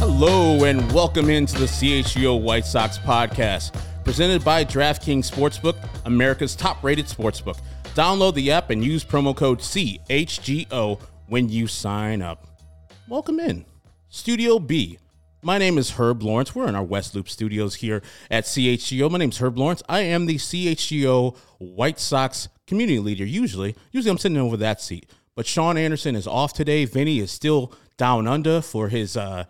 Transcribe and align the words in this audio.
Hello 0.00 0.62
and 0.62 0.92
welcome 0.92 1.28
into 1.28 1.58
the 1.58 1.66
CHGO 1.66 2.40
White 2.40 2.64
Sox 2.64 2.98
podcast, 2.98 3.76
presented 4.04 4.44
by 4.44 4.64
DraftKings 4.64 5.28
Sportsbook, 5.28 5.76
America's 6.04 6.54
top-rated 6.54 7.06
sportsbook. 7.06 7.58
Download 7.96 8.32
the 8.32 8.52
app 8.52 8.70
and 8.70 8.84
use 8.84 9.04
promo 9.04 9.34
code 9.34 9.58
CHGO 9.58 11.00
when 11.26 11.48
you 11.48 11.66
sign 11.66 12.22
up. 12.22 12.46
Welcome 13.08 13.40
in, 13.40 13.64
Studio 14.08 14.60
B. 14.60 15.00
My 15.42 15.58
name 15.58 15.76
is 15.76 15.90
Herb 15.90 16.22
Lawrence. 16.22 16.54
We're 16.54 16.68
in 16.68 16.76
our 16.76 16.84
West 16.84 17.16
Loop 17.16 17.28
studios 17.28 17.74
here 17.74 18.00
at 18.30 18.44
CHGO. 18.44 19.10
My 19.10 19.18
name 19.18 19.30
is 19.30 19.38
Herb 19.38 19.58
Lawrence. 19.58 19.82
I 19.88 20.02
am 20.02 20.26
the 20.26 20.36
CHGO 20.36 21.36
White 21.58 21.98
Sox 21.98 22.48
community 22.68 23.00
leader. 23.00 23.24
Usually, 23.24 23.74
usually 23.90 24.12
I'm 24.12 24.18
sitting 24.18 24.38
over 24.38 24.56
that 24.58 24.80
seat. 24.80 25.10
But 25.34 25.46
Sean 25.46 25.76
Anderson 25.76 26.14
is 26.14 26.28
off 26.28 26.52
today. 26.52 26.84
Vinny 26.84 27.18
is 27.18 27.32
still 27.32 27.72
down 27.96 28.28
under 28.28 28.60
for 28.60 28.88
his 28.88 29.16
uh, 29.16 29.44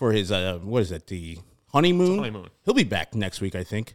for 0.00 0.12
his 0.12 0.32
uh, 0.32 0.58
what 0.62 0.80
is 0.80 0.90
it 0.92 1.06
the 1.08 1.38
honeymoon? 1.74 2.16
honeymoon. 2.16 2.48
He'll 2.64 2.72
be 2.72 2.84
back 2.84 3.14
next 3.14 3.42
week, 3.42 3.54
I 3.54 3.62
think. 3.62 3.94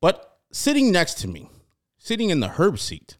But 0.00 0.38
sitting 0.50 0.90
next 0.90 1.18
to 1.18 1.28
me, 1.28 1.50
sitting 1.98 2.30
in 2.30 2.40
the 2.40 2.48
herb 2.48 2.78
seat, 2.78 3.18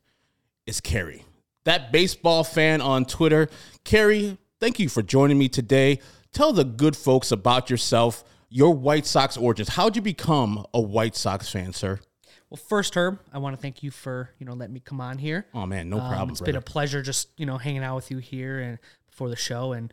is 0.67 0.81
Cary, 0.81 1.27
that 1.65 1.93
baseball 1.93 2.43
fan 2.43 2.81
on 2.81 3.05
Twitter. 3.05 3.49
Cary, 3.85 4.39
thank 4.61 4.79
you 4.79 4.89
for 4.89 5.03
joining 5.03 5.37
me 5.39 5.51
today. 5.51 6.01
Tell 6.33 6.55
the 6.55 6.65
good 6.65 6.97
folks 6.97 7.31
about 7.31 7.69
yourself, 7.69 8.25
your 8.49 8.73
White 8.73 9.05
Sox 9.05 9.37
origins. 9.37 9.69
How'd 9.69 9.95
you 9.95 10.01
become 10.03 10.65
a 10.73 10.81
White 10.81 11.17
Sox 11.17 11.51
fan, 11.51 11.75
sir? 11.75 12.01
Well, 12.49 12.57
first, 12.57 12.95
Herb, 12.95 13.19
I 13.31 13.39
want 13.39 13.55
to 13.55 13.61
thank 13.61 13.83
you 13.83 13.91
for 13.91 14.31
you 14.39 14.47
know 14.47 14.55
letting 14.55 14.73
me 14.73 14.81
come 14.81 15.03
on 15.03 15.19
here. 15.19 15.45
Oh 15.53 15.67
man, 15.67 15.91
no 15.91 16.01
Um, 16.01 16.09
problem. 16.09 16.31
it's 16.31 16.41
brother. 16.41 16.53
been 16.53 16.59
a 16.59 16.63
pleasure 16.63 17.03
just 17.03 17.29
you 17.37 17.45
know 17.45 17.59
hanging 17.59 17.83
out 17.85 17.97
with 17.97 18.11
you 18.11 18.19
here 18.19 18.59
and 18.59 18.79
before 19.07 19.29
the 19.29 19.37
show, 19.37 19.73
and 19.75 19.93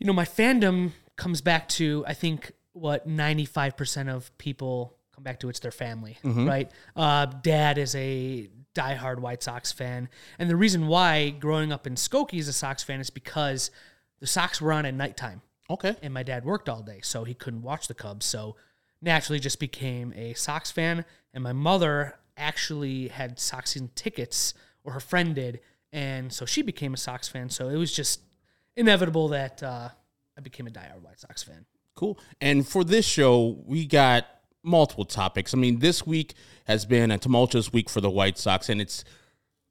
you 0.00 0.06
know 0.08 0.12
my 0.12 0.24
fandom 0.24 0.90
comes 1.16 1.40
back 1.40 1.68
to 1.70 2.04
I 2.06 2.14
think 2.14 2.52
what 2.72 3.06
ninety 3.06 3.44
five 3.46 3.76
percent 3.76 4.08
of 4.08 4.36
people 4.38 4.96
come 5.14 5.24
back 5.24 5.40
to 5.40 5.48
it's 5.48 5.60
their 5.60 5.70
family, 5.70 6.18
Mm-hmm. 6.22 6.46
right? 6.46 6.70
Uh, 6.94 7.26
Dad 7.26 7.78
is 7.78 7.94
a 7.94 8.48
diehard 8.74 9.18
White 9.20 9.42
Sox 9.42 9.72
fan, 9.72 10.08
and 10.38 10.50
the 10.50 10.56
reason 10.56 10.86
why 10.86 11.30
growing 11.30 11.72
up 11.72 11.86
in 11.86 11.94
Skokie 11.94 12.38
as 12.38 12.48
a 12.48 12.52
Sox 12.52 12.82
fan 12.82 13.00
is 13.00 13.08
because 13.10 13.70
the 14.20 14.26
Sox 14.26 14.60
were 14.60 14.72
on 14.72 14.84
at 14.84 14.94
nighttime 14.94 15.40
okay. 15.70 15.96
and 16.02 16.12
my 16.12 16.22
dad 16.22 16.44
worked 16.44 16.68
all 16.68 16.82
day, 16.82 17.00
so 17.02 17.24
he 17.24 17.32
couldn't 17.34 17.62
watch 17.62 17.88
the 17.88 17.94
Cubs. 17.94 18.26
So 18.26 18.56
naturally, 19.00 19.40
just 19.40 19.58
became 19.58 20.12
a 20.14 20.34
Sox 20.34 20.70
fan. 20.70 21.04
And 21.32 21.42
my 21.42 21.52
mother 21.52 22.18
actually 22.36 23.08
had 23.08 23.38
Sox 23.40 23.70
season 23.70 23.90
tickets, 23.94 24.52
or 24.84 24.92
her 24.92 25.00
friend 25.00 25.34
did, 25.34 25.60
and 25.92 26.30
so 26.32 26.44
she 26.44 26.60
became 26.62 26.92
a 26.92 26.98
Sox 26.98 27.26
fan. 27.28 27.48
So 27.48 27.68
it 27.70 27.76
was 27.76 27.92
just 27.92 28.20
inevitable 28.76 29.28
that 29.28 29.62
uh, 29.62 29.88
I 30.36 30.40
became 30.40 30.66
a 30.66 30.70
diehard 30.70 31.02
White 31.02 31.20
Sox 31.20 31.42
fan. 31.42 31.64
Cool. 31.94 32.18
And 32.40 32.66
for 32.66 32.84
this 32.84 33.06
show, 33.06 33.58
we 33.64 33.86
got 33.86 34.26
multiple 34.62 35.04
topics. 35.04 35.54
I 35.54 35.56
mean, 35.56 35.78
this 35.78 36.06
week 36.06 36.34
has 36.66 36.84
been 36.84 37.10
a 37.10 37.18
tumultuous 37.18 37.72
week 37.72 37.88
for 37.88 38.00
the 38.00 38.10
White 38.10 38.36
Sox, 38.36 38.68
and 38.68 38.80
it's 38.80 39.04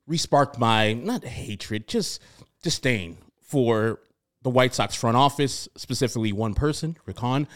resparked 0.09 0.57
my 0.57 0.93
not 0.93 1.23
hatred, 1.23 1.87
just 1.87 2.21
disdain 2.63 3.17
for 3.41 3.99
the 4.41 4.49
White 4.49 4.73
Sox 4.73 4.95
front 4.95 5.17
office, 5.17 5.67
specifically 5.75 6.31
one 6.31 6.53
person, 6.53 6.97
Rick 7.05 7.19
Hahn, 7.19 7.47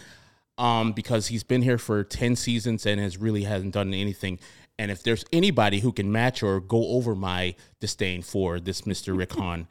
um, 0.57 0.91
because 0.91 1.27
he's 1.27 1.43
been 1.43 1.61
here 1.61 1.77
for 1.77 2.03
10 2.03 2.35
seasons 2.35 2.85
and 2.85 2.99
has 2.99 3.17
really 3.17 3.43
hasn't 3.43 3.73
done 3.73 3.93
anything. 3.93 4.39
And 4.77 4.91
if 4.91 5.03
there's 5.03 5.25
anybody 5.31 5.79
who 5.79 5.91
can 5.91 6.11
match 6.11 6.41
or 6.41 6.59
go 6.59 6.89
over 6.89 7.15
my 7.15 7.55
disdain 7.79 8.21
for 8.21 8.59
this 8.59 8.81
Mr. 8.81 9.17
Rick 9.17 9.33
Hahn, 9.33 9.67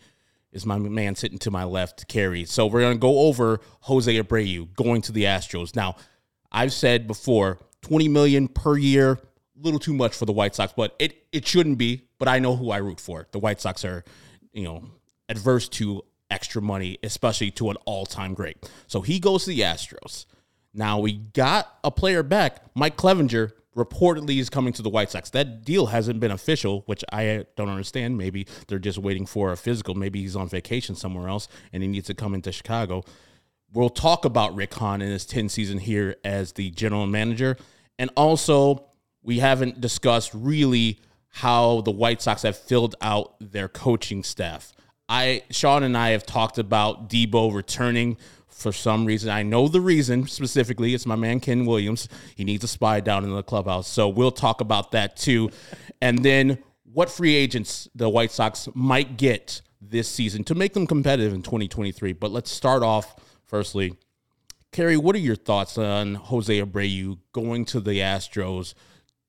is 0.53 0.65
my 0.65 0.79
man 0.79 1.15
sitting 1.15 1.39
to 1.39 1.51
my 1.51 1.65
left, 1.65 2.09
Cary. 2.09 2.45
So 2.45 2.67
we're 2.67 2.81
going 2.81 2.97
to 2.97 3.01
go 3.01 3.21
over 3.21 3.61
Jose 3.83 4.13
Abreu 4.23 4.75
going 4.75 5.03
to 5.03 5.13
the 5.13 5.25
Astros. 5.25 5.77
Now, 5.77 5.97
I've 6.51 6.73
said 6.73 7.07
before, 7.07 7.59
20 7.83 8.09
million 8.09 8.49
per 8.49 8.77
year, 8.77 9.13
a 9.13 9.19
little 9.61 9.79
too 9.79 9.95
much 9.95 10.15
for 10.15 10.27
the 10.27 10.33
White 10.33 10.55
Sox, 10.55 10.73
but 10.75 10.95
it, 10.99 11.25
it 11.33 11.47
shouldn't 11.47 11.79
be. 11.79 12.03
But 12.19 12.29
I 12.29 12.39
know 12.39 12.57
who 12.57 12.71
I 12.71 12.79
root 12.79 13.01
for. 13.01 13.27
The 13.31 13.39
White 13.39 13.61
Sox 13.61 13.85
are, 13.85 14.05
you 14.53 14.65
know, 14.65 14.85
adverse 15.29 15.69
to 15.69 16.03
extra 16.31 16.61
money, 16.61 16.99
especially 17.03 17.51
to 17.53 17.71
an 17.71 17.77
all-time 17.85 18.35
great. 18.35 18.57
So 18.87 19.01
he 19.03 19.21
goes 19.21 19.45
to 19.45 19.51
the 19.51 19.61
Astros. 19.61 20.27
Now 20.75 20.99
we 20.99 21.13
got 21.15 21.79
a 21.85 21.91
player 21.91 22.23
back, 22.23 22.63
Mike 22.75 22.97
Clevinger, 22.97 23.53
reportedly 23.77 24.39
is 24.39 24.51
coming 24.51 24.73
to 24.73 24.83
the 24.83 24.89
White 24.89 25.11
Sox. 25.11 25.31
That 25.31 25.65
deal 25.65 25.87
hasn't 25.87 26.21
been 26.21 26.31
official, 26.31 26.83
which 26.87 27.05
I 27.13 27.45
don't 27.57 27.69
understand. 27.69 28.19
Maybe 28.19 28.47
they're 28.67 28.79
just 28.79 28.99
waiting 28.99 29.27
for 29.27 29.53
a 29.53 29.57
physical. 29.57 29.95
Maybe 29.95 30.21
he's 30.21 30.37
on 30.37 30.49
vacation 30.49 30.95
somewhere 30.95 31.29
else 31.29 31.49
and 31.73 31.83
he 31.83 31.89
needs 31.89 32.07
to 32.09 32.15
come 32.15 32.35
into 32.35 32.51
Chicago. 32.53 33.05
We'll 33.73 33.91
talk 33.91 34.25
about 34.25 34.55
Rick 34.55 34.75
Hahn 34.75 35.03
in 35.03 35.11
his 35.11 35.27
10 35.27 35.49
season 35.49 35.79
here 35.79 36.17
as 36.25 36.53
the 36.53 36.71
general 36.71 37.07
manager. 37.07 37.57
And 37.99 38.11
also, 38.17 38.87
we 39.23 39.41
haven't 39.41 39.81
discussed 39.81 40.31
really 40.35 41.01
how 41.29 41.83
the 41.83 41.91
White 41.91 42.23
Sox 42.23 42.43
have 42.43 42.57
filled 42.57 42.95
out 43.01 43.35
their 43.41 43.69
coaching 43.69 44.23
staff. 44.23 44.73
I 45.09 45.43
Sean 45.51 45.83
and 45.83 45.97
I 45.97 46.11
have 46.11 46.27
talked 46.27 46.59
about 46.59 47.09
Debo 47.09 47.55
returning 47.55 48.17
for 48.59 48.73
some 48.73 49.07
reason. 49.07 49.31
I 49.31 49.43
know 49.43 49.69
the 49.69 49.81
reason 49.81 50.27
specifically. 50.27 50.95
It's 50.95 51.07
my 51.07 51.17
man 51.17 51.41
Ken 51.41 51.65
Williams. 51.65 52.09
He 52.35 52.45
needs 52.45 52.65
a 52.65 52.69
spy 52.69 53.01
down 53.01 53.25
in 53.25 53.35
the 53.35 53.43
clubhouse. 53.43 53.89
So 53.89 54.09
we'll 54.09 54.31
talk 54.31 54.61
about 54.61 54.93
that 54.93 55.17
too. 55.17 55.51
And 56.01 56.19
then 56.25 56.59
what 56.85 57.11
free 57.11 57.35
agents 57.35 57.89
the 57.95 58.09
White 58.09 58.33
Sox 58.33 58.69
might 58.75 59.17
get 59.17 59.63
this 59.81 60.09
season 60.09 60.45
to 60.45 60.55
make 60.55 60.75
them 60.75 60.87
competitive 60.87 61.33
in 61.33 61.43
2023. 61.43 62.13
But 62.13 62.31
let's 62.31 62.51
start 62.51 62.83
off 62.83 63.15
firstly. 63.47 63.95
Cary, 64.73 64.97
what 64.97 65.15
are 65.15 65.21
your 65.21 65.37
thoughts 65.37 65.79
on 65.79 66.15
Jose 66.15 66.61
Abreu 66.61 67.19
going 67.33 67.65
to 67.67 67.81
the 67.81 68.01
Astros, 68.01 68.75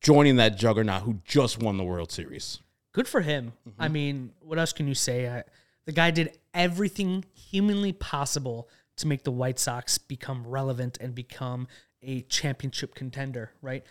joining 0.02 0.36
that 0.36 0.58
juggernaut 0.58 1.04
who 1.04 1.22
just 1.24 1.62
won 1.62 1.78
the 1.78 1.84
World 1.84 2.12
Series? 2.12 2.60
Good 2.92 3.08
for 3.08 3.22
him. 3.22 3.54
Mm-hmm. 3.68 3.82
I 3.82 3.88
mean, 3.88 4.32
what 4.40 4.60
else 4.60 4.74
can 4.74 4.88
you 4.88 4.96
say? 4.96 5.30
I, 5.30 5.44
the 5.86 5.92
guy 5.92 6.12
did 6.12 6.38
everything 6.54 7.24
humanly 7.34 7.94
possible 7.94 8.70
to 9.00 9.08
make 9.08 9.24
the 9.24 9.32
White 9.32 9.60
Sox 9.60 9.98
become 9.98 10.46
relevant 10.48 10.98
and 11.02 11.14
become 11.14 11.68
a 12.02 12.22
championship 12.24 12.96
contender, 12.96 13.52
right? 13.62 13.84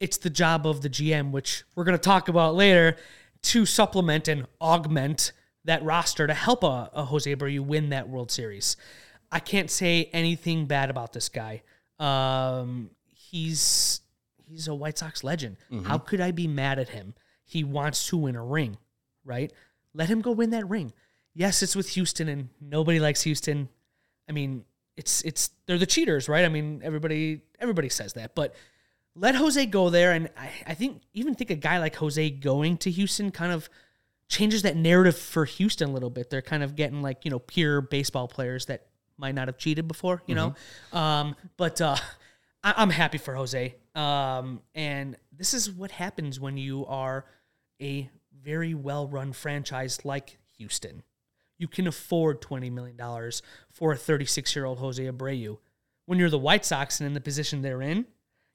It's 0.00 0.18
the 0.18 0.30
job 0.30 0.66
of 0.66 0.82
the 0.82 0.90
GM, 0.90 1.32
which 1.32 1.64
we're 1.74 1.84
going 1.84 1.96
to 1.96 2.02
talk 2.02 2.28
about 2.28 2.54
later, 2.54 2.96
to 3.42 3.66
supplement 3.66 4.28
and 4.28 4.46
augment 4.60 5.32
that 5.64 5.82
roster 5.82 6.26
to 6.26 6.34
help 6.34 6.62
a, 6.62 6.90
a 6.92 7.04
Jose 7.04 7.34
Abreu 7.34 7.60
win 7.60 7.90
that 7.90 8.08
World 8.08 8.30
Series. 8.30 8.76
I 9.30 9.40
can't 9.40 9.70
say 9.70 10.08
anything 10.12 10.66
bad 10.66 10.88
about 10.90 11.12
this 11.12 11.28
guy. 11.28 11.62
Um, 11.98 12.90
he's 13.04 14.00
he's 14.48 14.68
a 14.68 14.74
White 14.74 14.98
Sox 14.98 15.22
legend. 15.24 15.56
How 15.84 15.98
could 15.98 16.20
I 16.20 16.30
be 16.30 16.46
mad 16.46 16.78
at 16.78 16.90
him? 16.90 17.14
He 17.44 17.64
wants 17.64 18.08
to 18.08 18.16
win 18.16 18.36
a 18.36 18.44
ring, 18.44 18.78
right? 19.24 19.52
Let 19.94 20.08
him 20.08 20.20
go 20.20 20.30
win 20.32 20.50
that 20.50 20.68
ring. 20.68 20.92
Yes, 21.34 21.62
it's 21.62 21.76
with 21.76 21.90
Houston, 21.90 22.28
and 22.28 22.48
nobody 22.60 22.98
likes 22.98 23.22
Houston. 23.22 23.68
I 24.28 24.32
mean, 24.32 24.64
it's 24.96 25.22
it's 25.22 25.50
they're 25.66 25.78
the 25.78 25.86
cheaters, 25.86 26.28
right? 26.28 26.44
I 26.44 26.48
mean, 26.48 26.80
everybody 26.84 27.42
everybody 27.58 27.88
says 27.88 28.12
that, 28.14 28.34
but 28.34 28.54
let 29.14 29.34
Jose 29.34 29.64
go 29.66 29.90
there, 29.90 30.12
and 30.12 30.28
I, 30.36 30.50
I 30.66 30.74
think 30.74 31.02
even 31.12 31.34
think 31.34 31.50
a 31.50 31.54
guy 31.56 31.78
like 31.78 31.96
Jose 31.96 32.30
going 32.30 32.76
to 32.78 32.90
Houston 32.90 33.30
kind 33.30 33.52
of 33.52 33.68
changes 34.28 34.62
that 34.62 34.76
narrative 34.76 35.16
for 35.16 35.44
Houston 35.44 35.88
a 35.88 35.92
little 35.92 36.10
bit. 36.10 36.30
They're 36.30 36.42
kind 36.42 36.62
of 36.62 36.76
getting 36.76 37.00
like 37.02 37.24
you 37.24 37.30
know 37.30 37.38
pure 37.38 37.80
baseball 37.80 38.28
players 38.28 38.66
that 38.66 38.86
might 39.16 39.34
not 39.34 39.48
have 39.48 39.58
cheated 39.58 39.88
before, 39.88 40.22
you 40.26 40.34
know. 40.36 40.54
Um, 40.92 41.34
but 41.56 41.80
uh, 41.80 41.96
I- 42.62 42.74
I'm 42.76 42.90
happy 42.90 43.18
for 43.18 43.34
Jose. 43.34 43.74
Um, 43.96 44.60
and 44.76 45.16
this 45.36 45.54
is 45.54 45.70
what 45.72 45.90
happens 45.90 46.38
when 46.38 46.56
you 46.56 46.86
are 46.86 47.24
a 47.82 48.08
very 48.44 48.74
well 48.74 49.08
run 49.08 49.32
franchise 49.32 50.04
like 50.04 50.38
Houston. 50.58 51.02
You 51.58 51.68
can 51.68 51.86
afford 51.86 52.40
$20 52.40 52.70
million 52.70 52.96
for 53.70 53.92
a 53.92 53.96
36 53.96 54.54
year 54.54 54.64
old 54.64 54.78
Jose 54.78 55.02
Abreu. 55.02 55.58
When 56.06 56.18
you're 56.18 56.30
the 56.30 56.38
White 56.38 56.64
Sox 56.64 57.00
and 57.00 57.06
in 57.06 57.14
the 57.14 57.20
position 57.20 57.62
they're 57.62 57.82
in, 57.82 58.06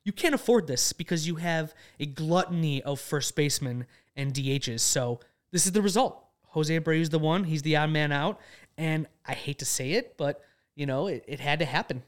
you 0.03 0.11
can't 0.11 0.35
afford 0.35 0.67
this 0.67 0.93
because 0.93 1.27
you 1.27 1.35
have 1.35 1.73
a 1.99 2.05
gluttony 2.05 2.81
of 2.81 2.99
first 2.99 3.35
basemen 3.35 3.85
and 4.15 4.33
DHs. 4.33 4.81
So 4.81 5.19
this 5.51 5.65
is 5.65 5.71
the 5.71 5.81
result. 5.81 6.23
Jose 6.47 6.79
Abreu 6.79 6.99
is 6.99 7.09
the 7.09 7.19
one. 7.19 7.43
He's 7.43 7.61
the 7.61 7.75
odd 7.75 7.89
man 7.89 8.11
out. 8.11 8.39
And 8.77 9.07
I 9.25 9.33
hate 9.33 9.59
to 9.59 9.65
say 9.65 9.91
it, 9.91 10.15
but, 10.17 10.41
you 10.75 10.85
know, 10.85 11.07
it, 11.07 11.23
it 11.27 11.39
had 11.39 11.59
to 11.59 11.65
happen. 11.65 12.03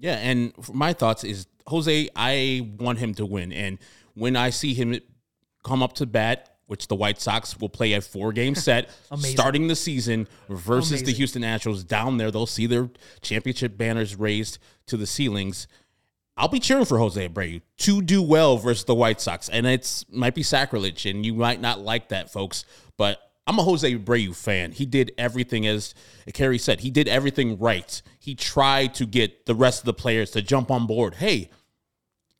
Yeah, 0.00 0.14
and 0.14 0.52
my 0.72 0.94
thoughts 0.94 1.24
is 1.24 1.46
Jose. 1.66 2.08
I 2.16 2.70
want 2.78 2.98
him 2.98 3.14
to 3.14 3.26
win, 3.26 3.52
and 3.52 3.78
when 4.14 4.34
I 4.34 4.48
see 4.48 4.72
him 4.72 4.98
come 5.62 5.82
up 5.82 5.92
to 5.94 6.06
bat, 6.06 6.49
which 6.70 6.86
the 6.86 6.94
White 6.94 7.20
Sox 7.20 7.58
will 7.58 7.68
play 7.68 7.94
a 7.94 8.00
four 8.00 8.32
game 8.32 8.54
set 8.54 8.90
starting 9.18 9.66
the 9.66 9.74
season 9.74 10.28
versus 10.48 11.02
the 11.02 11.12
Houston 11.12 11.42
Astros 11.42 11.84
down 11.84 12.16
there, 12.16 12.30
they'll 12.30 12.46
see 12.46 12.66
their 12.66 12.88
championship 13.22 13.76
banners 13.76 14.14
raised 14.14 14.58
to 14.86 14.96
the 14.96 15.06
ceilings. 15.06 15.66
I'll 16.36 16.46
be 16.46 16.60
cheering 16.60 16.84
for 16.84 16.98
Jose 16.98 17.28
Abreu 17.28 17.60
to 17.78 18.00
do 18.00 18.22
well 18.22 18.56
versus 18.56 18.84
the 18.84 18.94
White 18.94 19.20
Sox, 19.20 19.48
and 19.48 19.66
it's 19.66 20.04
might 20.12 20.36
be 20.36 20.44
sacrilege, 20.44 21.06
and 21.06 21.26
you 21.26 21.34
might 21.34 21.60
not 21.60 21.80
like 21.80 22.08
that, 22.10 22.30
folks. 22.30 22.64
But 22.96 23.18
I'm 23.48 23.58
a 23.58 23.64
Jose 23.64 23.92
Abreu 23.92 24.34
fan. 24.34 24.70
He 24.70 24.86
did 24.86 25.10
everything 25.18 25.66
as 25.66 25.92
Cary 26.32 26.56
said. 26.56 26.80
He 26.80 26.90
did 26.92 27.08
everything 27.08 27.58
right. 27.58 28.00
He 28.20 28.36
tried 28.36 28.94
to 28.94 29.06
get 29.06 29.46
the 29.46 29.56
rest 29.56 29.80
of 29.80 29.86
the 29.86 29.92
players 29.92 30.30
to 30.30 30.40
jump 30.40 30.70
on 30.70 30.86
board. 30.86 31.14
Hey, 31.14 31.50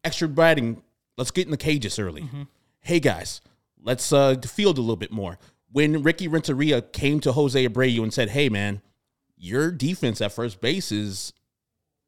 extra 0.05 0.29
batting. 0.29 0.83
Let's 1.19 1.33
get 1.33 1.47
in 1.47 1.50
the 1.50 1.56
cages 1.56 1.99
early. 1.99 2.23
Mm-hmm. 2.23 2.43
Hey 2.83 3.00
guys, 3.00 3.41
let's 3.82 4.12
uh, 4.12 4.37
field 4.47 4.79
a 4.79 4.81
little 4.81 4.97
bit 4.97 5.12
more. 5.12 5.38
When 5.73 6.03
Ricky 6.03 6.29
Renteria 6.29 6.82
came 6.82 7.21
to 7.21 7.32
Jose 7.32 7.69
Abreu 7.69 8.03
and 8.03 8.12
said, 8.12 8.31
"Hey 8.31 8.49
man, 8.49 8.82
your 9.37 9.71
defense 9.71 10.21
at 10.21 10.32
first 10.32 10.61
base 10.61 10.91
is 10.91 11.32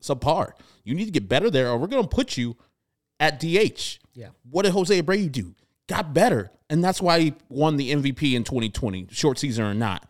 subpar. 0.03 0.53
You 0.85 0.95
need 0.95 1.07
to 1.07 1.11
get 1.11 1.29
better 1.29 1.51
there, 1.51 1.69
or 1.69 1.79
we're 1.79 1.87
going 1.87 2.03
to 2.03 2.09
put 2.09 2.37
you 2.37 2.57
at 3.21 3.41
DH." 3.41 3.99
Yeah. 4.15 4.29
What 4.51 4.65
did 4.65 4.73
Jose 4.73 5.01
Abreu 5.03 5.31
do? 5.31 5.55
Got 5.89 6.13
better, 6.15 6.51
and 6.69 6.83
that's 6.83 7.01
why 7.01 7.21
he 7.21 7.35
won 7.49 7.77
the 7.77 7.93
MVP 7.93 8.35
in 8.35 8.45
2020, 8.45 9.09
short 9.11 9.39
season 9.39 9.65
or 9.65 9.75
not. 9.75 10.09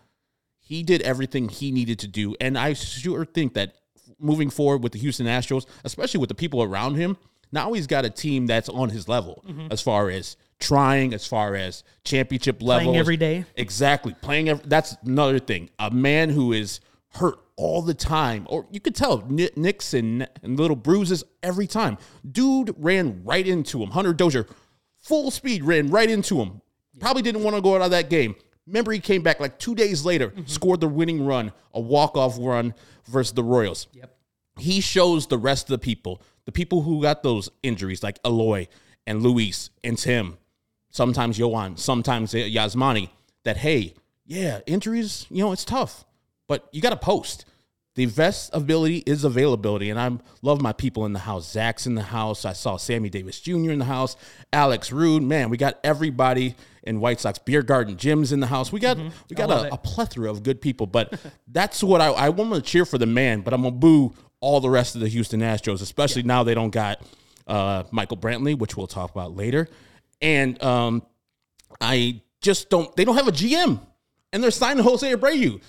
He 0.58 0.82
did 0.82 1.02
everything 1.02 1.48
he 1.48 1.70
needed 1.70 1.98
to 2.00 2.08
do, 2.08 2.34
and 2.40 2.56
I 2.58 2.72
sure 2.72 3.24
think 3.24 3.54
that 3.54 3.76
moving 4.18 4.50
forward 4.50 4.82
with 4.82 4.92
the 4.92 4.98
Houston 4.98 5.26
Astros, 5.26 5.66
especially 5.84 6.20
with 6.20 6.28
the 6.28 6.34
people 6.34 6.62
around 6.62 6.94
him, 6.94 7.16
now 7.50 7.72
he's 7.72 7.86
got 7.86 8.04
a 8.04 8.10
team 8.10 8.46
that's 8.46 8.68
on 8.68 8.88
his 8.88 9.08
level 9.08 9.44
as 9.70 9.82
far 9.82 10.08
as 10.08 10.36
trying, 10.62 11.12
as 11.12 11.26
far 11.26 11.54
as 11.54 11.84
championship 12.04 12.62
level, 12.62 12.84
Playing 12.86 12.98
every 12.98 13.16
day. 13.16 13.44
Exactly, 13.56 14.14
playing. 14.22 14.48
Every, 14.48 14.64
that's 14.66 14.96
another 15.04 15.38
thing. 15.38 15.68
A 15.78 15.90
man 15.90 16.30
who 16.30 16.52
is 16.52 16.80
hurt 17.14 17.38
all 17.56 17.82
the 17.82 17.94
time, 17.94 18.46
or 18.48 18.66
you 18.70 18.80
could 18.80 18.94
tell 18.94 19.24
Ni- 19.28 19.50
nicks 19.56 19.92
and, 19.92 20.26
and 20.42 20.58
little 20.58 20.76
bruises 20.76 21.22
every 21.42 21.66
time. 21.66 21.98
Dude 22.30 22.74
ran 22.78 23.22
right 23.24 23.46
into 23.46 23.82
him. 23.82 23.90
Hunter 23.90 24.14
Dozier, 24.14 24.46
full 24.98 25.30
speed, 25.30 25.64
ran 25.64 25.88
right 25.90 26.08
into 26.08 26.36
him. 26.40 26.62
Probably 26.98 27.22
didn't 27.22 27.42
want 27.42 27.56
to 27.56 27.62
go 27.62 27.74
out 27.76 27.82
of 27.82 27.90
that 27.90 28.08
game. 28.08 28.34
Remember, 28.66 28.92
he 28.92 29.00
came 29.00 29.22
back 29.22 29.40
like 29.40 29.58
two 29.58 29.74
days 29.74 30.04
later, 30.04 30.28
mm-hmm. 30.28 30.46
scored 30.46 30.80
the 30.80 30.88
winning 30.88 31.26
run, 31.26 31.52
a 31.74 31.80
walk 31.80 32.16
off 32.16 32.36
run 32.38 32.74
versus 33.06 33.32
the 33.32 33.42
Royals 33.42 33.88
Yep. 33.92 34.16
he 34.58 34.80
shows 34.80 35.26
the 35.26 35.38
rest 35.38 35.64
of 35.64 35.70
the 35.70 35.78
people, 35.78 36.22
the 36.44 36.52
people 36.52 36.82
who 36.82 37.02
got 37.02 37.22
those 37.22 37.50
injuries, 37.62 38.02
like 38.02 38.18
Eloy 38.24 38.68
and 39.06 39.22
Luis 39.22 39.70
and 39.82 39.98
Tim, 39.98 40.38
sometimes 40.92 41.38
Yohan, 41.38 41.76
sometimes 41.78 42.32
Yasmani, 42.32 43.08
that 43.42 43.56
hey, 43.56 43.94
yeah, 44.24 44.60
injuries, 44.66 45.26
you 45.30 45.42
know, 45.42 45.50
it's 45.50 45.64
tough, 45.64 46.04
but 46.46 46.68
you 46.70 46.80
got 46.80 46.90
to 46.90 46.96
post. 46.96 47.44
The 47.94 48.06
best 48.06 48.48
ability 48.54 49.02
is 49.04 49.22
availability, 49.22 49.90
and 49.90 50.00
I 50.00 50.10
love 50.40 50.62
my 50.62 50.72
people 50.72 51.04
in 51.04 51.12
the 51.12 51.18
house. 51.18 51.50
Zach's 51.50 51.86
in 51.86 51.94
the 51.94 52.02
house. 52.02 52.46
I 52.46 52.54
saw 52.54 52.78
Sammy 52.78 53.10
Davis 53.10 53.38
Jr. 53.38 53.70
in 53.70 53.78
the 53.78 53.84
house. 53.84 54.16
Alex 54.50 54.90
Rude, 54.90 55.22
man, 55.22 55.50
we 55.50 55.58
got 55.58 55.78
everybody 55.84 56.54
in 56.84 57.00
White 57.00 57.20
Sox 57.20 57.38
beer 57.38 57.60
garden. 57.60 57.98
Jim's 57.98 58.32
in 58.32 58.40
the 58.40 58.46
house. 58.46 58.72
We 58.72 58.80
got 58.80 58.96
we 58.96 59.36
got 59.36 59.50
a, 59.50 59.74
a 59.74 59.76
plethora 59.76 60.30
of 60.30 60.42
good 60.42 60.62
people, 60.62 60.86
but 60.86 61.20
that's 61.48 61.82
what 61.82 62.00
I, 62.00 62.06
I 62.06 62.28
want 62.30 62.54
to 62.54 62.62
cheer 62.62 62.86
for 62.86 62.96
the 62.96 63.04
man, 63.04 63.42
but 63.42 63.52
I'm 63.52 63.62
gonna 63.62 63.72
boo 63.74 64.14
all 64.40 64.60
the 64.60 64.70
rest 64.70 64.94
of 64.94 65.02
the 65.02 65.08
Houston 65.08 65.40
Astros, 65.40 65.82
especially 65.82 66.22
now 66.22 66.42
they 66.44 66.54
don't 66.54 66.70
got 66.70 67.02
uh, 67.46 67.84
Michael 67.90 68.16
Brantley, 68.16 68.58
which 68.58 68.76
we'll 68.76 68.86
talk 68.86 69.10
about 69.10 69.36
later, 69.36 69.68
and 70.22 70.62
um, 70.62 71.02
I 71.80 72.22
just 72.40 72.70
don't. 72.70 72.94
They 72.96 73.04
don't 73.04 73.16
have 73.16 73.28
a 73.28 73.32
GM, 73.32 73.80
and 74.32 74.42
they're 74.42 74.50
signing 74.50 74.84
Jose 74.84 75.14
Abreu. 75.14 75.60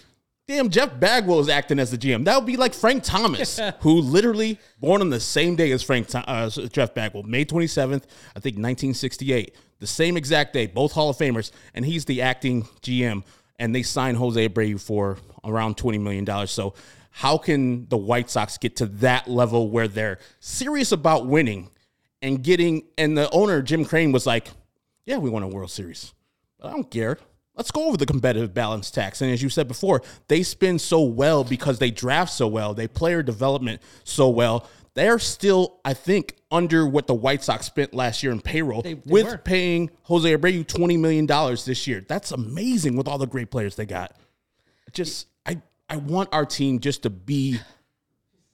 Damn, 0.45 0.69
Jeff 0.69 0.99
Bagwell 0.99 1.39
is 1.39 1.47
acting 1.47 1.79
as 1.79 1.89
the 1.89 1.97
GM. 1.97 2.25
That 2.25 2.35
would 2.35 2.45
be 2.45 2.57
like 2.57 2.73
Frank 2.73 3.03
Thomas, 3.03 3.59
who 3.79 4.01
literally 4.01 4.59
born 4.79 4.99
on 4.99 5.09
the 5.09 5.19
same 5.19 5.55
day 5.55 5.71
as 5.71 5.81
Frank 5.81 6.07
uh, 6.13 6.49
Jeff 6.49 6.93
Bagwell, 6.93 7.23
May 7.23 7.45
27th, 7.45 8.03
I 8.35 8.39
think 8.39 8.57
1968, 8.57 9.55
the 9.79 9.87
same 9.87 10.17
exact 10.17 10.51
day, 10.51 10.67
both 10.67 10.91
Hall 10.91 11.09
of 11.09 11.17
Famers, 11.17 11.51
and 11.73 11.85
he's 11.85 12.03
the 12.05 12.21
acting 12.21 12.63
GM. 12.81 13.23
And 13.57 13.73
they 13.73 13.83
signed 13.83 14.17
Jose 14.17 14.49
Abreu 14.49 14.81
for 14.81 15.17
around 15.45 15.77
$20 15.77 16.01
million. 16.01 16.47
So, 16.47 16.73
how 17.11 17.37
can 17.37 17.87
the 17.89 17.97
White 17.97 18.29
Sox 18.29 18.57
get 18.57 18.75
to 18.77 18.87
that 18.87 19.27
level 19.27 19.69
where 19.69 19.87
they're 19.87 20.17
serious 20.39 20.91
about 20.91 21.27
winning 21.27 21.69
and 22.23 22.43
getting? 22.43 22.85
And 22.97 23.15
the 23.15 23.29
owner, 23.29 23.61
Jim 23.61 23.85
Crane, 23.85 24.11
was 24.11 24.25
like, 24.25 24.47
Yeah, 25.05 25.17
we 25.19 25.29
won 25.29 25.43
a 25.43 25.47
World 25.47 25.69
Series. 25.69 26.13
But 26.59 26.69
I 26.69 26.71
don't 26.71 26.89
care. 26.89 27.19
Let's 27.55 27.69
go 27.69 27.85
over 27.87 27.97
the 27.97 28.07
competitive 28.07 28.51
balance 28.55 28.89
tax. 28.89 29.21
And 29.21 29.29
as 29.31 29.43
you 29.43 29.49
said 29.49 29.67
before, 29.67 30.01
they 30.27 30.41
spin 30.41 30.79
so 30.79 31.03
well 31.03 31.43
because 31.43 31.77
they 31.77 31.91
draft 31.91 32.33
so 32.33 32.47
well, 32.47 32.73
they 32.73 32.87
player 32.87 33.21
development 33.21 33.79
so 34.03 34.27
well. 34.29 34.67
They're 34.95 35.19
still, 35.19 35.79
I 35.85 35.93
think, 35.93 36.35
under 36.51 36.87
what 36.87 37.05
the 37.07 37.13
White 37.15 37.43
Sox 37.43 37.65
spent 37.67 37.93
last 37.93 38.23
year 38.23 38.31
in 38.31 38.41
payroll 38.41 38.81
They- 38.81 38.93
they 38.95 39.01
with 39.11 39.25
were. 39.25 39.37
paying 39.37 39.91
Jose 40.03 40.35
Abreu 40.35 40.65
$20 40.65 40.99
million 40.99 41.27
this 41.65 41.85
year. 41.87 42.03
That's 42.07 42.31
amazing 42.31 42.95
with 42.95 43.07
all 43.07 43.17
the 43.19 43.27
great 43.27 43.51
players 43.51 43.75
they 43.75 43.85
got. 43.87 44.15
Just, 44.91 45.27
I, 45.45 45.61
I 45.89 45.97
want 45.97 46.29
our 46.31 46.45
team 46.45 46.79
just 46.79 47.03
to 47.03 47.09
be 47.11 47.59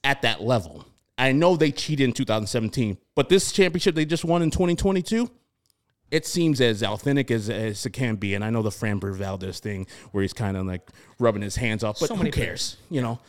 at 0.04 0.22
that 0.22 0.42
level. 0.42 0.84
I 1.20 1.32
know 1.32 1.54
they 1.54 1.70
cheated 1.70 2.04
in 2.08 2.12
2017, 2.12 2.96
but 3.14 3.28
this 3.28 3.52
championship 3.52 3.94
they 3.94 4.06
just 4.06 4.24
won 4.24 4.40
in 4.40 4.50
2022, 4.50 5.30
it 6.10 6.26
seems 6.26 6.62
as 6.62 6.82
authentic 6.82 7.30
as, 7.30 7.50
as 7.50 7.84
it 7.84 7.90
can 7.90 8.16
be. 8.16 8.34
And 8.34 8.42
I 8.42 8.48
know 8.48 8.62
the 8.62 8.70
Framber 8.70 9.14
Valdez 9.14 9.60
thing 9.60 9.86
where 10.12 10.22
he's 10.22 10.32
kind 10.32 10.56
of 10.56 10.66
like 10.66 10.88
rubbing 11.18 11.42
his 11.42 11.56
hands 11.56 11.84
off, 11.84 12.00
but 12.00 12.08
So 12.08 12.14
who 12.14 12.22
many 12.22 12.30
cares? 12.30 12.78
You 12.88 13.02
know, 13.02 13.20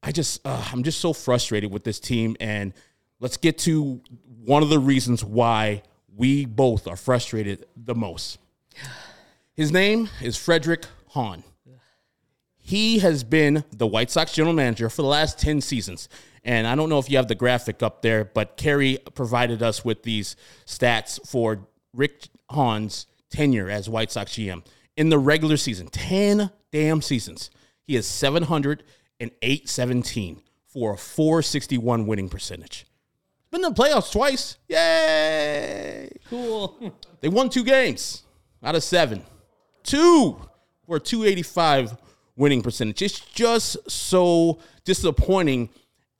I 0.00 0.12
just, 0.12 0.46
uh, 0.46 0.64
I'm 0.72 0.84
just 0.84 1.00
so 1.00 1.12
frustrated 1.12 1.72
with 1.72 1.82
this 1.82 1.98
team. 1.98 2.36
And 2.38 2.72
let's 3.18 3.36
get 3.36 3.58
to 3.58 4.00
one 4.44 4.62
of 4.62 4.68
the 4.68 4.78
reasons 4.78 5.24
why 5.24 5.82
we 6.16 6.46
both 6.46 6.86
are 6.86 6.96
frustrated 6.96 7.66
the 7.76 7.96
most. 7.96 8.38
His 9.54 9.72
name 9.72 10.08
is 10.22 10.36
Frederick 10.36 10.86
Hahn. 11.08 11.42
He 12.70 13.00
has 13.00 13.24
been 13.24 13.64
the 13.72 13.86
White 13.88 14.12
Sox 14.12 14.32
general 14.32 14.54
manager 14.54 14.88
for 14.88 15.02
the 15.02 15.08
last 15.08 15.40
10 15.40 15.60
seasons. 15.60 16.08
And 16.44 16.68
I 16.68 16.76
don't 16.76 16.88
know 16.88 17.00
if 17.00 17.10
you 17.10 17.16
have 17.16 17.26
the 17.26 17.34
graphic 17.34 17.82
up 17.82 18.00
there, 18.00 18.24
but 18.24 18.56
Cary 18.56 18.98
provided 19.16 19.60
us 19.60 19.84
with 19.84 20.04
these 20.04 20.36
stats 20.66 21.18
for 21.28 21.66
Rick 21.92 22.28
Hahn's 22.48 23.06
tenure 23.28 23.68
as 23.68 23.88
White 23.88 24.12
Sox 24.12 24.34
GM. 24.34 24.64
In 24.96 25.08
the 25.08 25.18
regular 25.18 25.56
season, 25.56 25.88
10 25.88 26.48
damn 26.70 27.02
seasons, 27.02 27.50
he 27.82 27.96
is 27.96 28.06
708 28.06 29.68
17 29.68 30.40
for 30.68 30.94
a 30.94 30.96
461 30.96 32.06
winning 32.06 32.28
percentage. 32.28 32.86
Been 33.50 33.64
in 33.64 33.74
the 33.74 33.82
playoffs 33.82 34.12
twice. 34.12 34.58
Yay! 34.68 36.08
Cool. 36.28 36.94
They 37.20 37.28
won 37.28 37.48
two 37.48 37.64
games 37.64 38.22
out 38.62 38.76
of 38.76 38.84
seven. 38.84 39.24
Two 39.82 40.40
for 40.86 40.98
a 40.98 41.00
285 41.00 41.96
winning 42.40 42.62
percentage. 42.62 43.02
It's 43.02 43.20
just 43.20 43.76
so 43.88 44.58
disappointing. 44.84 45.68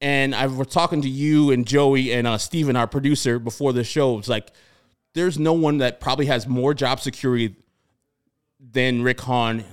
And 0.01 0.35
I 0.35 0.47
was 0.47 0.69
talking 0.69 1.03
to 1.03 1.09
you 1.09 1.51
and 1.51 1.67
Joey 1.67 2.13
and 2.13 2.27
uh, 2.27 2.39
Steven, 2.39 2.77
our 2.77 2.87
producer, 2.87 3.39
before 3.39 3.73
the 3.73 3.83
show. 3.83 4.19
It's 4.19 4.29
like 4.29 4.53
there's 5.15 5.39
no 5.39 5.53
one 5.53 5.79
that 5.79 6.01
probably 6.01 6.27
has 6.27 6.47
more 6.47 6.75
job 6.75 7.01
security 7.01 7.57
than 8.61 9.03
Rick 9.03 9.23
Hahn, 9.23 9.65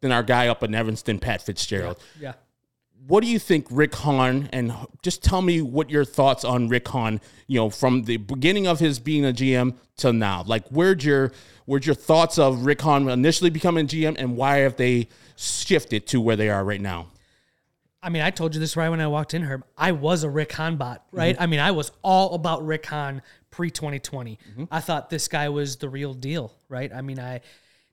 than 0.00 0.12
our 0.12 0.22
guy 0.22 0.48
up 0.48 0.62
in 0.62 0.74
Evanston, 0.74 1.18
Pat 1.18 1.42
Fitzgerald 1.42 1.98
yeah. 2.20 2.34
What 3.06 3.22
do 3.22 3.28
you 3.28 3.38
think 3.38 3.66
Rick 3.70 3.94
Hahn 3.94 4.48
and 4.52 4.72
just 5.02 5.22
tell 5.22 5.42
me 5.42 5.62
what 5.62 5.90
your 5.90 6.04
thoughts 6.04 6.44
on 6.44 6.68
Rick 6.68 6.88
Hahn, 6.88 7.20
you 7.46 7.58
know, 7.58 7.70
from 7.70 8.02
the 8.02 8.16
beginning 8.16 8.66
of 8.66 8.80
his 8.80 8.98
being 8.98 9.24
a 9.24 9.32
GM 9.32 9.76
till 9.96 10.12
now. 10.12 10.42
Like 10.46 10.66
where'd 10.68 11.04
your 11.04 11.32
where'd 11.66 11.86
your 11.86 11.94
thoughts 11.94 12.38
of 12.38 12.64
Rick 12.64 12.82
Hahn 12.82 13.08
initially 13.08 13.50
becoming 13.50 13.86
GM 13.86 14.16
and 14.18 14.36
why 14.36 14.58
have 14.58 14.76
they 14.76 15.08
shifted 15.36 16.06
to 16.08 16.20
where 16.20 16.36
they 16.36 16.48
are 16.48 16.64
right 16.64 16.80
now? 16.80 17.08
I 18.02 18.08
mean, 18.08 18.22
I 18.22 18.30
told 18.30 18.54
you 18.54 18.60
this 18.60 18.76
right 18.76 18.88
when 18.88 19.00
I 19.00 19.08
walked 19.08 19.34
in 19.34 19.42
here. 19.42 19.64
I 19.76 19.92
was 19.92 20.22
a 20.22 20.30
Rick 20.30 20.52
Hahn 20.52 20.76
bot, 20.76 21.04
right? 21.10 21.34
Mm-hmm. 21.34 21.42
I 21.42 21.46
mean, 21.46 21.60
I 21.60 21.72
was 21.72 21.90
all 22.02 22.34
about 22.34 22.64
Rick 22.64 22.86
Hahn 22.86 23.22
pre 23.50 23.70
2020. 23.70 24.38
Mm-hmm. 24.50 24.64
I 24.70 24.80
thought 24.80 25.10
this 25.10 25.28
guy 25.28 25.48
was 25.48 25.76
the 25.76 25.88
real 25.88 26.14
deal, 26.14 26.54
right? 26.68 26.92
I 26.92 27.02
mean, 27.02 27.18
I 27.18 27.40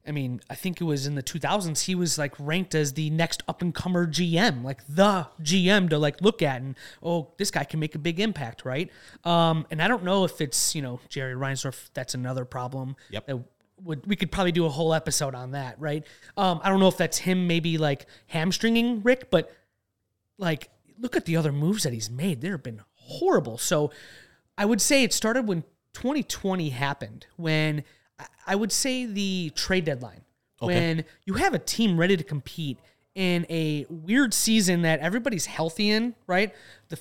I 0.05 0.12
mean, 0.12 0.41
I 0.50 0.55
think 0.55 0.81
it 0.81 0.83
was 0.83 1.07
in 1.07 1.15
the 1.15 1.24
2000s, 1.24 1.86
he 1.86 1.95
was 1.95 2.17
like 2.17 2.33
ranked 2.38 2.75
as 2.75 2.93
the 2.93 3.10
next 3.10 3.41
up 3.48 3.62
and 3.62 3.74
comer 3.74 4.05
GM, 4.05 4.63
like 4.63 4.86
the 4.88 5.27
GM 5.41 5.89
to 5.91 5.98
like 5.98 6.22
look 6.22 6.41
at 6.41 6.62
and, 6.62 6.75
oh, 7.01 7.31
this 7.38 7.51
guy 7.51 7.63
can 7.63 7.79
make 7.79 7.95
a 7.95 8.00
big 8.00 8.19
impact, 8.19 8.65
right? 8.65 8.91
Um, 9.24 9.65
and 9.72 9.81
I 9.81 9.88
don't 9.88 10.03
know 10.03 10.25
if 10.25 10.41
it's, 10.41 10.75
you 10.75 10.81
know, 10.81 11.00
Jerry 11.07 11.36
Reinsdorf, 11.36 11.89
that's 11.93 12.13
another 12.15 12.43
problem. 12.43 12.98
Yep. 13.12 13.27
That 13.27 13.43
would, 13.81 14.05
we 14.05 14.15
could 14.17 14.31
probably 14.31 14.51
do 14.51 14.65
a 14.65 14.69
whole 14.69 14.93
episode 14.93 15.36
on 15.36 15.51
that, 15.51 15.79
right? 15.79 16.05
Um, 16.36 16.60
I 16.63 16.69
don't 16.69 16.81
know 16.81 16.89
if 16.89 16.98
that's 16.98 17.19
him 17.19 17.48
maybe 17.48 17.77
like 17.77 18.05
hamstringing 18.27 19.03
Rick, 19.03 19.31
but 19.31 19.51
like, 20.38 20.69
look 21.00 21.15
at 21.15 21.25
the 21.25 21.38
other 21.38 21.51
moves 21.51 21.83
that 21.83 21.93
he's 21.93 22.10
made. 22.10 22.41
They've 22.41 22.62
been 22.62 22.81
horrible. 22.95 23.57
So 23.57 23.91
I 24.57 24.65
would 24.65 24.81
say 24.81 25.03
it 25.03 25.13
started 25.13 25.48
when 25.48 25.63
2020 25.93 26.69
happened, 26.69 27.25
when 27.38 27.83
I 28.46 28.55
would 28.55 28.72
say 28.72 29.05
the 29.05 29.51
trade 29.55 29.86
deadline 29.86 30.22
okay. 30.62 30.74
when 30.74 31.05
you 31.25 31.36
have 31.36 31.53
a 31.53 31.60
team 31.60 32.00
ready 32.00 32.17
to 32.17 32.24
compete 32.24 32.77
in 33.15 33.46
a 33.50 33.86
weird 33.89 34.34
season 34.34 34.82
that 34.84 35.00
everybody's 35.00 35.46
healthy 35.46 35.89
in, 35.89 36.15
right? 36.27 36.53
The 36.89 37.00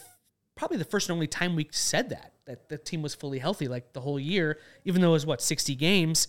probably 0.57 0.77
the 0.77 0.85
first 0.85 1.09
and 1.09 1.15
only 1.15 1.27
time 1.27 1.57
we 1.57 1.69
said 1.71 2.11
that 2.11 2.33
that 2.47 2.69
the 2.69 2.77
team 2.79 3.03
was 3.03 3.15
fully 3.15 3.39
healthy 3.39 3.69
like 3.69 3.93
the 3.93 4.01
whole 4.01 4.19
year, 4.19 4.59
even 4.85 5.01
though 5.01 5.11
it 5.11 5.13
was 5.13 5.27
what 5.27 5.41
60 5.41 5.75
games. 5.77 6.27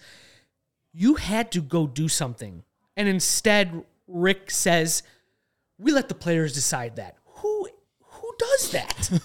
You 0.93 1.15
had 1.15 1.51
to 1.53 1.61
go 1.61 1.87
do 1.87 2.07
something. 2.07 2.63
And 2.95 3.07
instead 3.07 3.83
Rick 4.07 4.51
says, 4.51 5.01
"We 5.79 5.91
let 5.91 6.07
the 6.07 6.15
players 6.15 6.53
decide 6.53 6.97
that." 6.97 7.17
Who 7.25 7.67
who 7.99 8.35
does 8.37 8.71
that? 8.71 9.19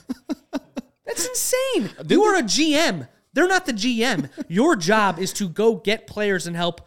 That's 1.04 1.26
insane. 1.26 1.90
you 2.08 2.22
are 2.24 2.36
a 2.36 2.42
GM. 2.42 3.08
They're 3.38 3.46
not 3.46 3.66
the 3.66 3.72
GM. 3.72 4.30
Your 4.48 4.74
job 4.74 5.20
is 5.20 5.32
to 5.34 5.48
go 5.48 5.76
get 5.76 6.08
players 6.08 6.48
and 6.48 6.56
help 6.56 6.80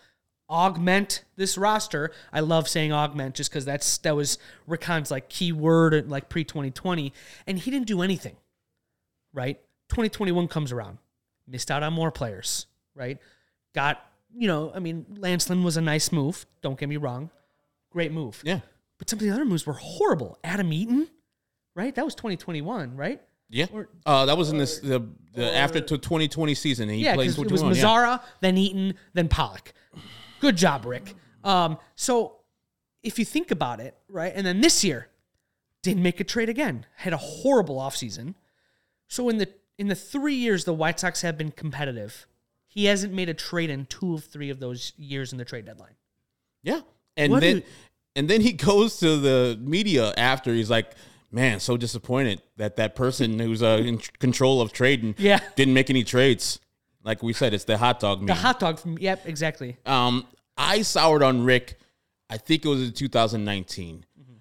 augment 0.50 1.24
this 1.38 1.58
roster. 1.58 2.12
I 2.34 2.41
love 2.41 2.67
saying 2.67 2.91
augment 2.91 3.36
just 3.36 3.50
because 3.50 3.63
that's 3.63 4.00
that 4.00 4.17
was 4.17 4.38
Rick 4.67 4.84
Hahn's 4.84 5.12
like 5.12 5.29
key 5.29 5.53
word 5.53 6.10
like 6.10 6.27
pre 6.27 6.43
2020, 6.43 7.13
and 7.48 7.58
he 7.58 7.72
didn't 7.72 7.88
do 7.88 8.01
anything. 8.01 8.36
Right? 9.34 9.62
2021 9.91 10.50
comes 10.50 10.74
around, 10.74 10.98
missed 11.48 11.72
out 11.72 11.84
on 11.84 11.93
more 11.93 12.12
players. 12.12 12.65
Right? 12.96 13.17
Got 13.74 14.05
you 14.36 14.50
know, 14.50 14.74
I 14.75 14.79
mean, 14.79 15.05
Lance 15.20 15.50
Lynn 15.50 15.63
was 15.63 15.77
a 15.77 15.81
nice 15.81 16.12
move. 16.12 16.46
Don't 16.62 16.77
get 16.77 16.89
me 16.89 16.98
wrong, 16.98 17.29
great 17.91 18.12
move. 18.12 18.41
Yeah. 18.43 18.60
But 18.98 19.10
some 19.10 19.20
of 19.20 19.24
the 19.24 19.31
other 19.31 19.46
moves 19.46 19.65
were 19.65 19.72
horrible. 19.72 20.38
Adam 20.43 20.74
Eaton, 20.74 21.08
right? 21.75 21.96
That 21.96 22.03
was 22.03 22.13
2021, 22.13 22.98
right? 22.98 23.22
Yeah, 23.51 23.65
or, 23.74 23.89
uh, 24.05 24.25
that 24.25 24.38
was 24.38 24.50
in 24.50 24.58
this 24.58 24.79
the, 24.79 25.05
the 25.34 25.51
or, 25.51 25.53
after 25.53 25.81
to 25.81 25.98
2020 25.98 26.55
season. 26.55 26.88
he 26.88 27.03
yeah, 27.03 27.15
played 27.15 27.38
it 27.38 27.51
was 27.51 27.62
Mazara, 27.62 28.17
yeah. 28.17 28.17
then 28.39 28.58
Eaton, 28.58 28.93
then 29.13 29.27
Pollock. 29.27 29.74
Good 30.39 30.55
job, 30.55 30.86
Rick. 30.86 31.13
Um, 31.43 31.77
so 31.96 32.38
if 33.03 33.20
you 33.20 33.25
think 33.25 33.51
about 33.51 33.81
it, 33.81 33.98
right, 34.08 34.31
and 34.34 34.48
then 34.48 34.62
this 34.62 34.84
year 34.84 35.10
didn't 35.81 36.01
make 36.01 36.20
a 36.20 36.24
trade 36.24 36.48
again. 36.48 36.86
Had 36.96 37.13
a 37.13 37.17
horrible 37.17 37.75
offseason. 37.75 38.36
So 39.08 39.27
in 39.27 39.38
the 39.38 39.50
in 39.77 39.88
the 39.88 39.96
three 39.96 40.36
years 40.36 40.63
the 40.63 40.74
White 40.74 41.00
Sox 41.00 41.22
have 41.22 41.38
been 41.38 41.51
competitive, 41.51 42.27
he 42.67 42.86
hasn't 42.86 43.13
made 43.13 43.27
a 43.27 43.34
trade 43.34 43.70
in 43.70 43.86
two 43.86 44.13
of 44.15 44.24
three 44.24 44.50
of 44.50 44.60
those 44.60 44.93
years 44.98 45.34
in 45.34 45.38
the 45.38 45.46
trade 45.46 45.65
deadline. 45.65 45.96
Yeah, 46.63 46.81
and 47.17 47.34
what 47.34 47.41
then 47.41 47.58
you, 47.58 47.63
and 48.15 48.29
then 48.29 48.41
he 48.41 48.53
goes 48.53 48.98
to 49.00 49.17
the 49.17 49.60
media 49.62 50.13
after 50.15 50.53
he's 50.53 50.70
like 50.70 50.91
man, 51.32 51.60
so 51.60 51.78
disappointed 51.78 52.42
that 52.58 52.76
that 52.76 52.96
person 52.96 53.40
who's 53.40 53.64
uh, 53.64 53.82
in 53.84 53.98
control 54.20 54.62
of 54.62 54.74
trading 54.74 55.16
yeah. 55.18 55.40
didn't 55.56 55.74
make 55.74 55.90
any 55.90 56.04
trades. 56.04 56.60
Like 57.04 57.24
we 57.24 57.34
said, 57.34 57.54
it's 57.54 57.64
the 57.64 57.78
hot 57.78 58.00
dog. 58.00 58.20
Meme. 58.20 58.28
The 58.28 58.36
hot 58.36 58.60
dog. 58.60 58.80
From, 58.80 58.98
yep, 59.00 59.22
exactly. 59.26 59.78
Um, 59.86 60.28
I 60.58 60.84
soured 60.84 61.24
on 61.24 61.44
Rick. 61.44 61.78
I 62.30 62.38
think 62.38 62.66
it 62.66 62.68
was 62.68 62.82
in 62.84 62.94
2019. 62.94 64.06
Mm-hmm. 64.20 64.34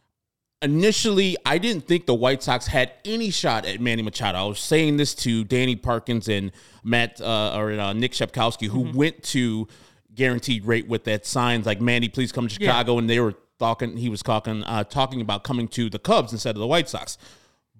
Initially, 0.62 1.36
I 1.46 1.58
didn't 1.58 1.86
think 1.86 2.06
the 2.06 2.14
White 2.14 2.42
Sox 2.42 2.66
had 2.66 2.92
any 3.04 3.30
shot 3.30 3.64
at 3.64 3.80
Manny 3.80 4.02
Machado. 4.02 4.38
I 4.38 4.44
was 4.44 4.60
saying 4.60 4.98
this 4.98 5.14
to 5.16 5.44
Danny 5.44 5.76
Parkins 5.76 6.28
and 6.28 6.52
Matt 6.84 7.20
uh, 7.20 7.56
or 7.56 7.72
uh, 7.72 7.92
Nick 7.94 8.12
Shepkowski, 8.12 8.68
who 8.68 8.84
mm-hmm. 8.84 8.98
went 8.98 9.22
to 9.24 9.66
guaranteed 10.14 10.66
rate 10.66 10.86
with 10.86 11.04
that 11.04 11.24
signs 11.24 11.64
like 11.64 11.80
Manny, 11.80 12.08
please 12.08 12.30
come 12.32 12.46
to 12.46 12.52
Chicago, 12.52 12.92
yeah. 12.94 12.98
and 12.98 13.10
they 13.10 13.20
were 13.20 13.34
talking 13.60 13.96
he 13.96 14.08
was 14.08 14.22
talking 14.22 14.64
uh, 14.64 14.82
talking 14.82 15.20
about 15.20 15.44
coming 15.44 15.68
to 15.68 15.88
the 15.88 16.00
Cubs 16.00 16.32
instead 16.32 16.56
of 16.56 16.60
the 16.60 16.66
White 16.66 16.88
Sox. 16.88 17.16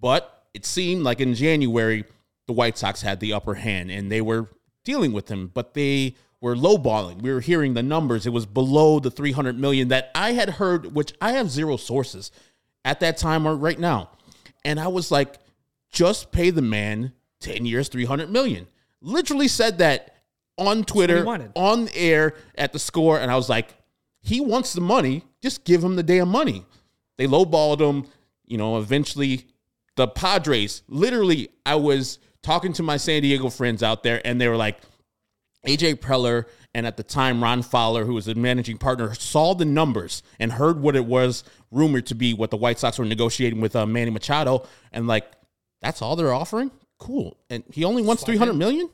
But 0.00 0.44
it 0.54 0.64
seemed 0.64 1.02
like 1.02 1.20
in 1.20 1.34
January 1.34 2.04
the 2.46 2.52
White 2.52 2.78
Sox 2.78 3.02
had 3.02 3.18
the 3.18 3.32
upper 3.32 3.54
hand 3.54 3.90
and 3.90 4.12
they 4.12 4.20
were 4.20 4.49
dealing 4.84 5.12
with 5.12 5.28
him, 5.28 5.50
but 5.52 5.75
they 5.75 6.14
were 6.40 6.54
lowballing. 6.54 7.20
We 7.20 7.32
were 7.32 7.40
hearing 7.40 7.75
the 7.75 7.82
numbers. 7.82 8.26
It 8.26 8.32
was 8.32 8.46
below 8.46 9.00
the 9.00 9.10
300 9.10 9.58
million 9.58 9.88
that 9.88 10.10
I 10.14 10.32
had 10.32 10.50
heard, 10.50 10.94
which 10.94 11.12
I 11.20 11.32
have 11.32 11.50
zero 11.50 11.76
sources 11.76 12.30
at 12.84 13.00
that 13.00 13.16
time 13.16 13.46
or 13.46 13.56
right 13.56 13.78
now. 13.78 14.10
And 14.64 14.80
I 14.80 14.88
was 14.88 15.10
like, 15.10 15.37
just 15.90 16.32
pay 16.32 16.50
the 16.50 16.62
man 16.62 17.12
10 17.40 17.66
years, 17.66 17.88
300 17.88 18.30
million. 18.30 18.68
Literally 19.02 19.49
said 19.49 19.78
that 19.78 20.16
on 20.56 20.84
Twitter, 20.84 21.25
on 21.56 21.88
air 21.94 22.34
at 22.54 22.72
the 22.72 22.78
score. 22.78 23.18
And 23.18 23.30
I 23.30 23.37
was 23.37 23.49
like, 23.49 23.75
he 24.20 24.40
wants 24.40 24.72
the 24.72 24.80
money. 24.80 25.25
Just 25.42 25.64
give 25.64 25.82
him 25.82 25.97
the 25.97 26.02
damn 26.02 26.28
money. 26.28 26.64
They 27.18 27.26
lowballed 27.26 27.80
him. 27.80 28.06
You 28.44 28.59
know, 28.59 28.78
eventually 28.78 29.47
the 29.97 30.09
Padres, 30.09 30.82
literally, 30.88 31.50
I 31.64 31.76
was 31.76 32.18
talking 32.42 32.73
to 32.75 32.82
my 32.82 32.97
San 32.97 33.23
Diego 33.23 33.50
friends 33.50 33.82
out 33.82 34.02
there, 34.02 34.20
and 34.25 34.40
they 34.40 34.49
were 34.49 34.56
like, 34.56 34.78
AJ 35.66 35.97
Preller 35.97 36.47
and 36.75 36.87
at 36.87 36.97
the 36.97 37.02
time 37.02 37.42
Ron 37.42 37.62
Fowler, 37.62 38.04
who 38.04 38.14
was 38.14 38.26
the 38.26 38.35
managing 38.35 38.78
partner, 38.78 39.12
saw 39.14 39.54
the 39.54 39.64
numbers 39.64 40.23
and 40.38 40.52
heard 40.52 40.80
what 40.80 40.97
it 40.97 41.04
was 41.04 41.44
rumored 41.70 42.06
to 42.06 42.14
be 42.14 42.32
what 42.32 42.50
the 42.50 42.56
White 42.56 42.78
Sox 42.78 42.99
were 42.99 43.04
negotiating 43.04 43.61
with 43.61 43.75
uh, 43.76 43.87
Manny 43.87 44.11
Machado, 44.11 44.66
and 44.92 45.06
like, 45.06 45.30
that's 45.82 46.00
all 46.02 46.16
they're 46.16 46.32
offering. 46.32 46.70
Cool, 46.99 47.37
and 47.49 47.64
he 47.73 47.85
only 47.85 48.02
wants 48.02 48.23
three 48.25 48.37
hundred 48.37 48.54
million. 48.54 48.90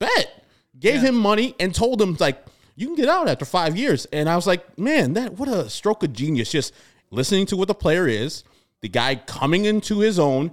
Bet 0.00 0.44
gave 0.78 1.02
yeah. 1.02 1.08
him 1.08 1.16
money 1.16 1.54
and 1.60 1.74
told 1.74 2.00
him 2.00 2.16
like 2.18 2.42
you 2.78 2.86
can 2.86 2.94
get 2.94 3.08
out 3.08 3.28
after 3.28 3.44
five 3.44 3.76
years. 3.76 4.06
And 4.12 4.28
I 4.28 4.36
was 4.36 4.46
like, 4.46 4.78
man, 4.78 5.14
that 5.14 5.32
what 5.32 5.48
a 5.48 5.68
stroke 5.68 6.04
of 6.04 6.12
genius. 6.12 6.52
Just 6.52 6.72
listening 7.10 7.44
to 7.46 7.56
what 7.56 7.66
the 7.66 7.74
player 7.74 8.06
is, 8.06 8.44
the 8.82 8.88
guy 8.88 9.16
coming 9.16 9.64
into 9.64 9.98
his 9.98 10.18
own, 10.18 10.52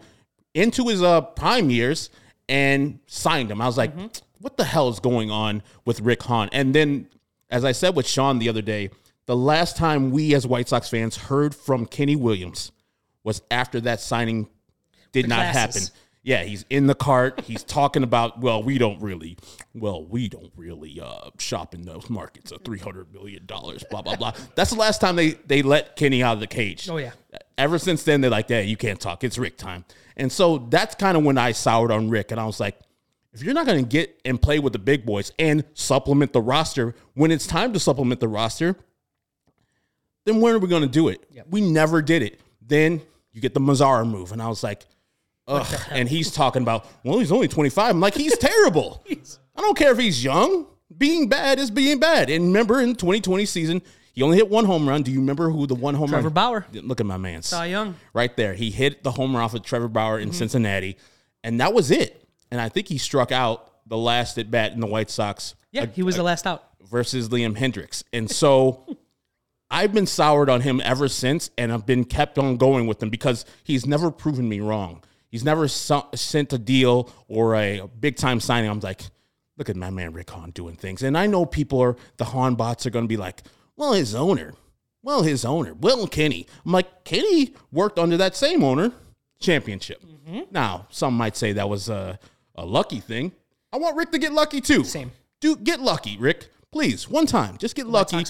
into 0.55 0.87
his 0.87 1.03
uh, 1.03 1.21
prime 1.21 1.69
years, 1.69 2.09
and 2.49 2.99
signed 3.05 3.51
him. 3.51 3.61
I 3.61 3.67
was 3.67 3.77
like, 3.77 3.95
mm-hmm. 3.95 4.07
what 4.39 4.57
the 4.57 4.63
hell 4.63 4.89
is 4.89 4.99
going 4.99 5.29
on 5.29 5.61
with 5.85 6.01
Rick 6.01 6.23
Hahn? 6.23 6.49
And 6.51 6.73
then, 6.73 7.07
as 7.51 7.63
I 7.63 7.73
said 7.73 7.95
with 7.95 8.07
Sean 8.07 8.39
the 8.39 8.49
other 8.49 8.63
day, 8.63 8.89
the 9.27 9.35
last 9.35 9.77
time 9.77 10.09
we 10.09 10.33
as 10.33 10.47
White 10.47 10.67
Sox 10.67 10.89
fans 10.89 11.15
heard 11.15 11.53
from 11.53 11.85
Kenny 11.85 12.15
Williams 12.15 12.71
was 13.23 13.43
after 13.51 13.79
that 13.81 13.99
signing 13.99 14.49
did 15.11 15.25
the 15.25 15.29
not 15.29 15.51
classes. 15.51 15.89
happen 15.89 15.99
yeah, 16.25 16.43
he's 16.43 16.65
in 16.71 16.87
the 16.87 16.95
cart. 16.95 17.41
He's 17.41 17.63
talking 17.63 18.01
about, 18.01 18.41
well, 18.41 18.63
we 18.63 18.79
don't 18.79 18.99
really, 18.99 19.37
well, 19.75 20.03
we 20.03 20.27
don't 20.27 20.51
really 20.57 20.99
uh, 20.99 21.29
shop 21.37 21.75
in 21.75 21.83
those 21.83 22.09
markets 22.09 22.51
of 22.51 22.63
three 22.63 22.79
hundred 22.79 23.13
million 23.13 23.45
dollars. 23.45 23.83
Blah 23.91 24.01
blah 24.01 24.15
blah. 24.15 24.33
That's 24.55 24.71
the 24.71 24.75
last 24.75 24.99
time 24.99 25.15
they 25.15 25.33
they 25.45 25.61
let 25.61 25.95
Kenny 25.95 26.23
out 26.23 26.33
of 26.33 26.39
the 26.39 26.47
cage. 26.47 26.89
Oh 26.89 26.97
yeah. 26.97 27.11
Ever 27.59 27.77
since 27.77 28.01
then, 28.01 28.21
they're 28.21 28.31
like, 28.31 28.49
yeah, 28.49 28.61
you 28.61 28.75
can't 28.75 28.99
talk. 28.99 29.23
It's 29.23 29.37
Rick 29.37 29.57
time. 29.57 29.85
And 30.17 30.31
so 30.31 30.57
that's 30.57 30.95
kind 30.95 31.15
of 31.15 31.23
when 31.23 31.37
I 31.37 31.51
soured 31.51 31.91
on 31.91 32.09
Rick, 32.09 32.31
and 32.31 32.41
I 32.41 32.45
was 32.47 32.59
like, 32.59 32.79
if 33.31 33.43
you're 33.43 33.53
not 33.53 33.67
going 33.67 33.83
to 33.83 33.87
get 33.87 34.19
and 34.25 34.41
play 34.41 34.57
with 34.57 34.73
the 34.73 34.79
big 34.79 35.05
boys 35.05 35.31
and 35.37 35.63
supplement 35.75 36.33
the 36.33 36.41
roster 36.41 36.95
when 37.13 37.29
it's 37.29 37.45
time 37.45 37.71
to 37.73 37.79
supplement 37.79 38.19
the 38.19 38.27
roster, 38.27 38.75
then 40.25 40.41
when 40.41 40.55
are 40.55 40.59
we 40.59 40.67
going 40.67 40.81
to 40.81 40.87
do 40.87 41.07
it? 41.09 41.23
Yep. 41.29 41.47
We 41.51 41.61
never 41.61 42.01
did 42.01 42.23
it. 42.23 42.41
Then 42.61 43.03
you 43.31 43.41
get 43.41 43.53
the 43.53 43.59
Mazara 43.59 44.09
move, 44.09 44.31
and 44.31 44.41
I 44.41 44.47
was 44.47 44.63
like 44.63 44.87
Ugh, 45.47 45.81
and 45.91 46.09
he's 46.09 46.31
talking 46.31 46.63
about, 46.63 46.87
well, 47.03 47.19
he's 47.19 47.31
only 47.31 47.47
25. 47.47 47.91
I'm 47.91 47.99
like, 47.99 48.15
he's 48.15 48.37
terrible. 48.37 49.03
I 49.55 49.61
don't 49.61 49.77
care 49.77 49.91
if 49.91 49.99
he's 49.99 50.23
young. 50.23 50.67
Being 50.97 51.29
bad 51.29 51.59
is 51.59 51.71
being 51.71 51.99
bad. 51.99 52.29
And 52.29 52.47
remember, 52.47 52.79
in 52.81 52.95
2020 52.95 53.45
season, 53.45 53.81
he 54.13 54.21
only 54.21 54.37
hit 54.37 54.49
one 54.49 54.65
home 54.65 54.87
run. 54.87 55.03
Do 55.03 55.11
you 55.11 55.19
remember 55.19 55.49
who 55.49 55.67
the 55.67 55.75
one 55.75 55.93
home 55.93 56.11
run 56.11 56.21
Trevor 56.21 56.29
run? 56.29 56.33
Bauer. 56.33 56.65
Look 56.73 56.99
at 56.99 57.05
my 57.05 57.17
man. 57.17 57.41
Cy 57.41 57.67
Young. 57.67 57.95
Right 58.13 58.35
there. 58.37 58.53
He 58.53 58.71
hit 58.71 59.03
the 59.03 59.11
home 59.11 59.35
run 59.35 59.43
off 59.43 59.53
of 59.53 59.63
Trevor 59.63 59.87
Bauer 59.87 60.19
in 60.19 60.29
mm-hmm. 60.29 60.37
Cincinnati. 60.37 60.97
And 61.43 61.59
that 61.59 61.73
was 61.73 61.91
it. 61.91 62.27
And 62.49 62.61
I 62.61 62.69
think 62.69 62.87
he 62.87 62.97
struck 62.97 63.31
out 63.31 63.71
the 63.85 63.97
last 63.97 64.37
at 64.37 64.49
bat 64.49 64.71
in 64.71 64.79
the 64.79 64.87
White 64.87 65.09
Sox. 65.09 65.55
Yeah, 65.71 65.85
he 65.87 66.01
was 66.01 66.15
the 66.15 66.23
last 66.23 66.47
out. 66.47 66.63
Versus 66.89 67.29
Liam 67.29 67.57
Hendriks. 67.57 68.03
And 68.13 68.29
so 68.29 68.85
I've 69.69 69.93
been 69.93 70.07
soured 70.07 70.49
on 70.49 70.61
him 70.61 70.81
ever 70.83 71.07
since, 71.09 71.49
and 71.57 71.73
I've 71.73 71.85
been 71.85 72.05
kept 72.05 72.39
on 72.39 72.57
going 72.57 72.87
with 72.87 73.03
him 73.03 73.09
because 73.09 73.45
he's 73.63 73.85
never 73.85 74.11
proven 74.11 74.47
me 74.47 74.59
wrong. 74.59 75.03
He's 75.35 75.43
never 75.43 75.67
sent 75.67 76.53
a 76.53 76.57
deal 76.57 77.09
or 77.27 77.57
a 77.57 77.89
big 77.99 78.15
time 78.15 78.39
signing. 78.39 78.69
I'm 78.69 78.79
like, 78.79 79.01
look 79.57 79.69
at 79.69 79.75
my 79.75 79.89
man 79.89 80.13
Rick 80.13 80.29
Hahn 80.29 80.51
doing 80.51 80.77
things, 80.77 81.03
and 81.03 81.17
I 81.17 81.27
know 81.27 81.45
people 81.45 81.81
are 81.81 81.97
the 82.15 82.23
Hahn 82.23 82.55
bots 82.55 82.85
are 82.85 82.89
going 82.89 83.03
to 83.03 83.09
be 83.09 83.17
like, 83.17 83.41
well, 83.75 83.91
his 83.91 84.15
owner, 84.15 84.53
well, 85.03 85.23
his 85.23 85.43
owner, 85.43 85.73
well, 85.73 86.07
Kenny. 86.07 86.47
I'm 86.65 86.71
like, 86.71 87.03
Kenny 87.03 87.53
worked 87.73 87.99
under 87.99 88.15
that 88.15 88.37
same 88.37 88.63
owner, 88.63 88.93
championship. 89.37 90.01
Now, 90.51 90.87
some 90.89 91.15
might 91.15 91.35
say 91.35 91.51
that 91.51 91.67
was 91.67 91.89
a, 91.89 92.17
a 92.55 92.65
lucky 92.65 93.01
thing. 93.01 93.33
I 93.73 93.77
want 93.77 93.97
Rick 93.97 94.11
to 94.11 94.17
get 94.17 94.31
lucky 94.31 94.61
too. 94.61 94.85
Same. 94.85 95.11
Dude, 95.41 95.65
get 95.65 95.81
lucky, 95.81 96.15
Rick. 96.17 96.49
Please, 96.71 97.09
one 97.09 97.25
time, 97.25 97.57
just 97.57 97.75
get 97.75 97.87
lucky 97.87 98.23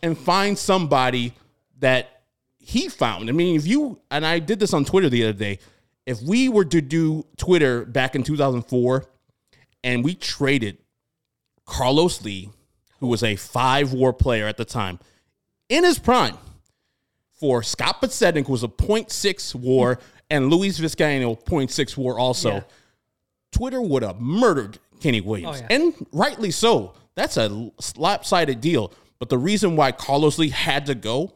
and 0.00 0.16
find 0.16 0.56
somebody 0.56 1.34
that 1.80 2.22
he 2.56 2.88
found. 2.88 3.28
I 3.28 3.32
mean, 3.32 3.56
if 3.56 3.66
you 3.66 3.98
and 4.12 4.24
I 4.24 4.38
did 4.38 4.60
this 4.60 4.72
on 4.72 4.84
Twitter 4.84 5.08
the 5.08 5.24
other 5.24 5.32
day, 5.32 5.58
if 6.06 6.20
we 6.22 6.48
were 6.48 6.64
to 6.64 6.80
do 6.80 7.26
Twitter 7.36 7.84
back 7.84 8.14
in 8.14 8.22
2004 8.22 9.04
and 9.84 10.04
we 10.04 10.14
traded 10.14 10.78
Carlos 11.64 12.22
Lee, 12.22 12.50
who 13.00 13.06
was 13.06 13.22
a 13.22 13.36
five 13.36 13.92
war 13.92 14.12
player 14.12 14.46
at 14.46 14.56
the 14.56 14.64
time, 14.64 14.98
in 15.68 15.84
his 15.84 15.98
prime, 15.98 16.36
for 17.32 17.62
Scott 17.62 18.00
Podsednik, 18.00 18.46
who 18.46 18.52
was 18.52 18.62
a 18.62 18.68
0.6 18.68 19.54
war, 19.54 19.98
and 20.30 20.48
Luis 20.48 20.78
Vizcaino, 20.78 21.42
0.6 21.44 21.96
war 21.96 22.18
also. 22.18 22.52
Yeah. 22.52 22.62
Twitter 23.50 23.82
would 23.82 24.02
have 24.02 24.20
murdered 24.20 24.78
Kenny 25.00 25.20
oh, 25.20 25.24
Williams, 25.24 25.60
Oh, 25.60 25.66
yeah. 25.68 25.76
and 25.76 26.06
rightly 26.12 26.50
so. 26.50 26.94
That's 27.14 27.36
a 27.36 27.70
slap-sided 27.80 28.60
deal. 28.60 28.92
But 29.18 29.28
the 29.28 29.38
reason 29.38 29.76
why 29.76 29.92
Carlos 29.92 30.38
Lee 30.38 30.48
had 30.48 30.86
to 30.86 30.94
go 30.94 31.34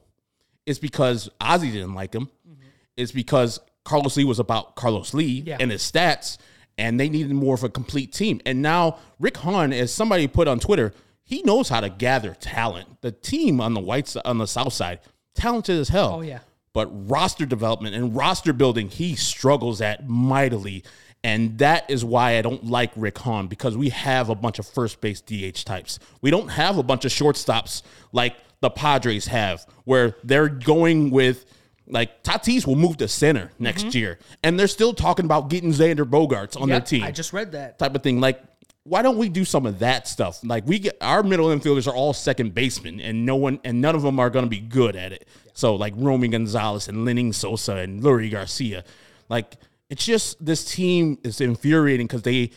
is 0.65 0.79
because 0.79 1.29
Ozzie 1.41 1.71
didn't 1.71 1.95
like 1.95 2.15
him. 2.15 2.27
Mm-hmm. 2.49 2.63
Is 2.97 3.13
because 3.13 3.61
Carlos 3.87 4.17
Lee 4.19 4.25
was 4.25 4.39
about 4.39 4.75
Carlos 4.75 5.15
Lee 5.15 5.43
Yeah. 5.47 5.57
and 5.61 5.71
his 5.71 5.81
stats, 5.81 6.37
and 6.77 7.01
they 7.01 7.09
needed 7.09 7.33
more 7.33 7.55
of 7.55 7.63
a 7.65 7.69
complete 7.71 8.13
team. 8.13 8.41
And 8.45 8.61
now 8.61 8.99
Rick 9.19 9.39
Hahn, 9.39 9.73
as 9.73 9.95
somebody 9.95 10.27
put 10.27 10.49
on 10.49 10.59
Twitter, 10.61 10.93
he 11.25 11.43
knows 11.43 11.69
how 11.71 11.81
to 11.81 11.89
gather 11.89 12.35
talent. 12.39 13.01
The 13.01 13.13
team 13.13 13.61
on 13.61 13.73
the 13.75 13.81
white 13.81 14.15
on 14.25 14.39
the 14.39 14.47
south 14.47 14.73
side, 14.75 15.01
talented 15.35 15.79
as 15.79 15.89
hell. 15.89 16.17
Oh, 16.17 16.21
yeah. 16.21 16.41
But 16.73 16.89
roster 17.09 17.47
development 17.47 17.95
and 17.95 18.15
roster 18.15 18.53
building, 18.53 18.89
he 18.91 19.15
struggles 19.15 19.81
at 19.81 20.07
mightily. 20.09 20.85
And 21.25 21.59
that 21.59 21.91
is 21.91 22.05
why 22.05 22.39
I 22.39 22.43
don't 22.43 22.67
like 22.67 22.91
Rick 22.95 23.19
Hahn 23.19 23.47
because 23.47 23.77
we 23.77 23.89
have 23.89 24.29
a 24.29 24.35
bunch 24.35 24.59
of 24.59 24.67
first 24.67 25.01
base 25.01 25.21
DH 25.21 25.65
types. 25.65 25.99
We 26.21 26.31
don't 26.31 26.49
have 26.49 26.77
a 26.77 26.83
bunch 26.83 27.05
of 27.05 27.11
shortstops 27.13 27.83
like 28.13 28.37
the 28.61 28.71
Padres 28.71 29.27
have, 29.27 29.67
where 29.85 30.17
they're 30.23 30.49
going 30.49 31.11
with 31.11 31.45
like 31.89 32.23
Tatis 32.23 32.67
will 32.67 32.77
move 32.77 32.97
to 32.99 33.09
center 33.09 33.47
mm-hmm. 33.47 33.65
next 33.65 33.95
year, 33.95 34.19
and 34.43 34.59
they're 34.59 34.67
still 34.67 34.95
talking 34.95 35.25
about 35.25 35.49
getting 35.51 35.73
Xander 35.73 36.05
Bogaerts 36.05 36.61
on 36.61 36.69
their 36.69 36.81
team 36.81 37.03
I 37.05 37.11
just 37.11 37.33
read 37.33 37.53
that. 37.53 37.79
type 37.79 37.95
of 37.95 38.03
thing. 38.03 38.21
Like, 38.21 38.43
why 38.85 39.03
don't 39.03 39.19
we 39.19 39.29
do 39.29 39.45
some 39.45 39.67
of 39.67 39.81
that 39.81 40.07
stuff? 40.07 40.41
Like, 40.45 40.67
we 40.67 40.79
get 40.79 40.97
our 41.01 41.23
middle 41.23 41.47
infielders 41.47 41.87
are 41.87 41.95
all 41.95 42.13
second 42.13 42.55
basemen, 42.55 43.01
and 43.01 43.27
no 43.27 43.37
one 43.37 43.61
and 43.65 43.81
none 43.81 43.95
of 43.95 44.03
them 44.03 44.19
are 44.19 44.31
going 44.31 44.45
to 44.45 44.51
be 44.51 44.61
good 44.61 44.97
at 44.97 45.13
it. 45.13 45.27
So, 45.55 45.75
like 45.75 45.95
Romy 45.97 46.29
Gonzalez 46.29 46.89
and 46.89 47.07
Lenyn 47.07 47.35
Sosa 47.35 47.77
and 47.77 48.03
Leury 48.03 48.31
Garcia, 48.31 48.85
like 49.29 49.57
it's 49.89 50.05
just 50.05 50.45
this 50.45 50.65
team 50.65 51.19
is 51.23 51.41
infuriating 51.41 52.07
because 52.07 52.23
they 52.23 52.51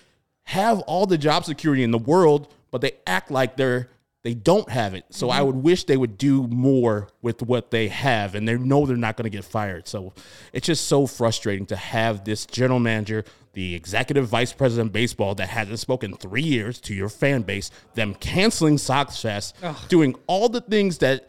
have 0.44 0.80
all 0.82 1.06
the 1.06 1.18
job 1.18 1.46
security 1.46 1.84
in 1.84 1.92
the 1.92 2.00
world, 2.00 2.52
but 2.72 2.82
they 2.82 2.94
act 3.06 3.30
like 3.30 3.56
they're 3.56 3.90
they 4.30 4.36
don't 4.36 4.70
have 4.70 4.94
it. 4.94 5.06
So 5.10 5.32
I 5.32 5.38
mm-hmm. 5.38 5.46
would 5.48 5.56
wish 5.56 5.86
they 5.86 5.98
would 5.98 6.16
do 6.16 6.46
more 6.46 7.08
with 7.24 7.42
what 7.42 7.72
they 7.72 7.88
have, 7.88 8.36
and 8.36 8.48
they 8.48 8.56
know 8.56 8.86
they're 8.86 8.96
not 8.96 9.18
going 9.18 9.24
to 9.24 9.36
get 9.36 9.44
fired. 9.44 9.88
So 9.88 10.14
it's 10.54 10.68
just 10.68 10.86
so 10.86 11.08
frustrating 11.08 11.66
to 11.66 11.76
have 11.76 12.26
this 12.26 12.46
general 12.46 12.80
manager, 12.80 13.26
the 13.54 13.74
executive 13.74 14.28
vice 14.28 14.54
president 14.54 14.90
of 14.90 14.94
baseball 14.94 15.34
that 15.34 15.50
hasn't 15.50 15.80
spoken 15.80 16.16
three 16.16 16.44
years 16.44 16.80
to 16.82 16.94
your 16.94 17.10
fan 17.10 17.42
base, 17.42 17.72
them 17.96 18.14
canceling 18.14 18.78
Sox 18.78 19.20
Fest, 19.20 19.56
doing 19.88 20.14
all 20.28 20.48
the 20.48 20.62
things 20.62 21.00
that 21.00 21.28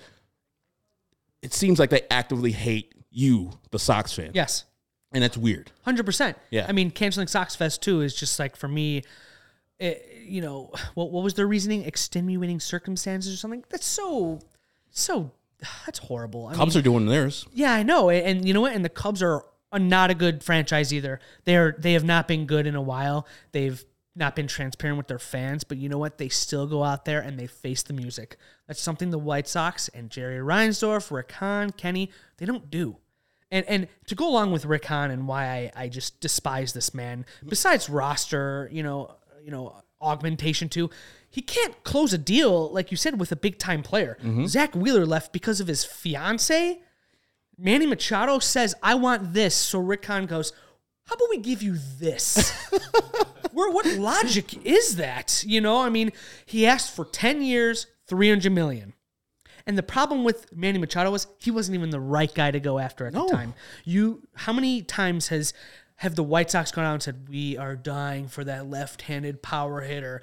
it 1.40 1.54
seems 1.54 1.78
like 1.78 1.88
they 1.88 2.02
actively 2.10 2.52
hate 2.52 2.92
you, 3.10 3.50
the 3.70 3.78
Sox 3.78 4.12
fan. 4.12 4.32
Yes. 4.34 4.64
And 5.14 5.22
that's 5.22 5.38
weird. 5.38 5.72
Hundred 5.86 6.04
percent. 6.04 6.36
Yeah. 6.50 6.66
I 6.68 6.72
mean, 6.72 6.90
canceling 6.90 7.28
Sox 7.28 7.56
Fest 7.56 7.80
too 7.80 8.02
is 8.02 8.14
just 8.14 8.38
like 8.38 8.56
for 8.56 8.68
me. 8.68 9.04
It, 9.78 10.06
you 10.30 10.40
know, 10.40 10.72
what 10.94 11.10
what 11.10 11.22
was 11.24 11.34
their 11.34 11.46
reasoning? 11.46 11.84
Extenuating 11.84 12.60
circumstances 12.60 13.34
or 13.34 13.36
something? 13.36 13.64
That's 13.68 13.86
so, 13.86 14.40
so. 14.90 15.32
That's 15.84 15.98
horrible. 15.98 16.46
I 16.46 16.54
Cubs 16.54 16.74
mean, 16.74 16.80
are 16.80 16.84
doing 16.84 17.06
theirs. 17.06 17.46
yeah, 17.52 17.74
I 17.74 17.82
know, 17.82 18.08
and, 18.08 18.26
and 18.26 18.48
you 18.48 18.54
know 18.54 18.62
what? 18.62 18.72
And 18.72 18.82
the 18.82 18.88
Cubs 18.88 19.22
are 19.22 19.44
not 19.78 20.10
a 20.10 20.14
good 20.14 20.42
franchise 20.42 20.92
either. 20.92 21.20
They're 21.44 21.76
they 21.78 21.92
have 21.92 22.04
not 22.04 22.26
been 22.26 22.46
good 22.46 22.66
in 22.66 22.74
a 22.74 22.82
while. 22.82 23.26
They've 23.52 23.84
not 24.16 24.34
been 24.34 24.46
transparent 24.46 24.96
with 24.98 25.06
their 25.06 25.18
fans, 25.18 25.62
but 25.62 25.78
you 25.78 25.88
know 25.88 25.98
what? 25.98 26.18
They 26.18 26.28
still 26.28 26.66
go 26.66 26.82
out 26.82 27.04
there 27.04 27.20
and 27.20 27.38
they 27.38 27.46
face 27.46 27.82
the 27.82 27.92
music. 27.92 28.36
That's 28.66 28.80
something 28.80 29.10
the 29.10 29.18
White 29.18 29.46
Sox 29.46 29.88
and 29.88 30.10
Jerry 30.10 30.38
Reinsdorf, 30.38 31.10
Rick 31.10 31.32
Hahn, 31.32 31.70
Kenny, 31.70 32.10
they 32.38 32.46
don't 32.46 32.70
do. 32.70 32.96
And 33.50 33.66
and 33.66 33.88
to 34.06 34.14
go 34.14 34.28
along 34.28 34.52
with 34.52 34.64
Rick 34.64 34.86
Hahn 34.86 35.10
and 35.10 35.28
why 35.28 35.46
I, 35.46 35.84
I 35.84 35.88
just 35.88 36.20
despise 36.20 36.72
this 36.72 36.94
man, 36.94 37.26
besides 37.46 37.88
roster, 37.88 38.68
you 38.72 38.82
know, 38.82 39.14
you 39.42 39.50
know, 39.50 39.76
augmentation 40.00 40.68
to. 40.70 40.90
he 41.28 41.42
can't 41.42 41.82
close 41.84 42.12
a 42.12 42.18
deal, 42.18 42.72
like 42.72 42.90
you 42.90 42.96
said, 42.96 43.20
with 43.20 43.30
a 43.32 43.36
big 43.36 43.58
time 43.58 43.82
player. 43.82 44.16
Mm-hmm. 44.20 44.46
Zack 44.46 44.74
Wheeler 44.74 45.06
left 45.06 45.32
because 45.32 45.60
of 45.60 45.66
his 45.68 45.84
fiance. 45.84 46.80
Manny 47.58 47.86
Machado 47.86 48.38
says, 48.38 48.74
I 48.82 48.94
want 48.94 49.32
this. 49.34 49.54
So 49.54 49.78
Rick 49.78 50.06
Hahn 50.06 50.26
goes, 50.26 50.52
How 51.04 51.14
about 51.14 51.28
we 51.30 51.38
give 51.38 51.62
you 51.62 51.76
this? 51.98 52.50
Where, 53.52 53.70
what 53.70 53.86
logic 53.98 54.64
is 54.66 54.96
that? 54.96 55.42
You 55.46 55.60
know, 55.60 55.82
I 55.82 55.88
mean, 55.90 56.12
he 56.46 56.66
asked 56.66 56.94
for 56.94 57.04
10 57.04 57.42
years, 57.42 57.86
300 58.06 58.50
million. 58.50 58.94
And 59.66 59.76
the 59.76 59.82
problem 59.82 60.24
with 60.24 60.52
Manny 60.56 60.78
Machado 60.78 61.10
was 61.10 61.26
he 61.38 61.50
wasn't 61.50 61.74
even 61.76 61.90
the 61.90 62.00
right 62.00 62.34
guy 62.34 62.50
to 62.50 62.58
go 62.60 62.78
after 62.78 63.06
at 63.06 63.12
No. 63.12 63.26
the 63.28 63.34
time. 63.34 63.54
You 63.84 64.22
how 64.34 64.52
many 64.52 64.82
times 64.82 65.28
has 65.28 65.52
have 66.00 66.14
the 66.14 66.22
White 66.22 66.50
Sox 66.50 66.72
gone 66.72 66.84
out 66.86 66.94
and 66.94 67.02
said, 67.02 67.28
We 67.28 67.56
are 67.58 67.76
dying 67.76 68.26
for 68.28 68.42
that 68.44 68.68
left-handed 68.68 69.42
power 69.42 69.82
hitter? 69.82 70.22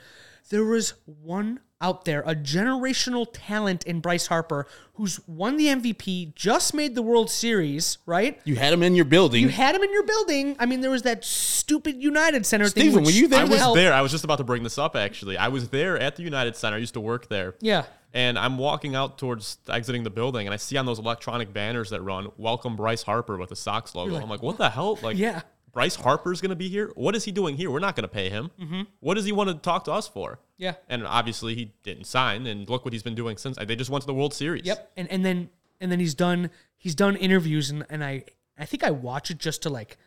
There 0.50 0.64
was 0.64 0.94
one 1.06 1.60
out 1.80 2.06
there, 2.06 2.22
a 2.26 2.34
generational 2.34 3.28
talent 3.32 3.84
in 3.84 4.00
Bryce 4.00 4.26
Harper, 4.28 4.66
who's 4.94 5.20
won 5.28 5.58
the 5.58 5.68
MVP, 5.68 6.34
just 6.34 6.74
made 6.74 6.96
the 6.96 7.04
World 7.04 7.30
Series, 7.30 8.00
right? 8.08 8.40
You 8.46 8.56
had 8.56 8.74
him 8.74 8.82
in 8.82 8.96
your 8.96 9.06
building. 9.06 9.44
You 9.44 9.50
had 9.50 9.76
him 9.76 9.84
in 9.84 9.94
your 9.94 10.04
building. 10.04 10.56
I 10.58 10.66
mean, 10.66 10.82
there 10.82 10.90
was 10.90 11.04
that 11.04 11.24
stupid 11.24 12.02
United 12.02 12.46
Center 12.48 12.68
thing. 12.70 12.90
Steven, 12.90 13.04
which 13.04 13.14
were 13.14 13.20
you 13.22 13.28
there? 13.28 13.42
I 13.42 13.44
was 13.44 13.60
helped. 13.60 13.76
there. 13.76 13.94
I 13.94 14.02
was 14.02 14.12
just 14.12 14.24
about 14.24 14.38
to 14.40 14.44
bring 14.44 14.64
this 14.64 14.78
up 14.80 14.96
actually. 14.96 15.38
I 15.38 15.50
was 15.50 15.70
there 15.70 16.00
at 16.00 16.16
the 16.16 16.24
United 16.24 16.56
Center. 16.56 16.78
I 16.78 16.80
used 16.80 16.96
to 16.96 17.02
work 17.02 17.28
there. 17.30 17.54
Yeah. 17.60 17.84
And 18.14 18.40
I'm 18.40 18.58
walking 18.58 18.96
out 18.96 19.20
towards 19.20 19.58
exiting 19.70 20.04
the 20.04 20.10
building, 20.10 20.48
and 20.48 20.54
I 20.54 20.58
see 20.58 20.78
on 20.78 20.88
those 20.88 20.98
electronic 20.98 21.54
banners 21.54 21.92
that 21.92 22.02
run 22.02 22.30
"Welcome 22.38 22.76
Bryce 22.78 23.04
Harper" 23.04 23.38
with 23.38 23.50
the 23.50 23.56
Sox 23.56 23.94
logo. 23.94 24.16
I'm 24.16 24.30
like, 24.30 24.42
what 24.42 24.58
the 24.58 24.70
hell? 24.70 24.98
Like, 25.04 25.18
Yeah. 25.18 25.42
Bryce 25.72 25.96
Harper's 25.96 26.42
going 26.42 26.50
to 26.50 26.56
be 26.56 26.70
here. 26.70 26.92
What 26.96 27.16
is 27.16 27.26
he 27.26 27.32
doing 27.32 27.56
here? 27.56 27.70
We're 27.70 27.80
not 27.80 27.96
going 27.96 28.04
to 28.04 28.14
pay 28.14 28.30
him. 28.30 28.52
Mm-hmm. 28.60 28.82
What 29.00 29.16
does 29.16 29.26
he 29.26 29.32
want 29.32 29.50
to 29.50 29.56
talk 29.56 29.84
to 29.86 29.92
us 29.92 30.08
for? 30.08 30.40
Yeah. 30.58 30.74
And 30.90 31.06
obviously 31.06 31.56
he 31.56 31.74
didn't 31.84 32.06
sign. 32.06 32.48
And 32.48 32.70
look 32.70 32.84
what 32.86 32.94
he's 32.94 33.04
been 33.04 33.16
doing 33.16 33.38
since. 33.38 33.58
They 33.58 33.76
just 33.76 33.90
went 33.90 34.02
to 34.02 34.08
the 34.08 34.14
World 34.14 34.34
Series. 34.34 34.66
Yep. 34.66 34.92
And 34.98 35.12
and 35.12 35.26
then 35.26 35.50
and 35.80 35.92
then 35.92 36.00
he's 36.00 36.16
done 36.16 36.50
he's 36.78 36.96
done 36.96 37.16
interviews 37.16 37.70
and, 37.70 37.86
and 37.90 38.04
I 38.04 38.24
I 38.58 38.66
think 38.66 38.84
I 38.84 38.92
watch 38.92 39.30
it 39.30 39.38
just 39.38 39.64
to 39.64 39.70
like 39.70 39.98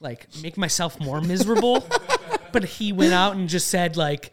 like 0.00 0.28
make 0.42 0.56
myself 0.56 1.00
more 1.00 1.20
miserable. 1.20 1.86
but 2.52 2.64
he 2.64 2.92
went 2.92 3.14
out 3.14 3.36
and 3.36 3.48
just 3.48 3.68
said 3.68 3.96
like 3.96 4.32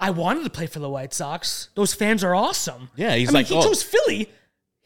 I 0.00 0.10
wanted 0.10 0.44
to 0.44 0.50
play 0.50 0.66
for 0.66 0.78
the 0.78 0.88
White 0.88 1.12
Sox. 1.12 1.70
Those 1.74 1.94
fans 1.94 2.22
are 2.22 2.34
awesome. 2.34 2.90
Yeah, 2.96 3.14
he's 3.16 3.28
I 3.28 3.32
mean, 3.32 3.34
like, 3.34 3.46
he 3.46 3.56
oh. 3.56 3.62
chose 3.62 3.82
Philly. 3.82 4.30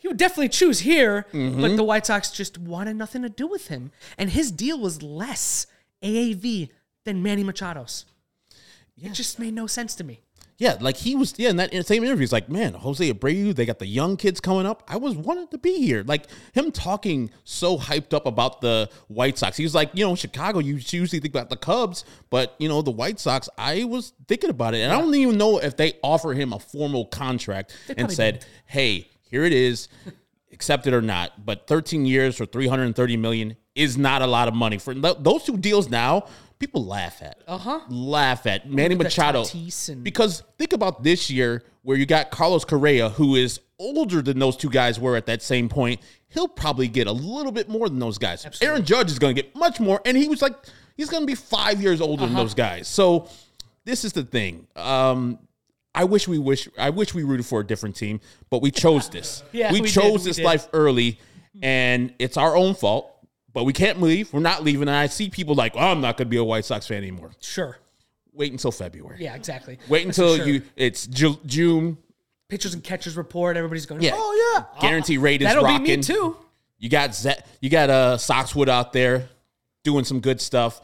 He 0.03 0.09
would 0.09 0.17
definitely 0.17 0.49
choose 0.49 0.81
here, 0.81 1.27
Mm-hmm. 1.33 1.61
but 1.63 1.77
the 1.77 1.85
White 1.85 2.07
Sox 2.07 2.31
just 2.33 2.59
wanted 2.59 2.97
nothing 2.97 3.23
to 3.23 3.29
do 3.29 3.47
with 3.47 3.69
him. 3.69 3.93
And 4.19 4.31
his 4.31 4.51
deal 4.51 4.79
was 4.79 5.01
less 5.01 5.69
AAV 6.03 6.71
than 7.05 7.23
Manny 7.23 7.45
Machado's. 7.45 8.05
It 9.01 9.13
just 9.13 9.39
made 9.39 9.55
no 9.55 9.67
sense 9.69 9.95
to 9.97 10.05
me. 10.05 10.21
Yeah, 10.59 10.77
like 10.81 10.97
he 10.97 11.17
was. 11.17 11.35
Yeah, 11.39 11.51
in 11.51 11.57
that 11.57 11.73
same 11.87 12.05
interview, 12.05 12.21
he's 12.21 12.33
like, 12.33 12.49
"Man, 12.49 12.75
Jose 12.75 13.13
Abreu, 13.13 13.53
they 13.55 13.65
got 13.65 13.79
the 13.81 13.87
young 13.87 14.17
kids 14.17 14.39
coming 14.41 14.65
up. 14.67 14.85
I 14.87 14.97
was 14.97 15.17
wanted 15.17 15.51
to 15.53 15.59
be 15.59 15.79
here." 15.79 16.05
Like 16.07 16.27
him 16.53 16.71
talking 16.71 17.31
so 17.43 17.79
hyped 17.79 18.13
up 18.15 18.27
about 18.27 18.61
the 18.61 18.89
White 19.09 19.39
Sox. 19.39 19.57
He 19.57 19.65
was 19.65 19.75
like, 19.75 19.91
"You 19.95 20.05
know, 20.07 20.15
Chicago, 20.15 20.61
you 20.61 20.75
usually 20.75 21.07
think 21.21 21.35
about 21.35 21.49
the 21.51 21.57
Cubs, 21.57 22.05
but 22.31 22.55
you 22.61 22.69
know, 22.69 22.81
the 22.83 22.93
White 22.93 23.19
Sox. 23.19 23.49
I 23.59 23.85
was 23.85 24.13
thinking 24.29 24.51
about 24.51 24.75
it, 24.75 24.83
and 24.83 24.93
I 24.93 25.01
don't 25.01 25.13
even 25.15 25.37
know 25.39 25.59
if 25.59 25.77
they 25.77 25.95
offer 26.03 26.33
him 26.33 26.53
a 26.53 26.61
formal 26.61 27.07
contract 27.07 27.75
and 27.89 27.97
probably 27.99 28.15
said, 28.15 28.45
"Hey, 28.67 29.09
here 29.33 29.43
it 29.45 29.53
is." 29.53 29.89
accept 30.53 30.87
it 30.87 30.93
or 30.93 31.01
not, 31.01 31.45
but 31.47 31.67
13 31.67 32.05
years 32.05 32.37
for 32.37 32.45
330 32.45 33.17
million 33.17 33.57
is 33.75 33.97
not 33.97 34.21
a 34.21 34.27
lot 34.27 34.49
of 34.49 34.55
money 34.55 34.77
for 34.79 34.95
those 34.95 35.43
two 35.45 35.57
deals 35.57 35.89
now. 35.89 36.27
People 36.59 36.85
laugh 36.85 37.23
at, 37.23 37.39
uh 37.49 37.57
huh, 37.59 37.81
laugh 37.89 38.47
at 38.47 38.71
Manny. 38.71 38.95
Machado 38.95 39.45
and- 39.89 40.05
because 40.05 40.43
think 40.59 40.75
about 40.75 41.03
this 41.03 41.31
year 41.31 41.65
where 41.81 41.97
you 41.97 42.05
got 42.07 42.31
Carlos 42.31 42.65
Correa, 42.67 43.09
who 43.09 43.35
is 43.35 43.61
older 43.79 44.21
than 44.23 44.39
those 44.39 44.57
two 44.57 44.69
guys 44.71 45.01
were 45.01 45.17
at 45.17 45.25
that 45.27 45.43
same 45.43 45.69
point. 45.71 46.01
He'll 46.29 46.47
probably 46.49 46.87
get 46.87 47.07
a 47.09 47.13
little 47.13 47.51
bit 47.51 47.69
more 47.71 47.89
than 47.89 47.99
those 47.99 48.19
guys. 48.19 48.47
Aaron 48.61 48.85
Judge 48.85 49.11
is 49.11 49.19
going 49.19 49.35
to 49.35 49.43
get 49.43 49.57
much 49.57 49.81
more, 49.81 50.01
and 50.05 50.17
he 50.19 50.29
was 50.29 50.43
like 50.43 50.55
he's 50.99 51.09
going 51.09 51.23
to 51.23 51.27
be 51.27 51.35
five 51.35 51.81
years 51.83 52.01
older 52.03 52.25
Uh-huh. 52.25 52.27
than 52.27 52.37
those 52.37 52.55
guys. 52.55 52.87
So 52.89 53.27
this 53.87 54.05
is 54.05 54.13
the 54.13 54.23
thing. 54.23 54.67
Um, 54.77 55.39
I 55.95 56.05
wish 56.05 56.27
we 56.27 56.39
wish 56.39 56.69
I 56.79 56.91
wish 56.91 57.13
we 57.15 57.23
rooted 57.23 57.45
for 57.47 57.61
a 57.61 57.67
different 57.67 57.97
team, 57.97 58.21
but 58.51 58.63
we 58.63 58.71
chose 58.71 59.09
this. 59.11 59.43
Yeah, 59.53 59.73
we, 59.73 59.83
we 59.83 59.89
chose 59.89 60.21
we 60.21 60.31
this 60.31 60.37
did. 60.37 60.45
life 60.45 60.69
early, 60.73 61.19
and 61.63 62.15
it's 62.19 62.37
our 62.37 62.57
own 62.57 62.75
fault. 62.75 63.11
But 63.55 63.65
we 63.65 63.75
can't 63.75 64.01
leave. 64.01 64.33
We're 64.33 64.41
not 64.41 64.65
leaving. 64.65 64.89
And 64.89 64.97
I 64.97 65.07
see 65.09 65.29
people 65.29 65.55
like, 65.55 65.73
"Oh, 65.75 65.81
I'm 65.81 66.01
not 66.01 66.17
going 66.17 66.27
to 66.27 66.31
be 66.31 66.39
a 66.39 66.45
White 66.45 66.65
Sox 66.65 66.87
fan 66.87 66.97
anymore." 66.99 67.33
Sure. 67.41 67.77
Wait 68.33 68.51
until 68.51 68.71
February. 68.73 69.19
Yeah, 69.21 69.35
exactly. 69.35 69.79
Wait 69.91 70.07
That's 70.07 70.17
until 70.17 70.37
sure. 70.39 70.47
you. 70.47 70.63
It's 70.75 71.07
Ju- 71.07 71.39
June. 71.45 71.99
pitchers 72.49 72.73
and 72.73 72.83
catchers 72.83 73.15
report. 73.19 73.59
Everybody's 73.59 73.85
going, 73.85 74.01
Yeah. 74.01 74.13
oh 74.15 74.55
yeah, 74.57 74.81
Guarantee 74.81 75.19
rate 75.19 75.43
is 75.43 75.49
that'll 75.49 75.65
rocking. 75.65 75.85
be 75.85 75.97
me 75.99 76.03
too. 76.03 76.37
You 76.79 76.89
got 76.89 77.15
Z- 77.15 77.35
you 77.61 77.69
got 77.69 77.91
uh 77.91 78.17
Soxwood 78.17 78.69
out 78.69 78.95
there 78.95 79.29
doing 79.85 80.05
some 80.07 80.21
good 80.21 80.41
stuff. 80.41 80.81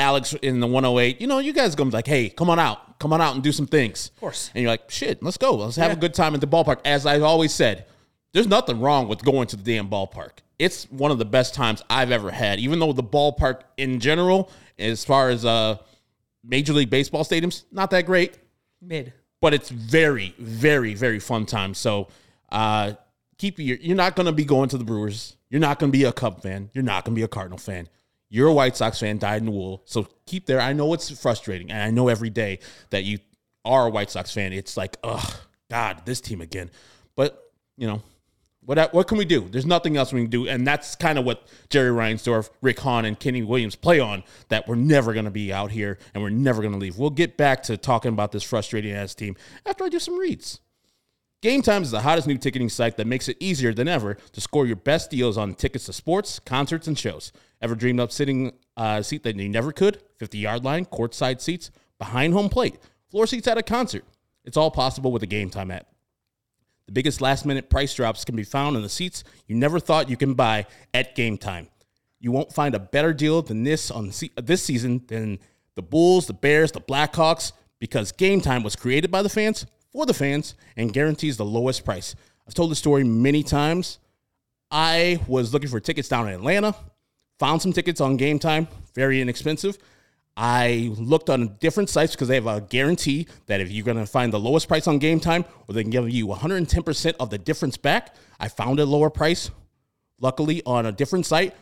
Alex 0.00 0.34
in 0.34 0.60
the 0.60 0.66
108. 0.66 1.20
You 1.20 1.26
know, 1.26 1.38
you 1.38 1.52
guys 1.52 1.74
gonna 1.74 1.90
be 1.90 1.96
like, 1.96 2.06
hey, 2.06 2.28
come 2.28 2.50
on 2.50 2.58
out, 2.58 2.98
come 2.98 3.12
on 3.12 3.20
out 3.20 3.34
and 3.34 3.42
do 3.42 3.52
some 3.52 3.66
things. 3.66 4.08
Of 4.14 4.20
course. 4.20 4.50
And 4.54 4.62
you're 4.62 4.70
like, 4.70 4.90
shit, 4.90 5.22
let's 5.22 5.36
go. 5.36 5.54
Let's 5.54 5.76
have 5.76 5.92
a 5.92 5.96
good 5.96 6.14
time 6.14 6.34
at 6.34 6.40
the 6.40 6.46
ballpark. 6.48 6.80
As 6.84 7.06
I've 7.06 7.22
always 7.22 7.52
said, 7.52 7.86
there's 8.32 8.48
nothing 8.48 8.80
wrong 8.80 9.08
with 9.08 9.22
going 9.24 9.46
to 9.48 9.56
the 9.56 9.62
damn 9.62 9.88
ballpark. 9.88 10.38
It's 10.58 10.84
one 10.90 11.10
of 11.10 11.18
the 11.18 11.24
best 11.24 11.54
times 11.54 11.82
I've 11.88 12.10
ever 12.10 12.30
had. 12.30 12.58
Even 12.60 12.78
though 12.78 12.92
the 12.92 13.02
ballpark 13.02 13.62
in 13.76 14.00
general, 14.00 14.50
as 14.78 15.04
far 15.04 15.30
as 15.30 15.44
uh 15.44 15.76
Major 16.42 16.72
League 16.72 16.90
Baseball 16.90 17.24
stadiums, 17.24 17.64
not 17.70 17.90
that 17.90 18.06
great 18.06 18.38
Mid. 18.80 19.12
but 19.40 19.52
it's 19.54 19.68
very, 19.68 20.34
very, 20.38 20.94
very 20.94 21.18
fun 21.18 21.44
time. 21.46 21.74
So 21.74 22.08
uh, 22.50 22.94
keep 23.38 23.58
your. 23.58 23.76
You're 23.76 23.96
not 23.96 24.16
going 24.16 24.26
to 24.26 24.32
be 24.32 24.44
going 24.44 24.68
to 24.70 24.78
the 24.78 24.84
Brewers. 24.84 25.36
You're 25.50 25.60
not 25.60 25.78
going 25.78 25.92
to 25.92 25.98
be 25.98 26.04
a 26.04 26.12
Cub 26.12 26.42
fan. 26.42 26.70
You're 26.72 26.84
not 26.84 27.04
going 27.04 27.14
to 27.14 27.18
be 27.18 27.24
a 27.24 27.28
Cardinal 27.28 27.58
fan. 27.58 27.88
You're 28.30 28.48
a 28.48 28.54
White 28.54 28.76
Sox 28.76 29.00
fan, 29.00 29.18
dyed 29.18 29.40
in 29.40 29.46
the 29.46 29.50
wool. 29.50 29.82
So 29.84 30.06
keep 30.24 30.46
there. 30.46 30.60
I 30.60 30.72
know 30.72 30.94
it's 30.94 31.10
frustrating, 31.20 31.70
and 31.70 31.82
I 31.82 31.90
know 31.90 32.08
every 32.08 32.30
day 32.30 32.60
that 32.90 33.04
you 33.04 33.18
are 33.64 33.86
a 33.86 33.90
White 33.90 34.10
Sox 34.10 34.32
fan, 34.32 34.52
it's 34.52 34.76
like, 34.76 34.96
oh 35.02 35.42
God, 35.68 36.02
this 36.06 36.20
team 36.20 36.40
again. 36.40 36.70
But 37.16 37.52
you 37.76 37.88
know, 37.88 38.02
what 38.60 38.94
what 38.94 39.08
can 39.08 39.18
we 39.18 39.24
do? 39.24 39.48
There's 39.50 39.66
nothing 39.66 39.96
else 39.96 40.12
we 40.12 40.22
can 40.22 40.30
do, 40.30 40.46
and 40.46 40.64
that's 40.64 40.94
kind 40.94 41.18
of 41.18 41.24
what 41.24 41.48
Jerry 41.70 41.90
Reinsdorf, 41.90 42.50
Rick 42.62 42.78
Hahn, 42.80 43.04
and 43.04 43.18
Kenny 43.18 43.42
Williams 43.42 43.74
play 43.74 43.98
on. 43.98 44.22
That 44.48 44.68
we're 44.68 44.76
never 44.76 45.12
going 45.12 45.24
to 45.24 45.30
be 45.30 45.52
out 45.52 45.72
here, 45.72 45.98
and 46.14 46.22
we're 46.22 46.30
never 46.30 46.62
going 46.62 46.72
to 46.72 46.78
leave. 46.78 46.98
We'll 46.98 47.10
get 47.10 47.36
back 47.36 47.64
to 47.64 47.76
talking 47.76 48.12
about 48.12 48.30
this 48.30 48.44
frustrating 48.44 48.92
ass 48.92 49.14
team 49.14 49.34
after 49.66 49.84
I 49.84 49.88
do 49.88 49.98
some 49.98 50.18
reads. 50.18 50.60
Game 51.42 51.62
Time 51.62 51.82
is 51.82 51.90
the 51.90 52.02
hottest 52.02 52.28
new 52.28 52.36
ticketing 52.36 52.68
site 52.68 52.98
that 52.98 53.06
makes 53.06 53.26
it 53.28 53.38
easier 53.40 53.72
than 53.72 53.88
ever 53.88 54.14
to 54.14 54.40
score 54.42 54.66
your 54.66 54.76
best 54.76 55.10
deals 55.10 55.38
on 55.38 55.54
tickets 55.54 55.86
to 55.86 55.92
sports, 55.92 56.38
concerts, 56.38 56.86
and 56.86 56.98
shows. 56.98 57.32
Ever 57.62 57.74
dreamed 57.74 58.00
of 58.00 58.12
sitting 58.12 58.52
uh, 58.76 58.96
a 59.00 59.04
seat 59.04 59.22
that 59.24 59.36
you 59.36 59.48
never 59.48 59.72
could? 59.72 60.02
50 60.18 60.38
yard 60.38 60.64
line, 60.64 60.86
courtside 60.86 61.40
seats, 61.40 61.70
behind 61.98 62.32
home 62.32 62.48
plate, 62.48 62.78
floor 63.10 63.26
seats 63.26 63.46
at 63.46 63.58
a 63.58 63.62
concert. 63.62 64.04
It's 64.44 64.56
all 64.56 64.70
possible 64.70 65.12
with 65.12 65.20
the 65.20 65.26
Game 65.26 65.50
Time 65.50 65.70
app. 65.70 65.86
The 66.86 66.92
biggest 66.92 67.20
last 67.20 67.46
minute 67.46 67.70
price 67.70 67.94
drops 67.94 68.24
can 68.24 68.34
be 68.34 68.42
found 68.42 68.76
in 68.76 68.82
the 68.82 68.88
seats 68.88 69.22
you 69.46 69.54
never 69.54 69.78
thought 69.78 70.10
you 70.10 70.16
can 70.16 70.34
buy 70.34 70.66
at 70.94 71.14
Game 71.14 71.38
Time. 71.38 71.68
You 72.18 72.32
won't 72.32 72.52
find 72.52 72.74
a 72.74 72.80
better 72.80 73.12
deal 73.12 73.42
than 73.42 73.62
this 73.64 73.90
on 73.90 74.12
this 74.36 74.62
season 74.62 75.04
than 75.06 75.38
the 75.76 75.82
Bulls, 75.82 76.26
the 76.26 76.32
Bears, 76.32 76.72
the 76.72 76.80
Blackhawks 76.80 77.52
because 77.80 78.12
Game 78.12 78.40
Time 78.40 78.62
was 78.62 78.76
created 78.76 79.10
by 79.10 79.22
the 79.22 79.28
fans 79.28 79.66
for 79.92 80.06
the 80.06 80.14
fans 80.14 80.54
and 80.76 80.92
guarantees 80.92 81.36
the 81.36 81.44
lowest 81.44 81.84
price. 81.84 82.14
I've 82.46 82.54
told 82.54 82.70
the 82.70 82.76
story 82.76 83.04
many 83.04 83.42
times. 83.42 83.98
I 84.70 85.20
was 85.26 85.52
looking 85.52 85.68
for 85.68 85.80
tickets 85.80 86.08
down 86.08 86.28
in 86.28 86.34
Atlanta, 86.34 86.76
found 87.40 87.62
some 87.62 87.72
tickets 87.72 88.02
on 88.02 88.18
Game 88.18 88.38
Time, 88.38 88.68
very 88.94 89.22
inexpensive. 89.22 89.78
I 90.36 90.92
looked 90.96 91.30
on 91.30 91.56
different 91.58 91.88
sites 91.88 92.14
because 92.14 92.28
they 92.28 92.34
have 92.34 92.46
a 92.46 92.60
guarantee 92.60 93.26
that 93.46 93.62
if 93.62 93.70
you're 93.70 93.84
going 93.84 93.96
to 93.96 94.06
find 94.06 94.30
the 94.30 94.38
lowest 94.38 94.68
price 94.68 94.86
on 94.86 94.98
Game 94.98 95.20
Time, 95.20 95.46
or 95.66 95.74
they 95.74 95.82
can 95.82 95.90
give 95.90 96.08
you 96.10 96.26
110% 96.26 97.14
of 97.18 97.30
the 97.30 97.38
difference 97.38 97.78
back. 97.78 98.14
I 98.38 98.48
found 98.48 98.78
a 98.78 98.84
lower 98.84 99.08
price, 99.08 99.50
luckily, 100.18 100.62
on 100.66 100.84
a 100.84 100.92
different 100.92 101.24
site. 101.24 101.54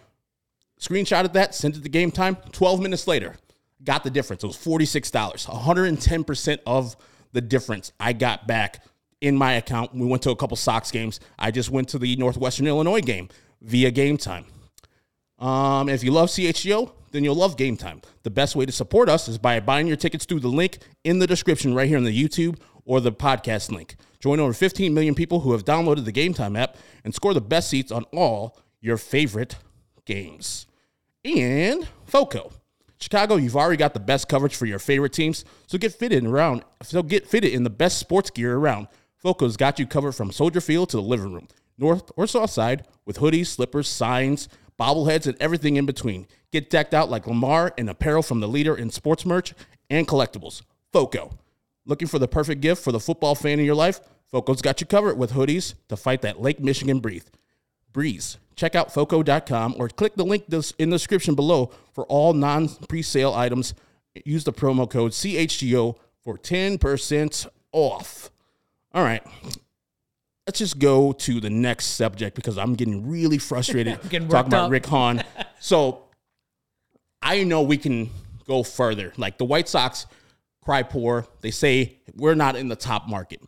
Screenshotted 0.80 1.32
that, 1.34 1.54
sent 1.54 1.76
it 1.76 1.84
to 1.84 1.88
Game 1.88 2.10
Time. 2.10 2.36
12 2.52 2.80
minutes 2.80 3.06
later, 3.06 3.36
got 3.84 4.02
the 4.02 4.10
difference. 4.10 4.42
It 4.42 4.48
was 4.48 4.56
$46. 4.56 5.46
110% 5.46 6.58
of 6.66 6.96
the 7.32 7.40
difference 7.40 7.92
I 8.00 8.12
got 8.14 8.48
back 8.48 8.84
in 9.20 9.36
my 9.36 9.52
account. 9.54 9.94
We 9.94 10.06
went 10.06 10.24
to 10.24 10.30
a 10.30 10.36
couple 10.36 10.56
Sox 10.56 10.90
games. 10.90 11.20
I 11.38 11.52
just 11.52 11.70
went 11.70 11.88
to 11.90 11.98
the 12.00 12.16
Northwestern 12.16 12.66
Illinois 12.66 13.00
game 13.00 13.28
via 13.62 13.92
Game 13.92 14.16
Time. 14.16 14.44
Um, 15.38 15.88
if 15.88 16.02
you 16.02 16.10
love 16.10 16.28
CHGO, 16.30 16.92
then 17.12 17.24
you'll 17.24 17.34
love 17.34 17.56
Game 17.56 17.76
Time. 17.76 18.02
The 18.22 18.30
best 18.30 18.56
way 18.56 18.66
to 18.66 18.72
support 18.72 19.08
us 19.08 19.28
is 19.28 19.38
by 19.38 19.60
buying 19.60 19.86
your 19.86 19.96
tickets 19.96 20.24
through 20.24 20.40
the 20.40 20.48
link 20.48 20.78
in 21.04 21.18
the 21.18 21.26
description 21.26 21.74
right 21.74 21.88
here 21.88 21.98
in 21.98 22.04
the 22.04 22.24
YouTube 22.24 22.58
or 22.84 23.00
the 23.00 23.12
podcast 23.12 23.70
link. 23.70 23.96
Join 24.20 24.40
over 24.40 24.52
15 24.52 24.92
million 24.92 25.14
people 25.14 25.40
who 25.40 25.52
have 25.52 25.64
downloaded 25.64 26.04
the 26.04 26.12
Game 26.12 26.34
Time 26.34 26.56
app 26.56 26.76
and 27.04 27.14
score 27.14 27.34
the 27.34 27.40
best 27.40 27.70
seats 27.70 27.92
on 27.92 28.04
all 28.12 28.58
your 28.80 28.96
favorite 28.96 29.56
games. 30.04 30.66
And 31.24 31.86
FOCO. 32.06 32.52
Chicago, 33.00 33.36
you've 33.36 33.56
already 33.56 33.76
got 33.76 33.94
the 33.94 34.00
best 34.00 34.28
coverage 34.28 34.56
for 34.56 34.66
your 34.66 34.80
favorite 34.80 35.12
teams, 35.12 35.44
so 35.68 35.78
get 35.78 35.94
fitted 35.94 36.24
around. 36.24 36.64
So 36.82 37.02
get 37.02 37.28
fitted 37.28 37.52
in 37.52 37.62
the 37.62 37.70
best 37.70 37.98
sports 37.98 38.30
gear 38.30 38.56
around. 38.56 38.88
FOCO's 39.22 39.56
got 39.56 39.78
you 39.78 39.86
covered 39.86 40.12
from 40.12 40.32
Soldier 40.32 40.60
Field 40.60 40.88
to 40.90 40.96
the 40.96 41.02
living 41.02 41.32
room, 41.32 41.46
north 41.76 42.10
or 42.16 42.26
south 42.26 42.50
side, 42.50 42.86
with 43.04 43.18
hoodies, 43.18 43.46
slippers, 43.46 43.88
signs, 43.88 44.48
bobbleheads, 44.78 45.26
and 45.26 45.36
everything 45.40 45.76
in 45.76 45.86
between. 45.86 46.26
Get 46.52 46.70
decked 46.70 46.94
out 46.94 47.10
like 47.10 47.26
Lamar 47.26 47.74
in 47.76 47.88
apparel 47.88 48.22
from 48.22 48.40
the 48.40 48.48
leader 48.48 48.76
in 48.76 48.90
sports 48.90 49.26
merch 49.26 49.54
and 49.90 50.06
collectibles. 50.06 50.62
FOCO. 50.92 51.30
Looking 51.84 52.08
for 52.08 52.18
the 52.18 52.28
perfect 52.28 52.60
gift 52.60 52.82
for 52.82 52.92
the 52.92 53.00
football 53.00 53.34
fan 53.34 53.58
in 53.58 53.64
your 53.64 53.74
life? 53.74 54.00
FOCO's 54.32 54.62
got 54.62 54.80
you 54.80 54.86
covered 54.86 55.18
with 55.18 55.32
hoodies 55.32 55.74
to 55.88 55.96
fight 55.96 56.22
that 56.22 56.40
Lake 56.40 56.60
Michigan 56.60 57.00
breathe. 57.00 57.24
Breeze. 57.92 58.38
Check 58.56 58.74
out 58.74 58.92
FOCO.com 58.92 59.76
or 59.78 59.88
click 59.88 60.14
the 60.16 60.24
link 60.24 60.44
in 60.78 60.90
the 60.90 60.96
description 60.96 61.34
below 61.34 61.70
for 61.92 62.04
all 62.06 62.32
non 62.32 62.68
presale 62.68 63.34
items. 63.34 63.74
Use 64.24 64.44
the 64.44 64.52
promo 64.52 64.88
code 64.90 65.12
CHGO 65.12 65.96
for 66.24 66.36
10% 66.36 67.46
off. 67.72 68.30
All 68.92 69.02
right. 69.02 69.22
Let's 70.48 70.60
just 70.60 70.78
go 70.78 71.12
to 71.12 71.40
the 71.40 71.50
next 71.50 71.88
subject 71.88 72.34
because 72.34 72.56
I'm 72.56 72.72
getting 72.72 73.06
really 73.06 73.36
frustrated 73.36 74.00
Getting 74.08 74.28
talking 74.28 74.48
about 74.48 74.64
up. 74.64 74.70
Rick 74.70 74.86
Hahn. 74.86 75.22
so 75.60 76.04
I 77.20 77.44
know 77.44 77.60
we 77.60 77.76
can 77.76 78.08
go 78.46 78.62
further. 78.62 79.12
Like 79.18 79.36
the 79.36 79.44
White 79.44 79.68
Sox 79.68 80.06
cry 80.62 80.82
poor. 80.84 81.26
They 81.42 81.50
say 81.50 81.98
we're 82.14 82.34
not 82.34 82.56
in 82.56 82.68
the 82.68 82.76
top 82.76 83.06
market. 83.06 83.42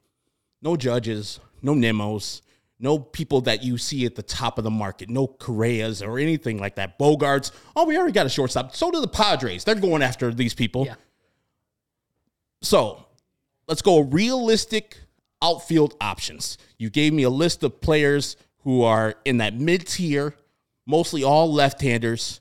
No 0.60 0.76
judges, 0.76 1.40
no 1.62 1.72
Nimmos, 1.72 2.42
no 2.78 2.98
people 2.98 3.40
that 3.40 3.64
you 3.64 3.78
see 3.78 4.04
at 4.04 4.14
the 4.14 4.22
top 4.22 4.58
of 4.58 4.64
the 4.64 4.70
market, 4.70 5.08
no 5.08 5.26
Correas 5.26 6.02
or 6.02 6.18
anything 6.18 6.58
like 6.58 6.74
that. 6.74 6.98
Bogaerts. 6.98 7.50
Oh, 7.74 7.86
we 7.86 7.96
already 7.96 8.12
got 8.12 8.26
a 8.26 8.28
shortstop. 8.28 8.76
So 8.76 8.90
do 8.90 9.00
the 9.00 9.08
Padres. 9.08 9.64
They're 9.64 9.74
going 9.74 10.02
after 10.02 10.34
these 10.34 10.52
people. 10.52 10.84
Yeah. 10.84 10.96
So 12.60 13.06
let's 13.66 13.80
go 13.80 14.00
realistic 14.00 14.98
outfield 15.42 15.94
options. 16.00 16.58
You 16.78 16.90
gave 16.90 17.12
me 17.12 17.22
a 17.22 17.30
list 17.30 17.62
of 17.62 17.80
players 17.80 18.36
who 18.64 18.82
are 18.82 19.14
in 19.24 19.38
that 19.38 19.54
mid 19.54 19.86
tier, 19.86 20.34
mostly 20.86 21.24
all 21.24 21.52
left 21.52 21.80
handers. 21.80 22.40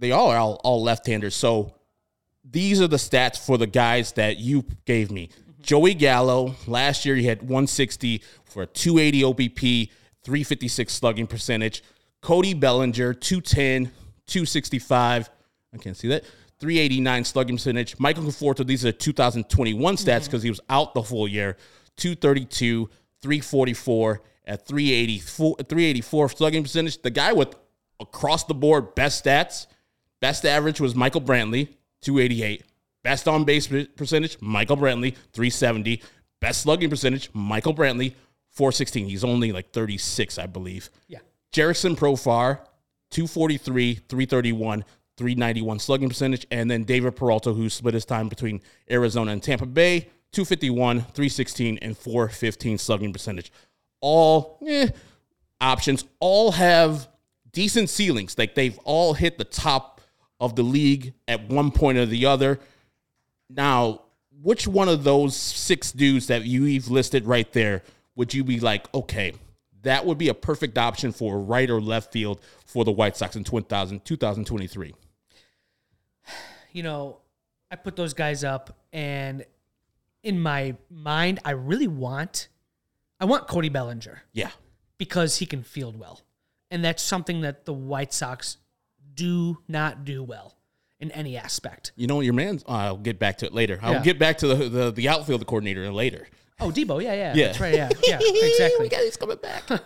They 0.00 0.12
all 0.12 0.30
are 0.30 0.38
all, 0.38 0.60
all 0.64 0.82
left 0.82 1.06
handers. 1.06 1.34
So 1.34 1.74
these 2.44 2.80
are 2.80 2.88
the 2.88 2.96
stats 2.96 3.38
for 3.44 3.58
the 3.58 3.66
guys 3.66 4.12
that 4.12 4.38
you 4.38 4.64
gave 4.84 5.10
me. 5.10 5.30
Joey 5.60 5.94
Gallo, 5.94 6.54
last 6.66 7.04
year 7.04 7.16
he 7.16 7.26
had 7.26 7.40
160 7.42 8.22
for 8.44 8.62
a 8.62 8.66
280 8.66 9.22
OBP, 9.22 9.90
356 10.22 10.92
slugging 10.92 11.26
percentage. 11.26 11.82
Cody 12.20 12.54
Bellinger, 12.54 13.14
210, 13.14 13.92
265. 14.26 15.30
I 15.72 15.76
can't 15.76 15.96
see 15.96 16.08
that. 16.08 16.24
389 16.60 17.24
slugging 17.24 17.56
percentage. 17.56 17.98
Michael 17.98 18.24
Conforto, 18.24 18.66
these 18.66 18.84
are 18.84 18.92
2021 18.92 19.96
stats 19.96 20.04
mm-hmm. 20.04 20.24
because 20.24 20.42
he 20.42 20.50
was 20.50 20.60
out 20.68 20.94
the 20.94 21.02
full 21.02 21.28
year. 21.28 21.56
232, 21.98 22.88
344 23.22 24.22
at 24.46 24.66
384, 24.66 25.56
384 25.56 26.28
slugging 26.30 26.62
percentage. 26.62 27.02
The 27.02 27.10
guy 27.10 27.32
with 27.32 27.54
across 28.00 28.44
the 28.44 28.54
board 28.54 28.94
best 28.94 29.24
stats, 29.24 29.66
best 30.20 30.46
average 30.46 30.80
was 30.80 30.94
Michael 30.94 31.20
Brantley, 31.20 31.68
288. 32.02 32.64
Best 33.04 33.28
on 33.28 33.44
base 33.44 33.68
percentage, 33.96 34.40
Michael 34.40 34.76
Brantley, 34.76 35.14
370. 35.32 36.02
Best 36.40 36.62
slugging 36.62 36.90
percentage, 36.90 37.30
Michael 37.32 37.74
Brantley, 37.74 38.14
416. 38.50 39.06
He's 39.06 39.24
only 39.24 39.52
like 39.52 39.72
36, 39.72 40.38
I 40.38 40.46
believe. 40.46 40.90
Yeah. 41.06 41.18
Jurickson 41.52 41.96
Profar, 41.96 42.60
243, 43.10 43.94
331, 43.94 44.84
391 45.16 45.78
slugging 45.78 46.08
percentage. 46.08 46.46
And 46.50 46.70
then 46.70 46.84
David 46.84 47.16
Peralta, 47.16 47.52
who 47.52 47.68
split 47.68 47.94
his 47.94 48.04
time 48.04 48.28
between 48.28 48.60
Arizona 48.90 49.32
and 49.32 49.42
Tampa 49.42 49.66
Bay, 49.66 50.08
251, 50.32 51.00
316, 51.00 51.78
and 51.78 51.96
415 51.96 52.78
slugging 52.78 53.12
percentage. 53.12 53.50
all 54.00 54.58
eh, 54.66 54.88
options, 55.60 56.04
all 56.20 56.52
have 56.52 57.08
decent 57.52 57.90
ceilings. 57.90 58.38
Like 58.38 58.54
they've 58.54 58.78
all 58.84 59.14
hit 59.14 59.38
the 59.38 59.44
top 59.44 60.00
of 60.40 60.54
the 60.56 60.62
league 60.62 61.14
at 61.26 61.48
one 61.48 61.70
point 61.70 61.98
or 61.98 62.06
the 62.06 62.26
other. 62.26 62.60
Now, 63.50 64.02
which 64.42 64.68
one 64.68 64.88
of 64.88 65.04
those 65.04 65.36
six 65.36 65.90
dudes 65.90 66.28
that 66.28 66.44
you've 66.44 66.90
listed 66.90 67.26
right 67.26 67.50
there 67.52 67.82
would 68.14 68.34
you 68.34 68.44
be 68.44 68.60
like, 68.60 68.92
okay, 68.94 69.32
that 69.82 70.04
would 70.04 70.18
be 70.18 70.28
a 70.28 70.34
perfect 70.34 70.76
option 70.76 71.12
for 71.12 71.40
right 71.40 71.68
or 71.70 71.80
left 71.80 72.12
field 72.12 72.40
for 72.66 72.84
the 72.84 72.92
White 72.92 73.16
Sox 73.16 73.36
in 73.36 73.44
2000, 73.44 74.04
2023? 74.04 74.94
You 76.70 76.82
know, 76.82 77.16
I 77.70 77.76
put 77.76 77.96
those 77.96 78.12
guys 78.12 78.44
up, 78.44 78.76
and 78.92 79.44
in 80.22 80.40
my 80.40 80.76
mind, 80.90 81.40
I 81.44 81.52
really 81.52 81.86
want, 81.88 82.48
I 83.20 83.24
want 83.24 83.46
Cody 83.48 83.68
Bellinger 83.68 84.22
Yeah. 84.32 84.50
because 84.98 85.36
he 85.36 85.46
can 85.46 85.62
field 85.62 85.98
well, 85.98 86.20
and 86.70 86.84
that's 86.84 87.02
something 87.02 87.40
that 87.42 87.64
the 87.64 87.72
White 87.72 88.12
Sox 88.12 88.56
do 89.14 89.58
not 89.68 90.04
do 90.04 90.22
well 90.22 90.54
in 91.00 91.10
any 91.12 91.36
aspect. 91.36 91.92
You 91.96 92.06
know, 92.06 92.20
your 92.20 92.34
man's. 92.34 92.62
Uh, 92.68 92.72
I'll 92.72 92.96
get 92.96 93.18
back 93.18 93.38
to 93.38 93.46
it 93.46 93.54
later. 93.54 93.78
I'll 93.82 93.94
Yeah. 93.94 94.02
get 94.02 94.18
back 94.18 94.38
to 94.38 94.48
the, 94.48 94.68
the 94.68 94.90
the 94.92 95.08
outfield 95.08 95.46
coordinator 95.46 95.90
later. 95.92 96.28
Oh, 96.60 96.70
Debo, 96.70 97.00
yeah, 97.02 97.14
yeah, 97.14 97.34
Yeah. 97.34 97.46
that's 97.46 97.60
right, 97.60 97.74
yeah, 97.74 97.88
yeah, 98.06 98.18
exactly. 98.20 98.88
he's 98.88 99.16
coming 99.16 99.38
back. 99.38 99.62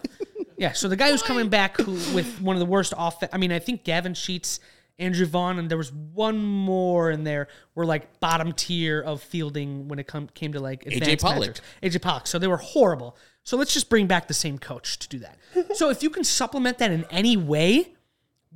Yeah, 0.58 0.72
so 0.74 0.86
the 0.86 0.94
guy 0.96 1.10
who's 1.10 1.22
coming 1.24 1.48
back 1.48 1.76
who 1.78 1.92
with 2.14 2.40
one 2.40 2.54
of 2.54 2.60
the 2.60 2.66
worst 2.66 2.94
off 2.94 3.20
I 3.32 3.36
mean, 3.36 3.50
I 3.50 3.58
think 3.58 3.82
Gavin 3.82 4.14
Sheets, 4.14 4.60
Andrew 4.98 5.26
Vaughn, 5.26 5.58
and 5.58 5.70
there 5.70 5.78
was 5.78 5.92
one 5.92 6.44
more 6.44 7.10
in 7.10 7.24
there 7.24 7.48
were 7.74 7.86
like 7.86 8.20
bottom 8.20 8.52
tier 8.52 9.00
of 9.00 9.22
fielding 9.22 9.88
when 9.88 9.98
it 9.98 10.06
come, 10.06 10.28
came 10.34 10.52
to 10.52 10.60
like 10.60 10.86
advanced 10.86 11.24
Pollock. 11.24 11.40
metrics. 11.40 11.60
AJ 11.82 12.02
Pollock. 12.02 12.26
So 12.26 12.38
they 12.38 12.46
were 12.46 12.58
horrible. 12.58 13.16
So 13.44 13.56
let's 13.56 13.74
just 13.74 13.88
bring 13.88 14.06
back 14.06 14.28
the 14.28 14.34
same 14.34 14.58
coach 14.58 14.98
to 15.00 15.08
do 15.08 15.18
that. 15.20 15.38
so 15.76 15.90
if 15.90 16.02
you 16.02 16.10
can 16.10 16.24
supplement 16.24 16.78
that 16.78 16.90
in 16.90 17.04
any 17.10 17.36
way, 17.36 17.94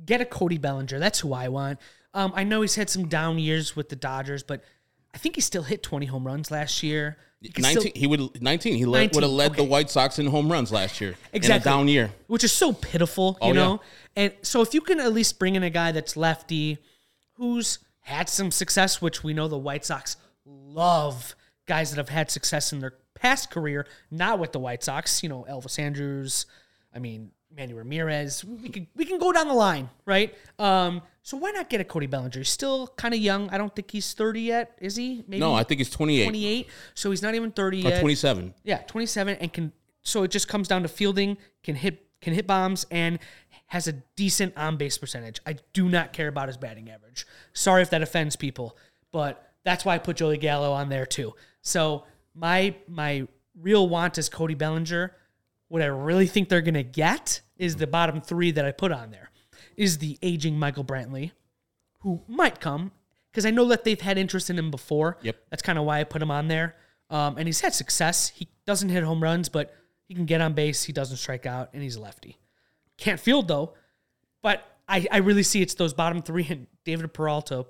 get 0.05 0.21
a 0.21 0.25
Cody 0.25 0.57
Bellinger. 0.57 0.99
That's 0.99 1.19
who 1.19 1.33
I 1.33 1.49
want. 1.49 1.79
Um, 2.13 2.31
I 2.35 2.43
know 2.43 2.61
he's 2.61 2.75
had 2.75 2.89
some 2.89 3.07
down 3.07 3.37
years 3.37 3.75
with 3.75 3.89
the 3.89 3.95
Dodgers, 3.95 4.43
but 4.43 4.63
I 5.13 5.17
think 5.17 5.35
he 5.35 5.41
still 5.41 5.63
hit 5.63 5.83
20 5.83 6.05
home 6.05 6.25
runs 6.25 6.51
last 6.51 6.83
year. 6.83 7.17
He 7.41 7.49
can 7.49 7.63
still- 7.65 7.83
he 7.93 8.07
would 8.07 8.41
19 8.41 8.75
he 8.75 8.83
19, 8.85 9.11
would 9.13 9.23
have 9.23 9.31
led 9.31 9.53
the. 9.55 9.63
White 9.63 9.89
Sox 9.89 10.17
in 10.19 10.25
home 10.27 10.51
runs 10.51 10.71
last 10.71 10.99
year 10.99 11.15
exactly 11.33 11.55
in 11.55 11.61
a 11.61 11.77
down 11.77 11.87
year. 11.87 12.11
which 12.27 12.43
is 12.43 12.51
so 12.51 12.73
pitiful, 12.73 13.37
you 13.41 13.47
Oh, 13.47 13.47
yeah. 13.49 13.53
know. 13.53 13.81
And 14.15 14.33
so 14.41 14.61
if 14.61 14.73
you 14.73 14.81
can 14.81 14.99
at 14.99 15.13
least 15.13 15.37
bring 15.37 15.55
in 15.55 15.61
a 15.63 15.69
guy 15.69 15.91
that's 15.91 16.17
lefty, 16.17 16.79
who's 17.33 17.79
had 18.01 18.27
some 18.29 18.49
success, 18.51 19.01
which 19.01 19.23
we 19.23 19.33
know 19.33 19.47
the 19.47 19.57
White 19.57 19.85
Sox 19.85 20.17
love 20.45 21.35
guys 21.67 21.91
that 21.91 21.97
have 21.97 22.09
had 22.09 22.31
success 22.31 22.71
in 22.73 22.79
their 22.79 22.93
past 23.13 23.51
career, 23.51 23.85
not 24.09 24.39
with 24.39 24.51
the 24.51 24.59
White 24.59 24.83
Sox. 24.83 25.21
You 25.21 25.29
know, 25.29 25.45
Elvis 25.49 25.77
Andrus. 25.77 26.45
I 26.95 26.99
mean, 26.99 27.31
Manny 27.55 27.73
Ramirez. 27.73 28.43
We 28.43 28.69
can 28.69 28.87
we 28.95 29.05
can 29.05 29.19
go 29.19 29.31
down 29.31 29.47
the 29.47 29.53
line, 29.53 29.89
right? 30.05 30.33
Um, 30.57 31.01
so 31.27 31.35
why 31.35 31.51
not 31.51 31.69
get 31.69 31.81
a 31.81 31.83
Cody 31.83 32.07
Bellinger? 32.07 32.39
He's 32.39 32.49
still 32.49 32.87
kind 32.95 33.13
of 33.13 33.19
young. 33.19 33.49
I 33.49 33.57
don't 33.57 33.75
think 33.75 33.91
he's 33.91 34.13
thirty 34.13 34.43
yet. 34.43 34.77
Is 34.79 34.95
he? 34.95 35.25
Maybe 35.27 35.41
No, 35.41 35.53
I 35.53 35.63
think 35.63 35.79
he's 35.79 35.89
28 35.89 36.23
twenty-eight. 36.23 36.69
So 36.93 37.09
he's 37.11 37.21
not 37.21 37.35
even 37.35 37.51
thirty 37.51 37.85
or 37.85 37.89
yet. 37.89 37.99
27. 37.99 38.53
Yeah, 38.63 38.77
27 38.77 39.35
and 39.41 39.51
can 39.51 39.73
so 40.03 40.23
it 40.23 40.31
just 40.31 40.47
comes 40.47 40.69
down 40.69 40.83
to 40.83 40.87
fielding, 40.87 41.35
can 41.63 41.75
hit 41.75 42.07
can 42.21 42.33
hit 42.33 42.47
bombs 42.47 42.85
and 42.91 43.19
has 43.65 43.89
a 43.89 43.91
decent 44.15 44.55
on 44.55 44.77
base 44.77 44.97
percentage. 44.97 45.41
I 45.45 45.57
do 45.73 45.89
not 45.89 46.13
care 46.13 46.29
about 46.29 46.47
his 46.47 46.55
batting 46.55 46.89
average. 46.89 47.27
Sorry 47.51 47.81
if 47.81 47.89
that 47.89 48.01
offends 48.01 48.37
people, 48.37 48.77
but 49.11 49.51
that's 49.65 49.83
why 49.83 49.95
I 49.95 49.97
put 49.97 50.15
Joey 50.15 50.37
Gallo 50.37 50.71
on 50.71 50.87
there 50.87 51.05
too. 51.05 51.33
So 51.61 52.05
my 52.35 52.73
my 52.87 53.27
real 53.59 53.89
want 53.89 54.17
is 54.17 54.29
Cody 54.29 54.55
Bellinger. 54.55 55.13
What 55.67 55.81
I 55.81 55.87
really 55.87 56.27
think 56.27 56.47
they're 56.47 56.61
gonna 56.61 56.83
get 56.83 57.41
is 57.57 57.75
the 57.75 57.85
bottom 57.85 58.21
three 58.21 58.51
that 58.51 58.63
I 58.63 58.71
put 58.71 58.93
on 58.93 59.11
there. 59.11 59.29
Is 59.77 59.99
the 59.99 60.17
aging 60.21 60.59
Michael 60.59 60.83
Brantley, 60.83 61.31
who 61.99 62.21
might 62.27 62.59
come 62.59 62.91
because 63.31 63.45
I 63.45 63.51
know 63.51 63.65
that 63.65 63.83
they've 63.83 64.01
had 64.01 64.17
interest 64.17 64.49
in 64.49 64.57
him 64.57 64.71
before. 64.71 65.17
Yep. 65.21 65.37
That's 65.51 65.61
kind 65.61 65.77
of 65.77 65.85
why 65.85 65.99
I 65.99 66.03
put 66.05 66.23
him 66.23 66.31
on 66.31 66.47
there. 66.47 66.75
Um, 67.11 67.37
and 67.37 67.47
he's 67.47 67.61
had 67.61 67.73
success. 67.73 68.29
He 68.29 68.47
doesn't 68.65 68.89
hit 68.89 69.03
home 69.03 69.21
runs, 69.21 69.47
but 69.47 69.75
he 70.07 70.15
can 70.15 70.25
get 70.25 70.41
on 70.41 70.53
base. 70.53 70.83
He 70.83 70.91
doesn't 70.91 71.17
strike 71.17 71.45
out, 71.45 71.69
and 71.73 71.83
he's 71.83 71.97
a 71.97 72.01
lefty. 72.01 72.37
Can't 72.97 73.19
field 73.19 73.47
though. 73.47 73.75
But 74.41 74.65
I, 74.87 75.05
I 75.11 75.17
really 75.17 75.43
see 75.43 75.61
it's 75.61 75.75
those 75.75 75.93
bottom 75.93 76.23
three, 76.23 76.47
and 76.49 76.65
David 76.83 77.13
Peralta 77.13 77.67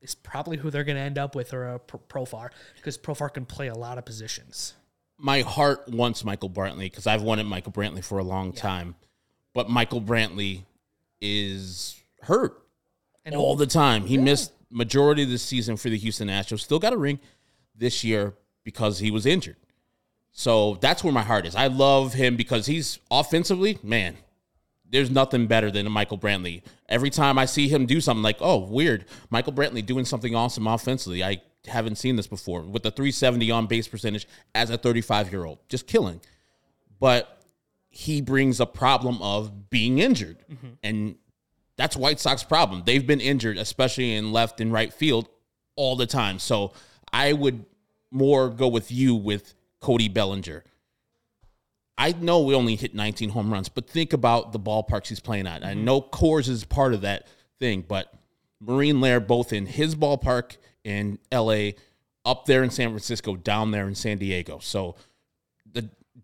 is 0.00 0.14
probably 0.14 0.56
who 0.56 0.70
they're 0.70 0.84
going 0.84 0.96
to 0.96 1.02
end 1.02 1.18
up 1.18 1.34
with, 1.34 1.52
or 1.52 1.74
a 1.74 1.78
Profar, 1.78 2.48
because 2.76 2.96
Profar 2.96 3.32
can 3.32 3.44
play 3.44 3.68
a 3.68 3.74
lot 3.74 3.98
of 3.98 4.06
positions. 4.06 4.74
My 5.18 5.42
heart 5.42 5.86
wants 5.86 6.24
Michael 6.24 6.48
Brantley 6.48 6.84
because 6.84 7.06
I've 7.06 7.22
wanted 7.22 7.44
Michael 7.44 7.72
Brantley 7.72 8.02
for 8.02 8.18
a 8.18 8.24
long 8.24 8.54
time, 8.54 8.94
but 9.52 9.68
Michael 9.68 10.00
Brantley 10.00 10.62
is 11.20 12.00
hurt 12.22 12.62
And 13.24 13.34
all 13.34 13.56
the 13.56 13.66
time. 13.66 14.06
He 14.06 14.18
missed 14.18 14.52
majority 14.70 15.22
of 15.22 15.30
the 15.30 15.38
season 15.38 15.76
for 15.76 15.90
the 15.90 15.98
Houston 15.98 16.28
Astros. 16.28 16.60
Still 16.60 16.78
got 16.78 16.92
a 16.92 16.96
ring 16.96 17.18
this 17.74 18.04
year 18.04 18.34
because 18.64 18.98
he 18.98 19.10
was 19.10 19.26
injured. 19.26 19.56
So 20.32 20.78
that's 20.80 21.02
where 21.02 21.12
my 21.12 21.22
heart 21.22 21.46
is. 21.46 21.56
I 21.56 21.66
love 21.66 22.14
him 22.14 22.36
because 22.36 22.66
he's 22.66 22.98
offensively, 23.10 23.78
man. 23.82 24.16
There's 24.88 25.10
nothing 25.10 25.46
better 25.46 25.70
than 25.70 25.86
a 25.86 25.90
Michael 25.90 26.18
Brantley. 26.18 26.62
Every 26.88 27.10
time 27.10 27.38
I 27.38 27.44
see 27.44 27.68
him 27.68 27.86
do 27.86 28.00
something 28.00 28.22
like, 28.22 28.38
oh, 28.40 28.58
weird, 28.58 29.06
Michael 29.30 29.52
Brantley 29.52 29.84
doing 29.84 30.04
something 30.04 30.34
awesome 30.34 30.66
offensively. 30.66 31.22
I 31.22 31.42
haven't 31.66 31.96
seen 31.96 32.16
this 32.16 32.26
before 32.26 32.62
with 32.62 32.82
the 32.82 32.90
370 32.90 33.50
on 33.50 33.66
base 33.66 33.86
percentage 33.86 34.26
as 34.54 34.70
a 34.70 34.78
35 34.78 35.30
year 35.30 35.44
old, 35.44 35.58
just 35.68 35.86
killing. 35.86 36.20
But 36.98 37.39
he 37.90 38.20
brings 38.20 38.60
a 38.60 38.66
problem 38.66 39.20
of 39.20 39.68
being 39.68 39.98
injured, 39.98 40.38
mm-hmm. 40.50 40.68
and 40.82 41.16
that's 41.76 41.96
White 41.96 42.20
Sox 42.20 42.42
problem. 42.42 42.82
They've 42.86 43.06
been 43.06 43.20
injured, 43.20 43.58
especially 43.58 44.14
in 44.14 44.32
left 44.32 44.60
and 44.60 44.72
right 44.72 44.92
field, 44.92 45.28
all 45.76 45.96
the 45.96 46.06
time. 46.06 46.38
So 46.38 46.72
I 47.12 47.32
would 47.32 47.64
more 48.10 48.48
go 48.48 48.68
with 48.68 48.92
you 48.92 49.14
with 49.14 49.54
Cody 49.80 50.08
Bellinger. 50.08 50.64
I 51.98 52.12
know 52.12 52.40
we 52.40 52.54
only 52.54 52.76
hit 52.76 52.94
19 52.94 53.30
home 53.30 53.52
runs, 53.52 53.68
but 53.68 53.88
think 53.88 54.12
about 54.12 54.52
the 54.52 54.60
ballparks 54.60 55.08
he's 55.08 55.20
playing 55.20 55.46
at. 55.46 55.64
I 55.64 55.72
mm-hmm. 55.72 55.84
know 55.84 56.00
Coors 56.00 56.48
is 56.48 56.64
part 56.64 56.94
of 56.94 57.02
that 57.02 57.26
thing, 57.58 57.84
but 57.86 58.12
Marine 58.60 59.00
Lair, 59.00 59.20
both 59.20 59.52
in 59.52 59.66
his 59.66 59.94
ballpark 59.94 60.56
in 60.84 61.18
LA, 61.32 61.70
up 62.24 62.46
there 62.46 62.62
in 62.62 62.70
San 62.70 62.90
Francisco, 62.90 63.36
down 63.36 63.70
there 63.70 63.88
in 63.88 63.94
San 63.94 64.18
Diego. 64.18 64.58
So 64.60 64.96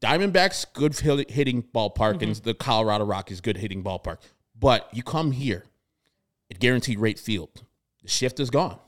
Diamondbacks, 0.00 0.66
good 0.72 0.98
hitting 1.30 1.62
ballpark, 1.62 2.22
and 2.22 2.35
the 2.37 2.54
Colorado 2.54 3.04
Rockies, 3.04 3.40
good 3.40 3.56
hitting 3.56 3.82
ballpark. 3.82 4.18
But 4.59 4.88
you 4.92 5.02
come 5.02 5.32
here, 5.32 5.64
it 6.50 6.59
guaranteed 6.59 6.98
rate 6.98 7.18
field. 7.18 7.62
The 8.02 8.09
shift 8.09 8.40
is 8.40 8.50
gone. 8.50 8.78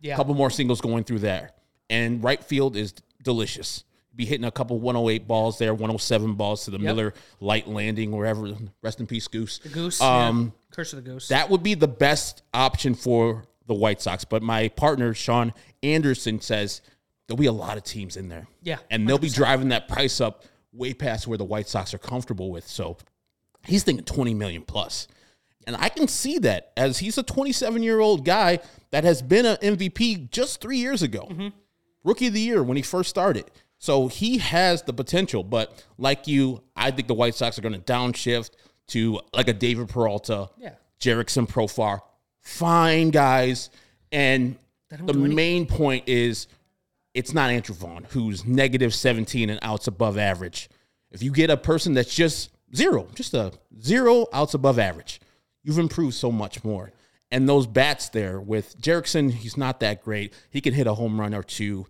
Yeah. 0.00 0.14
A 0.14 0.16
couple 0.16 0.34
more 0.34 0.50
singles 0.50 0.80
going 0.80 1.04
through 1.04 1.20
there. 1.20 1.50
And 1.90 2.22
right 2.22 2.42
field 2.42 2.76
is 2.76 2.94
delicious. 3.22 3.84
Be 4.14 4.24
hitting 4.24 4.44
a 4.44 4.50
couple 4.50 4.80
108 4.80 5.28
balls 5.28 5.58
there, 5.58 5.72
107 5.72 6.34
balls 6.34 6.64
to 6.64 6.72
the 6.72 6.78
Miller 6.78 7.14
Lite 7.40 7.68
landing, 7.68 8.10
wherever. 8.10 8.52
Rest 8.82 8.98
in 8.98 9.06
peace, 9.06 9.28
Goose. 9.28 9.58
The 9.58 9.68
Goose. 9.68 10.00
Um, 10.00 10.52
yeah. 10.56 10.74
Curse 10.74 10.92
of 10.92 11.04
the 11.04 11.10
Goose. 11.10 11.28
That 11.28 11.50
would 11.50 11.62
be 11.62 11.74
the 11.74 11.86
best 11.86 12.42
option 12.52 12.94
for 12.94 13.44
the 13.66 13.74
White 13.74 14.00
Sox. 14.02 14.24
But 14.24 14.42
my 14.42 14.68
partner, 14.68 15.14
Sean 15.14 15.54
Anderson, 15.84 16.40
says 16.40 16.82
there'll 17.28 17.38
be 17.38 17.46
a 17.46 17.52
lot 17.52 17.76
of 17.76 17.84
teams 17.84 18.16
in 18.16 18.28
there. 18.28 18.48
Yeah, 18.62 18.78
And 18.90 19.06
they'll 19.08 19.18
be 19.18 19.28
driving 19.28 19.68
that 19.68 19.86
price 19.86 20.20
up 20.20 20.44
way 20.72 20.94
past 20.94 21.26
where 21.28 21.38
the 21.38 21.44
White 21.44 21.68
Sox 21.68 21.94
are 21.94 21.98
comfortable 21.98 22.50
with. 22.50 22.66
So 22.66 22.96
he's 23.66 23.84
thinking 23.84 24.04
20 24.04 24.34
million 24.34 24.62
plus. 24.62 25.06
And 25.66 25.76
I 25.76 25.90
can 25.90 26.08
see 26.08 26.38
that 26.38 26.72
as 26.76 26.98
he's 26.98 27.18
a 27.18 27.22
27 27.22 27.82
year 27.82 28.00
old 28.00 28.24
guy 28.24 28.60
that 28.90 29.04
has 29.04 29.20
been 29.20 29.44
an 29.44 29.56
MVP 29.58 30.30
just 30.30 30.60
three 30.62 30.78
years 30.78 31.02
ago, 31.02 31.28
rookie 32.02 32.28
of 32.28 32.32
the 32.32 32.40
year 32.40 32.62
when 32.62 32.76
he 32.78 32.82
first 32.82 33.10
started. 33.10 33.44
So 33.78 34.08
he 34.08 34.38
has 34.38 34.82
the 34.82 34.94
potential. 34.94 35.44
But 35.44 35.84
like 35.98 36.26
you, 36.26 36.62
I 36.74 36.90
think 36.90 37.06
the 37.08 37.14
White 37.14 37.34
Sox 37.34 37.58
are 37.58 37.62
going 37.62 37.74
to 37.74 37.80
downshift 37.80 38.50
to 38.88 39.20
like 39.34 39.48
a 39.48 39.52
David 39.52 39.90
Peralta, 39.90 40.48
Yeah. 40.58 40.72
Jurickson 40.98 41.46
Profar, 41.46 42.00
fine 42.40 43.10
guys. 43.10 43.68
And 44.10 44.56
the 44.90 45.12
main 45.12 45.66
point 45.66 46.04
is 46.08 46.46
it's 47.18 47.34
not 47.34 47.50
Andrew 47.50 47.74
Vaughn, 47.74 48.06
who's 48.10 48.46
negative 48.46 48.94
17 48.94 49.50
and 49.50 49.58
outs 49.60 49.88
above 49.88 50.16
average. 50.16 50.70
If 51.10 51.20
you 51.20 51.32
get 51.32 51.50
a 51.50 51.56
person 51.56 51.92
that's 51.92 52.14
just 52.14 52.50
zero, 52.72 53.08
just 53.12 53.34
a 53.34 53.52
zero 53.80 54.26
outs 54.32 54.54
above 54.54 54.78
average, 54.78 55.20
you've 55.64 55.80
improved 55.80 56.14
so 56.14 56.30
much 56.30 56.62
more. 56.62 56.92
And 57.32 57.48
those 57.48 57.66
bats 57.66 58.08
there 58.10 58.40
with 58.40 58.80
Jurickson, 58.80 59.32
he's 59.32 59.56
not 59.56 59.80
that 59.80 60.04
great. 60.04 60.32
He 60.50 60.60
can 60.60 60.72
hit 60.72 60.86
a 60.86 60.94
home 60.94 61.20
run 61.20 61.34
or 61.34 61.42
two, 61.42 61.86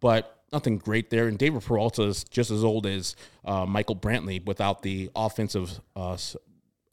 but 0.00 0.38
nothing 0.52 0.76
great 0.76 1.08
there. 1.08 1.28
And 1.28 1.38
David 1.38 1.62
Peralta 1.62 2.02
is 2.02 2.24
just 2.24 2.50
as 2.50 2.62
old 2.62 2.84
as 2.84 3.16
uh, 3.46 3.64
Michael 3.64 3.96
Brantley 3.96 4.44
without 4.44 4.82
the 4.82 5.10
offensive 5.16 5.80
uh, 5.96 6.18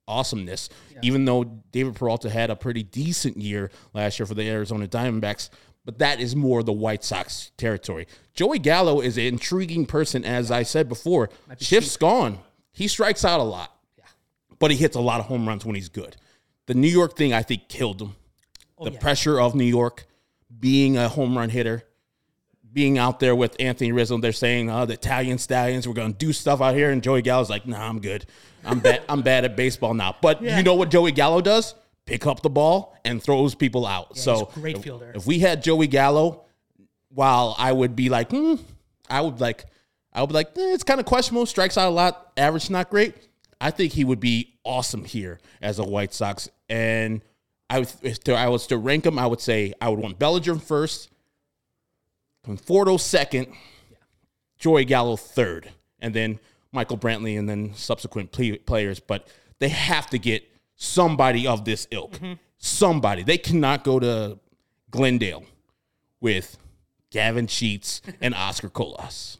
awesomeness. 0.07 0.69
Even 1.01 1.25
though 1.25 1.43
David 1.71 1.95
Peralta 1.95 2.29
had 2.29 2.49
a 2.49 2.55
pretty 2.55 2.83
decent 2.83 3.35
year 3.35 3.69
last 3.93 4.17
year 4.17 4.25
for 4.25 4.33
the 4.33 4.49
Arizona 4.49 4.87
Diamondbacks, 4.87 5.49
but 5.85 5.99
that 5.99 6.19
is 6.19 6.35
more 6.35 6.63
the 6.63 6.73
White 6.73 7.03
Sox 7.03 7.51
territory. 7.57 8.07
Joey 8.33 8.59
Gallo 8.59 8.99
is 9.01 9.17
an 9.17 9.23
intriguing 9.25 9.85
person, 9.85 10.25
as 10.25 10.51
I 10.51 10.63
said 10.63 10.89
before. 10.89 11.29
Shift's 11.59 11.95
gone. 11.97 12.39
He 12.73 12.87
strikes 12.87 13.23
out 13.23 13.39
a 13.39 13.43
lot, 13.43 13.71
but 14.59 14.71
he 14.71 14.77
hits 14.77 14.95
a 14.95 15.01
lot 15.01 15.19
of 15.19 15.27
home 15.27 15.47
runs 15.47 15.63
when 15.65 15.75
he's 15.75 15.87
good. 15.89 16.17
The 16.65 16.73
New 16.73 16.89
York 16.89 17.15
thing, 17.15 17.31
I 17.33 17.43
think, 17.43 17.69
killed 17.69 18.01
him. 18.01 18.15
the 18.83 18.91
pressure 18.99 19.39
of 19.39 19.55
New 19.55 19.63
York, 19.63 20.05
being 20.59 20.97
a 20.97 21.07
home 21.07 21.37
run 21.37 21.49
hitter, 21.49 21.83
being 22.73 22.97
out 22.97 23.21
there 23.21 23.33
with 23.35 23.55
Anthony 23.57 23.93
Rizzo, 23.93 24.17
they're 24.17 24.33
saying, 24.33 24.69
"Oh, 24.69 24.85
the 24.85 24.95
Italian 24.95 25.37
Stallions, 25.37 25.87
we're 25.87 25.93
going 25.93 26.11
to 26.11 26.17
do 26.17 26.33
stuff 26.33 26.59
out 26.59 26.75
here," 26.75 26.91
and 26.91 27.01
Joey 27.01 27.21
Gallo's 27.21 27.49
like, 27.49 27.65
"Nah, 27.65 27.87
I'm 27.87 27.99
good. 28.01 28.25
I'm 28.65 28.79
bad. 28.79 29.03
I'm 29.07 29.21
bad 29.21 29.45
at 29.45 29.55
baseball 29.55 29.93
now." 29.93 30.15
But 30.21 30.41
you 30.41 30.63
know 30.63 30.75
what 30.75 30.89
Joey 30.91 31.13
Gallo 31.13 31.39
does? 31.39 31.73
Pick 32.05 32.27
up 32.27 32.41
the 32.41 32.49
ball 32.49 32.95
and 33.03 33.21
throws 33.21 33.55
people 33.55 33.85
out. 33.85 34.17
so 34.17 34.33
he's 34.33 34.41
a 34.57 34.59
great 34.59 34.75
if- 34.77 34.83
fielder. 34.83 35.11
If 35.15 35.25
we 35.25 35.39
had 35.39 35.63
Joey 35.63 35.87
Gallo, 35.87 36.45
while 37.09 37.55
I 37.57 37.71
would 37.71 37.95
be 37.95 38.09
like, 38.09 38.29
hmm, 38.31 38.55
I 39.09 39.21
would 39.21 39.39
like, 39.41 39.65
I 40.13 40.21
would 40.21 40.27
be 40.27 40.33
like, 40.33 40.49
eh, 40.57 40.73
it's 40.73 40.83
kind 40.83 40.99
of 40.99 41.05
questionable. 41.05 41.45
Strikes 41.45 41.77
out 41.77 41.87
a 41.87 41.91
lot, 41.91 42.31
average 42.37 42.69
not 42.69 42.89
great. 42.89 43.15
I 43.59 43.71
think 43.71 43.93
he 43.93 44.03
would 44.03 44.19
be 44.19 44.53
awesome 44.63 45.03
here 45.05 45.39
as 45.61 45.79
a 45.79 45.83
White 45.83 46.13
Sox. 46.13 46.47
And 46.69 47.21
I 47.69 47.79
would, 47.79 47.91
if 48.03 48.23
there- 48.23 48.35
I 48.37 48.49
was 48.49 48.67
to 48.67 48.77
rank 48.77 49.05
him, 49.05 49.17
I 49.17 49.25
would 49.25 49.41
say 49.41 49.73
I 49.81 49.89
would 49.89 49.99
want 49.99 50.19
Bellinger 50.19 50.55
first, 50.59 51.09
Conforto 52.45 52.99
second, 52.99 53.47
Joey 54.57 54.85
Gallo 54.85 55.15
third, 55.15 55.71
and 55.99 56.13
then 56.13 56.39
Michael 56.71 56.97
Brantley, 56.97 57.39
and 57.39 57.49
then 57.49 57.73
subsequent 57.73 58.31
ple- 58.31 58.57
players. 58.65 58.99
But 58.99 59.27
they 59.59 59.69
have 59.69 60.07
to 60.11 60.19
get 60.19 60.43
somebody 60.75 61.47
of 61.47 61.65
this 61.65 61.87
ilk. 61.91 62.19
Somebody. 62.57 63.23
They 63.23 63.37
cannot 63.37 63.83
go 63.83 63.99
to 63.99 64.39
Glendale 64.91 65.43
with 66.21 66.57
Gavin 67.11 67.47
Sheets 67.47 68.01
and 68.21 68.33
Oscar 68.33 68.69
Colas. 68.69 69.37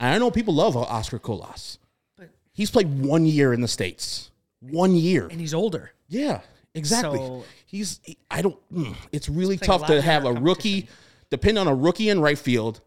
And 0.00 0.14
I 0.14 0.18
know 0.18 0.30
people 0.30 0.54
love 0.54 0.76
Oscar 0.76 1.18
Colas. 1.18 1.78
But 2.16 2.30
He's 2.52 2.70
played 2.70 3.00
one 3.00 3.24
year 3.26 3.52
in 3.52 3.60
the 3.60 3.68
States. 3.68 4.30
One 4.60 4.94
year. 4.94 5.26
and 5.28 5.40
he's 5.40 5.54
older. 5.54 5.92
Yeah, 6.08 6.40
exactly. 6.74 7.18
So- 7.18 7.44
He's. 7.66 8.00
he- 8.04 8.18
I 8.30 8.42
don't. 8.42 8.58
mm, 8.72 8.94
It's 9.12 9.28
really 9.28 9.56
tough 9.56 9.86
to 9.86 10.00
have 10.02 10.24
a 10.24 10.32
rookie, 10.32 10.88
depend 11.30 11.58
on 11.58 11.66
a 11.66 11.74
rookie 11.74 12.10
in 12.10 12.20
right 12.20 12.38
field, 12.38 12.80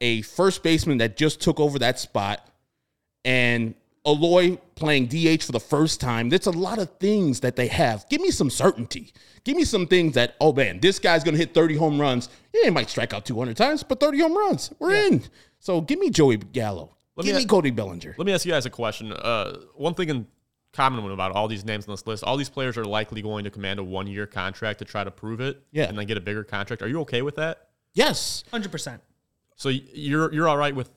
a 0.00 0.20
first 0.22 0.62
baseman 0.62 0.98
that 0.98 1.16
just 1.16 1.40
took 1.40 1.58
over 1.58 1.78
that 1.78 1.98
spot, 1.98 2.46
and 3.24 3.74
Eloy 4.06 4.56
playing 4.76 5.06
DH 5.06 5.42
for 5.42 5.52
the 5.52 5.60
first 5.60 6.00
time. 6.00 6.28
That's 6.28 6.46
a 6.46 6.50
lot 6.50 6.78
of 6.78 6.90
things 6.98 7.40
that 7.40 7.56
they 7.56 7.66
have. 7.68 8.08
Give 8.08 8.20
me 8.20 8.30
some 8.30 8.50
certainty. 8.50 9.12
Give 9.44 9.56
me 9.56 9.64
some 9.64 9.86
things 9.86 10.14
that, 10.14 10.36
oh 10.40 10.52
man, 10.52 10.80
this 10.80 10.98
guy's 10.98 11.24
gonna 11.24 11.36
hit 11.36 11.54
30 11.54 11.76
home 11.76 12.00
runs. 12.00 12.28
Yeah, 12.52 12.64
he 12.64 12.70
might 12.70 12.88
strike 12.88 13.12
out 13.12 13.24
200 13.24 13.56
times, 13.56 13.82
but 13.82 14.00
30 14.00 14.20
home 14.20 14.36
runs. 14.36 14.72
We're 14.78 14.94
in. 14.94 15.24
So 15.58 15.80
give 15.80 15.98
me 15.98 16.10
Joey 16.10 16.36
Gallo. 16.36 16.96
give 17.20 17.34
me 17.34 17.42
me 17.42 17.46
Cody 17.46 17.70
Bellinger. 17.70 18.14
Let 18.16 18.26
me 18.26 18.32
ask 18.32 18.46
you 18.46 18.52
guys 18.52 18.66
a 18.66 18.70
question. 18.70 19.12
Uh, 19.12 19.58
one 19.74 19.94
thing 19.94 20.08
in 20.08 20.26
common 20.72 21.10
about 21.10 21.32
all 21.32 21.48
these 21.48 21.64
names 21.64 21.88
on 21.88 21.92
this 21.92 22.06
list, 22.06 22.22
all 22.22 22.36
these 22.36 22.50
players 22.50 22.76
are 22.76 22.84
likely 22.84 23.22
going 23.22 23.44
to 23.44 23.50
command 23.50 23.80
a 23.80 23.84
one 23.84 24.06
year 24.06 24.26
contract 24.26 24.78
to 24.80 24.84
try 24.84 25.02
to 25.02 25.10
prove 25.10 25.40
it. 25.40 25.60
Yeah. 25.72 25.84
And 25.84 25.98
then 25.98 26.06
get 26.06 26.18
a 26.18 26.20
bigger 26.20 26.44
contract. 26.44 26.82
Are 26.82 26.88
you 26.88 27.00
okay 27.00 27.22
with 27.22 27.36
that? 27.36 27.68
Yes. 27.94 28.44
Hundred 28.50 28.70
percent. 28.70 29.02
So 29.56 29.70
you're 29.70 30.32
you're 30.32 30.48
all 30.48 30.58
right 30.58 30.74
with 30.74 30.90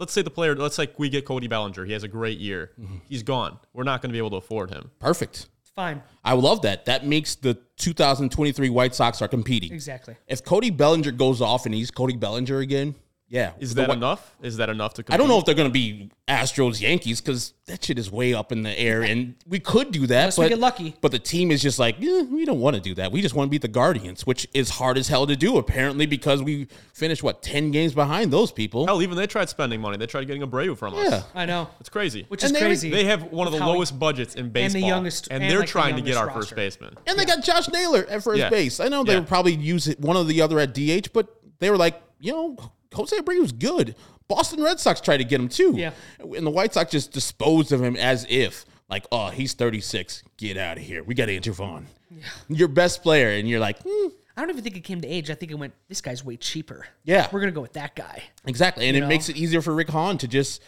let's 0.00 0.12
say 0.12 0.22
the 0.22 0.30
player 0.30 0.56
let's 0.56 0.74
say 0.74 0.88
we 0.98 1.08
get 1.08 1.24
Cody 1.24 1.46
Bellinger. 1.46 1.84
He 1.84 1.92
has 1.92 2.02
a 2.02 2.08
great 2.08 2.38
year. 2.38 2.72
Mm-hmm. 2.80 2.96
He's 3.08 3.22
gone. 3.22 3.58
We're 3.72 3.84
not 3.84 4.02
going 4.02 4.10
to 4.10 4.12
be 4.12 4.18
able 4.18 4.30
to 4.30 4.36
afford 4.36 4.70
him. 4.70 4.90
Perfect. 4.98 5.48
Fine. 5.76 6.02
I 6.24 6.32
love 6.32 6.62
that. 6.62 6.86
That 6.86 7.06
makes 7.06 7.36
the 7.36 7.54
2023 7.76 8.68
White 8.70 8.94
Sox 8.94 9.22
are 9.22 9.28
competing. 9.28 9.72
Exactly. 9.72 10.16
If 10.26 10.44
Cody 10.44 10.70
Bellinger 10.70 11.12
goes 11.12 11.40
off 11.40 11.64
and 11.64 11.74
he's 11.74 11.92
Cody 11.92 12.16
Bellinger 12.16 12.58
again, 12.58 12.96
yeah. 13.30 13.52
Is 13.60 13.74
that 13.76 13.88
Whi- 13.88 13.94
enough? 13.94 14.34
Is 14.42 14.56
that 14.58 14.68
enough 14.68 14.92
to 14.94 15.02
compete? 15.02 15.14
I 15.14 15.16
don't 15.16 15.28
know 15.28 15.38
if 15.38 15.44
they're 15.46 15.54
going 15.54 15.68
to 15.68 15.72
be 15.72 16.10
Astros 16.28 16.80
Yankees 16.80 17.20
because 17.20 17.54
that 17.66 17.82
shit 17.84 17.98
is 17.98 18.10
way 18.10 18.34
up 18.34 18.52
in 18.52 18.62
the 18.62 18.78
air, 18.78 19.02
and 19.02 19.34
we 19.46 19.58
could 19.60 19.90
do 19.92 20.06
that. 20.08 20.20
Unless 20.20 20.36
but 20.36 20.42
we 20.42 20.48
get 20.50 20.58
lucky. 20.58 20.96
But 21.00 21.12
the 21.12 21.18
team 21.18 21.50
is 21.50 21.62
just 21.62 21.78
like, 21.78 21.96
eh, 22.02 22.22
we 22.22 22.44
don't 22.44 22.60
want 22.60 22.74
to 22.76 22.82
do 22.82 22.94
that. 22.96 23.10
We 23.12 23.22
just 23.22 23.34
want 23.34 23.46
to 23.46 23.50
beat 23.50 23.62
the 23.62 23.68
Guardians, 23.68 24.26
which 24.26 24.46
is 24.52 24.68
hard 24.70 24.98
as 24.98 25.08
hell 25.08 25.26
to 25.26 25.36
do. 25.36 25.56
Apparently, 25.58 26.06
because 26.06 26.42
we 26.42 26.66
finished 26.92 27.22
what 27.22 27.42
ten 27.42 27.70
games 27.70 27.94
behind 27.94 28.32
those 28.32 28.50
people. 28.52 28.84
Hell, 28.86 29.00
even 29.02 29.16
they 29.16 29.26
tried 29.26 29.48
spending 29.48 29.80
money. 29.80 29.96
They 29.96 30.06
tried 30.06 30.24
getting 30.26 30.42
Abreu 30.42 30.76
from 30.76 30.94
us. 30.94 31.10
Yeah. 31.10 31.22
I 31.34 31.46
know. 31.46 31.68
It's 31.80 31.88
crazy. 31.88 32.26
Which 32.28 32.42
And 32.42 32.52
is 32.52 32.58
they- 32.58 32.66
crazy. 32.66 32.90
they 32.90 33.04
have 33.04 33.22
one 33.24 33.46
of 33.46 33.52
the 33.52 33.56
with 33.56 33.62
how 33.62 33.68
he- 33.70 33.74
lowest 33.74 33.98
budgets 33.98 34.34
in 34.34 34.50
baseball. 34.50 34.82
youngest- 34.82 35.28
and, 35.30 35.42
and 35.42 35.50
they're 35.50 35.60
like 35.60 35.68
the 35.68 35.72
trying 35.72 35.96
to 35.96 36.02
get 36.02 36.16
our 36.16 36.26
roster. 36.26 36.40
first 36.40 36.56
baseman. 36.56 36.94
And 37.06 37.18
they 37.18 37.24
got 37.24 37.42
Josh 37.44 37.68
Naylor 37.68 38.06
at 38.08 38.22
first 38.24 38.38
Yeah. 38.40 38.50
base. 38.50 38.80
I 38.80 38.88
know 38.88 39.04
they 39.04 39.12
Yeah. 39.12 39.20
would 39.20 39.28
probably 39.28 39.54
use 39.54 39.86
it, 39.88 40.00
one 40.00 40.16
or 40.16 40.24
the 40.24 40.42
other 40.42 40.58
at 40.58 40.74
DH, 40.74 41.12
but 41.12 41.28
they 41.60 41.70
were 41.70 41.76
like, 41.76 42.00
you 42.20 42.32
know, 42.32 42.56
Jose 42.94 43.16
Abreu 43.16 43.40
was 43.40 43.52
good. 43.52 43.94
Boston 44.28 44.62
Red 44.62 44.78
Sox 44.78 45.00
tried 45.00 45.18
to 45.18 45.24
get 45.24 45.40
him 45.40 45.48
too. 45.48 45.74
Yeah. 45.76 45.92
And 46.20 46.46
the 46.46 46.50
White 46.50 46.74
Sox 46.74 46.90
just 46.90 47.12
disposed 47.12 47.72
of 47.72 47.82
him 47.82 47.96
as 47.96 48.26
if, 48.28 48.64
like, 48.88 49.04
oh, 49.10 49.28
he's 49.28 49.54
36. 49.54 50.22
Get 50.36 50.56
out 50.56 50.76
of 50.76 50.84
here. 50.84 51.02
We 51.02 51.14
got 51.14 51.28
Andrew 51.28 51.52
Vaughn. 51.52 51.86
Your 52.48 52.68
best 52.68 53.02
player. 53.02 53.30
And 53.30 53.48
you're 53.48 53.60
like, 53.60 53.78
hmm, 53.82 54.08
I 54.36 54.40
don't 54.40 54.50
even 54.50 54.62
think 54.62 54.76
it 54.76 54.84
came 54.84 55.00
to 55.00 55.08
age. 55.08 55.30
I 55.30 55.34
think 55.34 55.50
it 55.50 55.56
went. 55.56 55.74
This 55.88 56.00
guy's 56.00 56.24
way 56.24 56.36
cheaper. 56.36 56.86
Yeah. 57.04 57.28
We're 57.32 57.40
gonna 57.40 57.52
go 57.52 57.60
with 57.60 57.74
that 57.74 57.94
guy. 57.94 58.22
Exactly. 58.46 58.86
And 58.88 58.96
it 58.96 59.00
know? 59.00 59.08
makes 59.08 59.28
it 59.28 59.36
easier 59.36 59.62
for 59.62 59.74
Rick 59.74 59.90
Hahn 59.90 60.16
to 60.18 60.28
just 60.28 60.62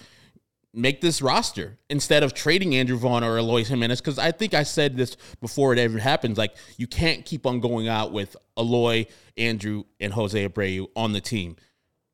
make 0.74 1.00
this 1.00 1.20
roster 1.20 1.78
instead 1.88 2.22
of 2.22 2.34
trading 2.34 2.74
Andrew 2.74 2.96
Vaughn 2.96 3.22
or 3.22 3.36
Alois 3.36 3.64
Jimenez. 3.64 4.00
Because 4.00 4.18
I 4.18 4.32
think 4.32 4.54
I 4.54 4.62
said 4.64 4.96
this 4.96 5.16
before 5.40 5.72
it 5.72 5.78
ever 5.78 5.98
happens. 5.98 6.36
Like, 6.36 6.56
you 6.76 6.86
can't 6.86 7.24
keep 7.24 7.46
on 7.46 7.60
going 7.60 7.88
out 7.88 8.12
with 8.12 8.36
Eloy, 8.58 9.06
Andrew, 9.36 9.84
and 10.00 10.12
Jose 10.12 10.48
Abreu 10.48 10.88
on 10.96 11.12
the 11.12 11.20
team 11.20 11.56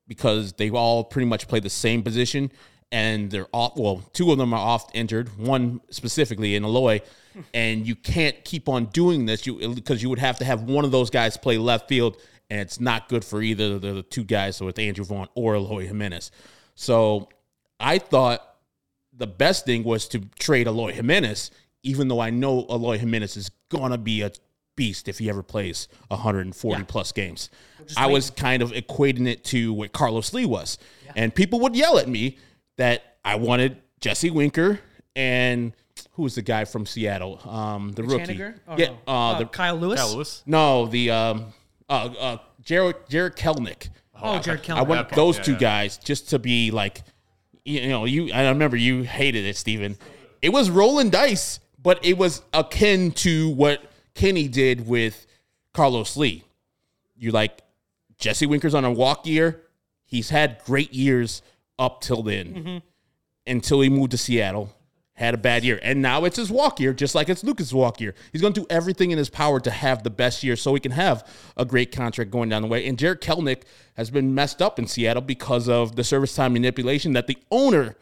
because 0.08 0.54
they 0.54 0.70
all 0.70 1.04
pretty 1.04 1.26
much 1.26 1.46
play 1.46 1.60
the 1.60 1.70
same 1.70 2.02
position. 2.02 2.50
And 2.90 3.30
they're 3.30 3.48
off. 3.52 3.76
Well, 3.76 4.02
two 4.14 4.32
of 4.32 4.38
them 4.38 4.54
are 4.54 4.58
off 4.58 4.90
injured. 4.94 5.28
One 5.38 5.82
specifically 5.90 6.56
in 6.56 6.64
Eloy, 6.64 7.02
and 7.52 7.86
you 7.86 7.94
can't 7.94 8.42
keep 8.46 8.66
on 8.66 8.86
doing 8.86 9.26
this. 9.26 9.46
You 9.46 9.74
because 9.74 10.02
you 10.02 10.08
would 10.08 10.18
have 10.18 10.38
to 10.38 10.46
have 10.46 10.62
one 10.62 10.86
of 10.86 10.90
those 10.90 11.10
guys 11.10 11.36
play 11.36 11.58
left 11.58 11.86
field, 11.86 12.16
and 12.48 12.60
it's 12.60 12.80
not 12.80 13.10
good 13.10 13.26
for 13.26 13.42
either 13.42 13.74
of 13.74 13.82
the 13.82 14.02
two 14.04 14.24
guys. 14.24 14.56
So 14.56 14.68
it's 14.68 14.78
Andrew 14.78 15.04
Vaughn 15.04 15.28
or 15.34 15.56
Eloy 15.56 15.86
Jimenez. 15.86 16.30
So 16.76 17.28
I 17.78 17.98
thought 17.98 18.42
the 19.12 19.26
best 19.26 19.66
thing 19.66 19.84
was 19.84 20.08
to 20.08 20.20
trade 20.38 20.66
Eloy 20.66 20.92
Jimenez, 20.92 21.50
even 21.82 22.08
though 22.08 22.20
I 22.20 22.30
know 22.30 22.64
Eloy 22.70 22.96
Jimenez 22.96 23.36
is 23.36 23.50
gonna 23.68 23.98
be 23.98 24.22
a 24.22 24.32
beast 24.78 25.08
if 25.08 25.18
he 25.18 25.28
ever 25.28 25.42
plays 25.42 25.88
140 26.08 26.84
plus 26.84 27.12
games. 27.12 27.50
I 27.96 28.06
was 28.06 28.30
kind 28.30 28.62
of 28.62 28.70
equating 28.72 29.26
it 29.26 29.44
to 29.46 29.72
what 29.74 29.92
Carlos 29.92 30.32
Lee 30.32 30.46
was, 30.46 30.78
and 31.14 31.34
people 31.34 31.60
would 31.60 31.76
yell 31.76 31.98
at 31.98 32.08
me 32.08 32.38
that 32.76 33.16
I 33.24 33.34
wanted 33.34 33.76
Jesse 34.00 34.30
Winker 34.30 34.80
and 35.16 35.72
who 36.12 36.22
was 36.22 36.34
the 36.36 36.42
guy 36.42 36.64
from 36.64 36.86
Seattle, 36.86 37.40
um, 37.48 37.90
the 37.92 38.04
rookie, 38.04 38.40
Oh, 38.68 38.76
yeah, 38.76 38.86
no. 38.88 38.98
uh, 39.06 39.10
Uh, 39.32 39.38
the 39.40 39.46
Kyle 39.46 39.76
Lewis. 39.76 40.00
Kyle 40.00 40.14
Lewis. 40.14 40.42
no, 40.46 40.86
the 40.86 41.10
um, 41.10 41.52
uh, 41.88 41.92
uh, 42.18 42.36
Jared 42.62 42.96
Jared 43.08 43.34
Kelenic. 43.36 43.88
Oh, 44.20 44.38
Jared 44.38 44.62
Kelenic. 44.62 44.78
I 44.78 44.82
want 44.82 45.00
okay. 45.06 45.16
those 45.16 45.36
Yeah, 45.38 45.42
two 45.44 45.52
yeah. 45.52 45.58
guys 45.58 45.96
just 45.98 46.30
to 46.30 46.38
be 46.38 46.70
like, 46.70 47.02
you 47.64 47.88
know, 47.88 48.04
you. 48.04 48.32
I 48.32 48.48
remember 48.48 48.76
you 48.76 49.02
hated 49.02 49.44
it, 49.44 49.56
Steven. 49.56 49.96
It 50.42 50.50
was 50.50 50.70
rolling 50.70 51.10
dice, 51.10 51.58
but 51.82 52.04
it 52.04 52.16
was 52.18 52.42
akin 52.52 53.10
to 53.12 53.50
what 53.50 53.82
Kenny 54.18 54.48
did 54.48 54.88
with 54.88 55.26
Carlos 55.72 56.16
Lee. 56.16 56.42
You 57.16 57.30
like 57.30 57.62
Jesse 58.18 58.46
Winker's 58.46 58.74
on 58.74 58.84
a 58.84 58.90
walk 58.90 59.28
year. 59.28 59.62
He's 60.04 60.30
had 60.30 60.60
great 60.64 60.92
years 60.92 61.40
up 61.78 62.00
till 62.00 62.24
then, 62.24 62.54
mm-hmm. 62.54 62.78
until 63.46 63.80
he 63.80 63.88
moved 63.88 64.10
to 64.10 64.18
Seattle. 64.18 64.74
Had 65.12 65.34
a 65.34 65.38
bad 65.38 65.64
year, 65.64 65.80
and 65.82 66.00
now 66.00 66.24
it's 66.24 66.36
his 66.36 66.48
walk 66.48 66.78
year, 66.78 66.92
just 66.92 67.14
like 67.16 67.28
it's 67.28 67.42
Lucas' 67.42 67.72
walk 67.72 68.00
year. 68.00 68.14
He's 68.30 68.40
going 68.40 68.52
to 68.52 68.60
do 68.60 68.66
everything 68.70 69.10
in 69.10 69.18
his 69.18 69.28
power 69.28 69.58
to 69.58 69.70
have 69.70 70.04
the 70.04 70.10
best 70.10 70.44
year, 70.44 70.54
so 70.54 70.74
he 70.74 70.80
can 70.80 70.92
have 70.92 71.28
a 71.56 71.64
great 71.64 71.90
contract 71.90 72.30
going 72.30 72.48
down 72.48 72.62
the 72.62 72.68
way. 72.68 72.86
And 72.86 72.96
Jared 72.96 73.20
Kelenic 73.20 73.62
has 73.96 74.10
been 74.10 74.32
messed 74.32 74.62
up 74.62 74.78
in 74.78 74.86
Seattle 74.86 75.22
because 75.22 75.68
of 75.68 75.96
the 75.96 76.04
service 76.04 76.36
time 76.36 76.52
manipulation 76.52 77.14
that 77.14 77.26
the 77.26 77.36
owner 77.50 77.96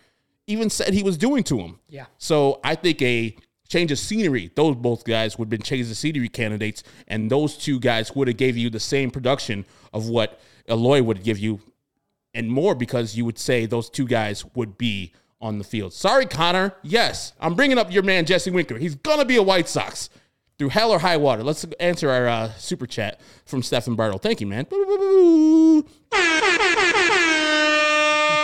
even 0.46 0.68
said 0.70 0.92
he 0.92 1.02
was 1.02 1.16
doing 1.16 1.42
to 1.44 1.58
him. 1.58 1.78
Yeah. 1.88 2.04
So 2.18 2.60
I 2.62 2.74
think 2.74 3.00
a 3.00 3.34
change 3.68 3.92
of 3.92 3.98
scenery, 3.98 4.50
those 4.54 4.76
both 4.76 5.04
guys 5.04 5.38
would 5.38 5.46
have 5.46 5.50
been 5.50 5.62
change 5.62 5.90
of 5.90 5.96
scenery 5.96 6.28
candidates, 6.28 6.82
and 7.08 7.30
those 7.30 7.56
two 7.56 7.80
guys 7.80 8.14
would 8.14 8.28
have 8.28 8.36
gave 8.36 8.56
you 8.56 8.70
the 8.70 8.80
same 8.80 9.10
production 9.10 9.64
of 9.92 10.08
what 10.08 10.40
Eloy 10.68 11.02
would 11.02 11.22
give 11.22 11.38
you, 11.38 11.60
and 12.34 12.50
more 12.50 12.74
because 12.74 13.16
you 13.16 13.24
would 13.24 13.38
say 13.38 13.66
those 13.66 13.88
two 13.90 14.06
guys 14.06 14.44
would 14.54 14.76
be 14.78 15.12
on 15.40 15.58
the 15.58 15.64
field. 15.64 15.92
Sorry, 15.92 16.26
Connor. 16.26 16.74
Yes, 16.82 17.32
I'm 17.40 17.54
bringing 17.54 17.78
up 17.78 17.92
your 17.92 18.02
man 18.02 18.24
Jesse 18.24 18.50
Winker. 18.50 18.78
He's 18.78 18.94
gonna 18.94 19.24
be 19.24 19.36
a 19.36 19.42
White 19.42 19.68
Sox 19.68 20.10
through 20.58 20.70
hell 20.70 20.90
or 20.90 20.98
high 20.98 21.16
water. 21.18 21.42
Let's 21.42 21.64
answer 21.78 22.10
our 22.10 22.26
uh, 22.26 22.52
super 22.54 22.86
chat 22.86 23.20
from 23.44 23.62
Stephen 23.62 23.94
Bartle. 23.94 24.18
Thank 24.18 24.40
you, 24.40 24.46
man. 24.46 24.66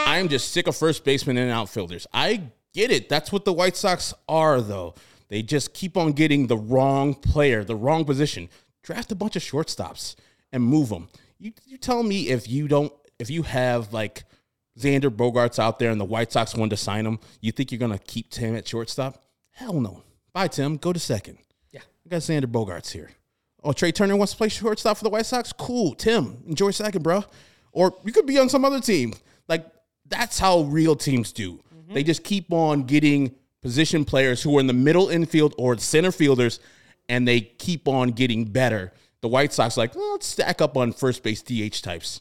I'm 0.06 0.28
just 0.28 0.52
sick 0.52 0.66
of 0.66 0.76
first 0.76 1.04
basemen 1.04 1.38
and 1.38 1.50
outfielders. 1.50 2.06
I 2.12 2.42
get 2.74 2.90
it. 2.90 3.08
That's 3.08 3.32
what 3.32 3.44
the 3.44 3.52
White 3.52 3.76
Sox 3.76 4.12
are, 4.28 4.60
though. 4.60 4.94
They 5.32 5.40
just 5.40 5.72
keep 5.72 5.96
on 5.96 6.12
getting 6.12 6.46
the 6.46 6.58
wrong 6.58 7.14
player, 7.14 7.64
the 7.64 7.74
wrong 7.74 8.04
position. 8.04 8.50
Draft 8.82 9.10
a 9.12 9.14
bunch 9.14 9.34
of 9.34 9.42
shortstops 9.42 10.14
and 10.52 10.62
move 10.62 10.90
them. 10.90 11.08
You 11.38 11.54
you 11.64 11.78
tell 11.78 12.02
me 12.02 12.28
if 12.28 12.50
you 12.50 12.68
don't 12.68 12.92
if 13.18 13.30
you 13.30 13.42
have 13.44 13.94
like 13.94 14.24
Xander 14.78 15.08
Bogaerts 15.08 15.58
out 15.58 15.78
there 15.78 15.90
and 15.90 15.98
the 15.98 16.04
White 16.04 16.32
Sox 16.32 16.54
want 16.54 16.68
to 16.68 16.76
sign 16.76 17.06
him, 17.06 17.18
you 17.40 17.50
think 17.50 17.72
you're 17.72 17.78
gonna 17.78 17.98
keep 17.98 18.28
Tim 18.28 18.54
at 18.54 18.68
shortstop? 18.68 19.24
Hell 19.52 19.80
no. 19.80 20.02
Bye, 20.34 20.48
Tim. 20.48 20.76
Go 20.76 20.92
to 20.92 21.00
second. 21.00 21.38
Yeah. 21.70 21.80
I 22.04 22.10
got 22.10 22.20
Xander 22.20 22.44
Bogaerts 22.44 22.90
here. 22.90 23.12
Oh, 23.64 23.72
Trea 23.72 23.90
Turner 23.90 24.16
wants 24.16 24.32
to 24.32 24.36
play 24.36 24.50
shortstop 24.50 24.98
for 24.98 25.04
the 25.04 25.10
White 25.10 25.24
Sox? 25.24 25.50
Cool. 25.50 25.94
Tim, 25.94 26.42
enjoy 26.46 26.72
second, 26.72 27.02
bro. 27.02 27.24
Or 27.72 27.94
you 28.04 28.12
could 28.12 28.26
be 28.26 28.38
on 28.38 28.50
some 28.50 28.66
other 28.66 28.80
team. 28.80 29.14
Like, 29.48 29.64
that's 30.06 30.38
how 30.38 30.64
real 30.64 30.94
teams 30.94 31.32
do. 31.32 31.54
Mm-hmm. 31.54 31.94
They 31.94 32.02
just 32.02 32.22
keep 32.22 32.52
on 32.52 32.82
getting 32.82 33.34
position 33.62 34.04
players 34.04 34.42
who 34.42 34.56
are 34.56 34.60
in 34.60 34.66
the 34.66 34.72
middle 34.72 35.08
infield 35.08 35.54
or 35.56 35.76
center 35.78 36.12
fielders, 36.12 36.60
and 37.08 37.26
they 37.26 37.40
keep 37.40 37.88
on 37.88 38.10
getting 38.10 38.44
better. 38.44 38.92
The 39.20 39.28
White 39.28 39.52
Sox, 39.52 39.76
like, 39.76 39.94
well, 39.94 40.12
let's 40.12 40.26
stack 40.26 40.60
up 40.60 40.76
on 40.76 40.92
first 40.92 41.22
base 41.22 41.42
DH 41.42 41.82
types. 41.82 42.20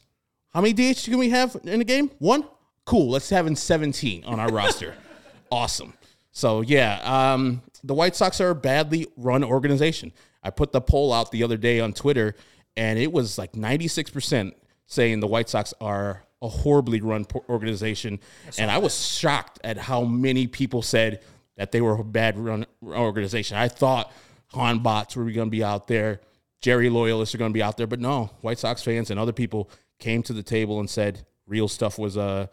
How 0.52 0.60
many 0.60 0.72
DH 0.72 1.04
can 1.04 1.18
we 1.18 1.30
have 1.30 1.56
in 1.64 1.80
a 1.80 1.84
game? 1.84 2.10
One? 2.18 2.44
Cool. 2.84 3.10
Let's 3.10 3.30
have 3.30 3.46
in 3.46 3.56
17 3.56 4.24
on 4.24 4.40
our 4.40 4.50
roster. 4.50 4.94
Awesome. 5.50 5.92
So, 6.30 6.62
yeah, 6.62 6.98
um, 7.04 7.60
the 7.84 7.92
White 7.92 8.16
Sox 8.16 8.40
are 8.40 8.48
a 8.48 8.54
badly 8.54 9.06
run 9.18 9.44
organization. 9.44 10.10
I 10.42 10.48
put 10.48 10.72
the 10.72 10.80
poll 10.80 11.12
out 11.12 11.30
the 11.30 11.42
other 11.42 11.58
day 11.58 11.78
on 11.78 11.92
Twitter, 11.92 12.36
and 12.74 12.98
it 12.98 13.12
was 13.12 13.36
like 13.36 13.52
96% 13.52 14.52
saying 14.86 15.20
the 15.20 15.26
White 15.26 15.50
Sox 15.50 15.74
are 15.78 16.24
a 16.42 16.48
horribly 16.48 17.00
run 17.00 17.24
organization. 17.48 18.20
And 18.58 18.70
I 18.70 18.78
was 18.78 19.06
shocked 19.06 19.60
at 19.64 19.78
how 19.78 20.02
many 20.02 20.46
people 20.46 20.82
said 20.82 21.22
that 21.56 21.72
they 21.72 21.80
were 21.80 21.94
a 21.94 22.04
bad 22.04 22.36
run 22.36 22.66
organization. 22.84 23.56
I 23.56 23.68
thought 23.68 24.12
Hahn 24.48 24.80
bots 24.80 25.16
were 25.16 25.24
going 25.24 25.46
to 25.48 25.50
be 25.50 25.64
out 25.64 25.86
there, 25.86 26.20
Jerry 26.60 26.90
loyalists 26.90 27.34
are 27.34 27.38
going 27.38 27.50
to 27.50 27.54
be 27.54 27.62
out 27.62 27.76
there, 27.76 27.86
but 27.86 28.00
no, 28.00 28.30
White 28.40 28.58
Sox 28.58 28.82
fans 28.82 29.10
and 29.10 29.18
other 29.18 29.32
people 29.32 29.70
came 29.98 30.22
to 30.24 30.32
the 30.32 30.42
table 30.42 30.80
and 30.80 30.88
said 30.90 31.24
real 31.46 31.68
stuff 31.68 31.98
was 31.98 32.16
uh, 32.16 32.46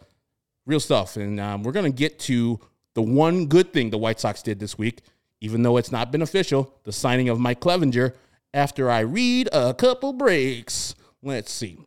real 0.66 0.80
stuff. 0.80 1.16
And 1.16 1.38
um, 1.38 1.62
we're 1.62 1.72
going 1.72 1.90
to 1.90 1.96
get 1.96 2.18
to 2.20 2.60
the 2.94 3.02
one 3.02 3.46
good 3.46 3.72
thing 3.72 3.90
the 3.90 3.98
White 3.98 4.20
Sox 4.20 4.42
did 4.42 4.58
this 4.58 4.78
week, 4.78 5.02
even 5.40 5.62
though 5.62 5.76
it's 5.76 5.92
not 5.92 6.10
been 6.10 6.22
official, 6.22 6.74
the 6.84 6.92
signing 6.92 7.28
of 7.28 7.38
Mike 7.38 7.60
Clevinger, 7.60 8.14
after 8.52 8.90
I 8.90 9.00
read 9.00 9.48
a 9.52 9.74
couple 9.74 10.12
breaks. 10.12 10.94
Let's 11.22 11.52
see. 11.52 11.78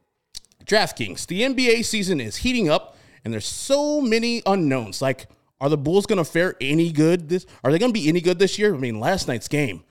DraftKings, 0.65 1.27
the 1.27 1.41
NBA 1.41 1.85
season 1.85 2.19
is 2.19 2.37
heating 2.37 2.69
up, 2.69 2.97
and 3.23 3.33
there's 3.33 3.45
so 3.45 4.01
many 4.01 4.41
unknowns. 4.45 5.01
Like, 5.01 5.27
are 5.59 5.69
the 5.69 5.77
Bulls 5.77 6.05
going 6.05 6.17
to 6.17 6.25
fare 6.25 6.55
any 6.59 6.91
good 6.91 7.29
this? 7.29 7.45
Are 7.63 7.71
they 7.71 7.79
going 7.79 7.93
to 7.93 7.99
be 7.99 8.07
any 8.07 8.21
good 8.21 8.39
this 8.39 8.59
year? 8.59 8.73
I 8.73 8.77
mean, 8.77 8.99
last 8.99 9.27
night's 9.27 9.47
game, 9.47 9.83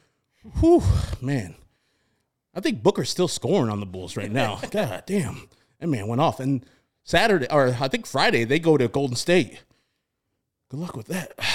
whew, 0.61 0.83
man. 1.21 1.55
I 2.55 2.61
think 2.61 2.83
Booker's 2.83 3.11
still 3.11 3.29
scoring 3.29 3.71
on 3.71 3.81
the 3.81 3.87
Bulls 3.87 4.17
right 4.17 4.31
now. 4.31 4.61
God 4.71 5.05
damn, 5.07 5.49
that 5.81 5.87
man 5.87 6.07
went 6.07 6.21
off. 6.21 6.41
And 6.41 6.65
Saturday, 7.05 7.47
or 7.51 7.77
I 7.81 7.89
think 7.89 8.07
Friday, 8.07 8.45
they 8.45 8.59
go 8.59 8.77
to 8.77 8.89
Golden 8.89 9.17
State. 9.17 9.63
Good 10.71 10.81
luck 10.81 10.97
with 10.97 11.07
that. 11.09 11.33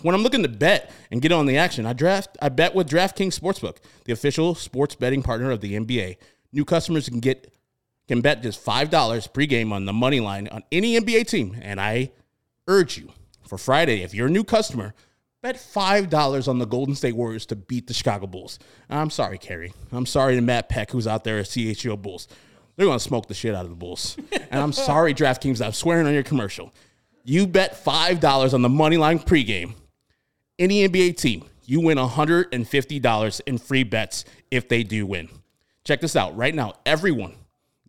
When 0.00 0.16
I'm 0.16 0.24
looking 0.24 0.42
to 0.42 0.48
bet 0.48 0.90
and 1.12 1.22
get 1.22 1.30
on 1.30 1.46
the 1.46 1.56
action, 1.56 1.86
I 1.86 1.92
draft. 1.92 2.36
I 2.42 2.48
bet 2.48 2.74
with 2.74 2.90
DraftKings 2.90 3.38
Sportsbook, 3.38 3.76
the 4.04 4.12
official 4.12 4.56
sports 4.56 4.96
betting 4.96 5.22
partner 5.22 5.52
of 5.52 5.60
the 5.60 5.74
NBA. 5.74 6.16
New 6.52 6.64
customers 6.64 7.08
can 7.08 7.20
get 7.20 7.51
can 8.08 8.20
bet 8.20 8.42
just 8.42 8.60
five 8.60 8.90
dollars 8.90 9.26
pregame 9.26 9.72
on 9.72 9.84
the 9.84 9.92
money 9.92 10.20
line 10.20 10.48
on 10.48 10.62
any 10.70 10.98
NBA 10.98 11.26
team, 11.28 11.56
and 11.60 11.80
I 11.80 12.10
urge 12.68 12.98
you 12.98 13.10
for 13.46 13.58
Friday 13.58 14.02
if 14.02 14.14
you're 14.14 14.26
a 14.28 14.30
new 14.30 14.44
customer, 14.44 14.94
bet 15.42 15.58
five 15.58 16.08
dollars 16.10 16.48
on 16.48 16.58
the 16.58 16.66
Golden 16.66 16.94
State 16.94 17.16
Warriors 17.16 17.46
to 17.46 17.56
beat 17.56 17.86
the 17.86 17.94
Chicago 17.94 18.26
Bulls. 18.26 18.58
I'm 18.90 19.10
sorry, 19.10 19.38
Cary. 19.38 19.72
I'm 19.92 20.06
sorry 20.06 20.34
to 20.34 20.40
Matt 20.40 20.68
Peck 20.68 20.90
who's 20.90 21.06
out 21.06 21.24
there 21.24 21.38
at 21.38 21.46
CHGO 21.46 22.00
Bulls. 22.00 22.28
They're 22.76 22.86
gonna 22.86 23.00
smoke 23.00 23.28
the 23.28 23.34
shit 23.34 23.54
out 23.54 23.64
of 23.64 23.70
the 23.70 23.76
Bulls. 23.76 24.16
and 24.32 24.60
I'm 24.60 24.72
sorry, 24.72 25.14
DraftKings. 25.14 25.64
I'm 25.64 25.72
swearing 25.72 26.06
on 26.06 26.14
your 26.14 26.22
commercial. 26.22 26.72
You 27.24 27.46
bet 27.46 27.76
five 27.76 28.20
dollars 28.20 28.54
on 28.54 28.62
the 28.62 28.68
money 28.68 28.96
line 28.96 29.18
pregame 29.18 29.74
any 30.58 30.86
NBA 30.88 31.16
team, 31.16 31.44
you 31.64 31.80
win 31.80 31.98
$150 31.98 33.40
in 33.46 33.58
free 33.58 33.82
bets 33.84 34.24
if 34.50 34.68
they 34.68 34.82
do 34.82 35.06
win. 35.06 35.28
Check 35.84 36.00
this 36.00 36.14
out 36.16 36.36
right 36.36 36.54
now. 36.54 36.74
Everyone, 36.86 37.34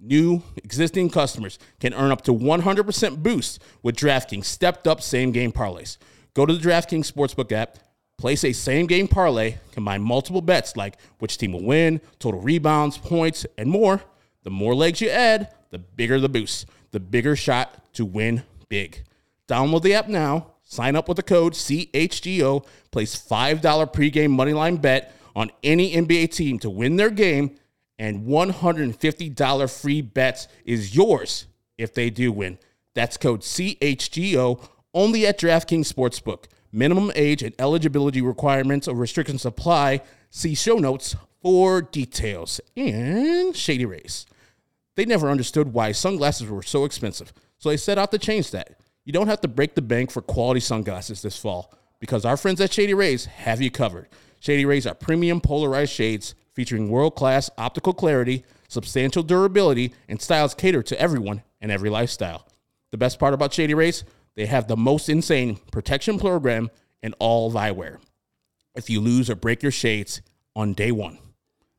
new, 0.04 0.44
existing 0.58 1.10
customers, 1.10 1.58
can 1.80 1.94
earn 1.94 2.12
up 2.12 2.22
to 2.24 2.34
100% 2.34 3.24
boost 3.24 3.62
with 3.82 3.96
DraftKings 3.96 4.46
stepped 4.46 4.88
up 4.88 5.02
same 5.02 5.32
game 5.32 5.52
parlays. 5.52 5.98
Go 6.34 6.46
to 6.46 6.54
the 6.54 6.60
DraftKings 6.60 7.12
Sportsbook 7.12 7.52
app, 7.52 7.80
place 8.18 8.44
a 8.44 8.54
same 8.54 8.86
game 8.88 9.08
parlay, 9.08 9.56
combine 9.72 10.02
multiple 10.02 10.42
bets 10.42 10.76
like 10.76 10.98
which 11.20 11.38
team 11.38 11.54
will 11.54 11.64
win, 11.64 12.02
total 12.20 12.42
rebounds, 12.42 12.98
points, 12.98 13.46
and 13.58 13.70
more. 13.70 14.02
The 14.44 14.50
more 14.50 14.76
legs 14.76 15.02
you 15.02 15.10
add, 15.10 15.54
the 15.70 15.80
bigger 15.80 16.20
the 16.20 16.30
boost, 16.30 16.66
the 16.92 17.00
bigger 17.00 17.36
shot 17.36 17.94
to 17.94 18.06
win 18.06 18.44
big. 18.70 19.04
Download 19.48 19.82
the 19.82 19.94
app 19.94 20.08
now. 20.08 20.52
Sign 20.64 20.96
up 20.96 21.08
with 21.08 21.18
the 21.18 21.24
code 21.24 21.54
CHGO. 21.54 22.66
Place 22.92 23.16
$5 23.16 23.62
pregame 23.94 24.36
moneyline 24.36 24.82
bet 24.82 25.14
on 25.36 25.52
any 25.64 25.94
NBA 25.94 26.32
team 26.32 26.60
to 26.60 26.70
win 26.70 26.96
their 26.96 27.10
game, 27.10 27.56
and 27.98 28.26
$150 28.26 29.82
free 29.82 30.02
bets 30.02 30.48
is 30.66 30.96
yours 30.96 31.48
if 31.78 31.94
they 31.94 32.10
do 32.10 32.32
win. 32.32 32.58
That's 32.94 33.18
code 33.18 33.42
CHGO 33.42 34.68
only 34.94 35.26
at 35.26 35.40
DraftKings 35.40 35.92
Sportsbook. 35.92 36.46
Minimum 36.72 37.12
age 37.16 37.44
and 37.44 37.54
eligibility 37.60 38.22
requirements 38.22 38.88
or 38.88 38.96
restrictions 38.96 39.46
apply. 39.46 40.02
See 40.30 40.56
show 40.56 40.76
notes 40.78 41.16
for 41.42 41.82
details. 41.82 42.60
And 42.76 43.56
Shady 43.56 43.86
Rays. 43.86 44.26
They 44.96 45.06
never 45.06 45.30
understood 45.30 45.74
why 45.74 45.92
sunglasses 45.92 46.50
were 46.50 46.62
so 46.62 46.86
expensive, 46.86 47.34
so 47.58 47.70
they 47.70 47.78
set 47.78 47.98
out 47.98 48.12
to 48.12 48.20
change 48.20 48.52
that. 48.52 48.80
You 49.06 49.12
don't 49.12 49.28
have 49.28 49.42
to 49.42 49.48
break 49.48 49.76
the 49.76 49.82
bank 49.82 50.12
for 50.12 50.22
quality 50.22 50.60
sunglasses 50.60 51.22
this 51.22 51.38
fall 51.38 51.74
because 52.00 52.26
our 52.26 52.38
friends 52.38 52.62
at 52.62 52.72
Shady 52.72 52.94
Rays 52.94 53.26
have 53.26 53.62
you 53.62 53.72
covered. 53.72 54.08
Shady 54.40 54.66
Rays 54.66 54.86
are 54.86 54.94
premium 54.94 55.42
polarized 55.42 55.92
shades 55.92 56.36
featuring 56.54 56.90
world 56.90 57.16
class 57.16 57.50
optical 57.58 57.94
clarity, 57.94 58.44
substantial 58.68 59.24
durability, 59.24 59.94
and 60.08 60.22
styles 60.22 60.54
catered 60.54 60.86
to 60.88 61.00
everyone 61.00 61.44
and 61.62 61.72
every 61.72 61.90
lifestyle. 61.90 62.48
The 62.92 62.98
best 62.98 63.20
part 63.20 63.34
about 63.34 63.54
Shady 63.54 63.74
Rays, 63.74 64.04
they 64.36 64.46
have 64.46 64.68
the 64.68 64.78
most 64.78 65.10
insane 65.10 65.58
protection 65.72 66.20
program 66.20 66.70
in 67.02 67.14
all 67.20 67.52
eyewear. 67.52 67.98
If 68.76 68.90
you 68.90 69.02
lose 69.02 69.30
or 69.30 69.36
break 69.36 69.62
your 69.62 69.72
shades 69.72 70.22
on 70.56 70.74
day 70.74 70.92
one, 70.92 71.20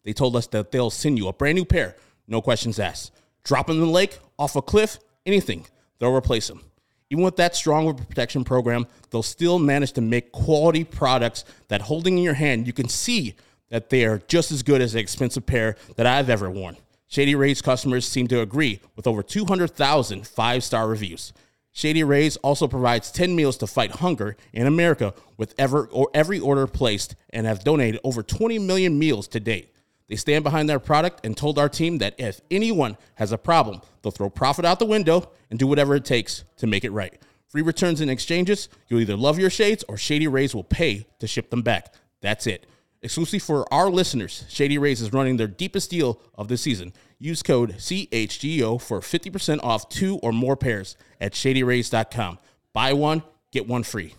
they 0.05 0.12
told 0.12 0.37
us 0.37 0.47
that 0.49 0.70
they'll 0.70 0.91
send 0.91 1.18
you 1.18 1.29
a 1.29 1.33
brand 1.33 1.57
new 1.57 1.64
pair, 1.64 1.97
no 2.29 2.41
questions 2.41 2.79
asked. 2.79 3.12
Drop 3.43 3.66
them 3.66 3.77
in 3.77 3.87
the 3.87 3.91
lake, 3.91 4.18
off 4.39 4.57
a 4.57 4.62
cliff, 4.62 4.99
anything, 5.27 5.66
they'll 5.99 6.14
replace 6.14 6.49
them. 6.49 6.62
Even 7.11 7.25
with 7.25 7.37
that 7.37 7.55
strong 7.55 7.95
protection 7.95 8.45
program, 8.45 8.87
they'll 9.11 9.22
still 9.22 9.59
manage 9.59 9.93
to 9.93 10.01
make 10.01 10.33
quality 10.33 10.85
products 10.85 11.45
that 11.68 11.83
holding 11.83 12.18
in 12.18 12.25
your 12.25 12.35
hand, 12.35 12.66
you 12.66 12.72
can 12.72 12.89
see 12.89 13.35
that 13.71 13.91
they 13.91 14.05
are 14.05 14.23
just 14.29 14.53
as 14.53 14.62
good 14.62 14.81
as 14.81 14.95
an 14.95 15.01
expensive 15.01 15.47
pair 15.47 15.77
that 15.97 16.07
I've 16.07 16.31
ever 16.31 16.51
worn. 16.51 16.77
Shady 17.07 17.35
Rays 17.35 17.62
customers 17.62 18.07
seem 18.09 18.27
to 18.29 18.41
agree 18.41 18.81
with 18.97 19.07
over 19.07 19.23
200,000 19.23 20.27
five 20.27 20.65
star 20.65 20.89
reviews. 20.89 21.33
Shady 21.73 22.05
Rays 22.05 22.37
also 22.39 22.69
provides 22.69 23.11
10 23.11 23.35
meals 23.35 23.57
to 23.59 23.67
fight 23.67 23.93
hunger 23.93 24.37
in 24.53 24.67
America 24.67 25.12
with 25.37 25.55
ever 25.59 25.87
or 25.87 26.09
every 26.15 26.39
order 26.39 26.67
placed 26.69 27.17
and 27.31 27.47
have 27.47 27.65
donated 27.65 28.01
over 28.05 28.23
20 28.23 28.61
million 28.61 28.99
meals 28.99 29.27
to 29.29 29.41
date. 29.41 29.75
They 30.09 30.17
stand 30.17 30.45
behind 30.45 30.69
their 30.69 30.79
product 30.79 31.25
and 31.25 31.37
told 31.37 31.59
our 31.59 31.69
team 31.69 31.99
that 31.99 32.15
if 32.19 32.41
anyone 32.51 32.97
has 33.15 33.33
a 33.33 33.39
problem, 33.39 33.81
they'll 34.03 34.12
throw 34.12 34.31
profit 34.31 34.65
out 34.65 34.79
the 34.79 34.87
window 34.87 35.31
and 35.51 35.59
do 35.59 35.67
whatever 35.67 35.97
it 35.97 36.05
takes 36.05 36.45
to 36.59 36.67
make 36.67 36.85
it 36.85 36.91
right. 36.91 37.21
Free 37.49 37.62
returns 37.62 38.01
and 38.01 38.11
exchanges, 38.11 38.69
you'll 38.89 39.01
either 39.01 39.17
love 39.17 39.39
your 39.39 39.51
shades 39.51 39.85
or 39.89 39.97
Shady 39.97 40.29
Rays 40.29 40.55
will 40.55 40.65
pay 40.65 41.07
to 41.19 41.27
ship 41.27 41.51
them 41.51 41.62
back. 41.62 41.95
That's 42.21 42.47
it. 42.47 42.67
Exclusively 43.05 43.39
for 43.39 43.71
our 43.71 43.91
listeners, 43.91 44.47
Shady 44.49 44.79
Rays 44.79 45.03
is 45.03 45.13
running 45.13 45.37
their 45.37 45.47
deepest 45.47 45.91
deal 45.91 46.19
of 46.37 46.49
the 46.49 46.57
season. 46.57 46.95
Use 47.19 47.43
code 47.43 47.75
CHGO 47.75 48.81
for 48.81 49.01
50% 49.01 49.61
off 49.63 49.91
two 49.91 50.17
or 50.23 50.33
more 50.33 50.57
pairs 50.57 50.97
at 51.21 51.35
shadyrays.com. 51.35 52.39
Buy 52.73 52.95
one, 52.95 53.23
get 53.53 53.69
one 53.69 53.83
free. 53.83 54.15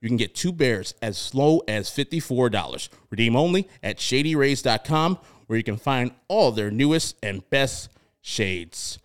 You 0.00 0.08
can 0.08 0.16
get 0.16 0.34
two 0.34 0.52
bears 0.52 0.94
as 1.02 1.34
low 1.34 1.60
as 1.68 1.90
$54. 1.90 2.88
Redeem 3.10 3.36
only 3.36 3.68
at 3.82 3.98
shadyrays.com, 3.98 5.18
where 5.46 5.58
you 5.58 5.62
can 5.62 5.76
find 5.76 6.12
all 6.26 6.50
their 6.50 6.70
newest 6.70 7.16
and 7.22 7.48
best 7.50 7.90
shades. 8.22 8.98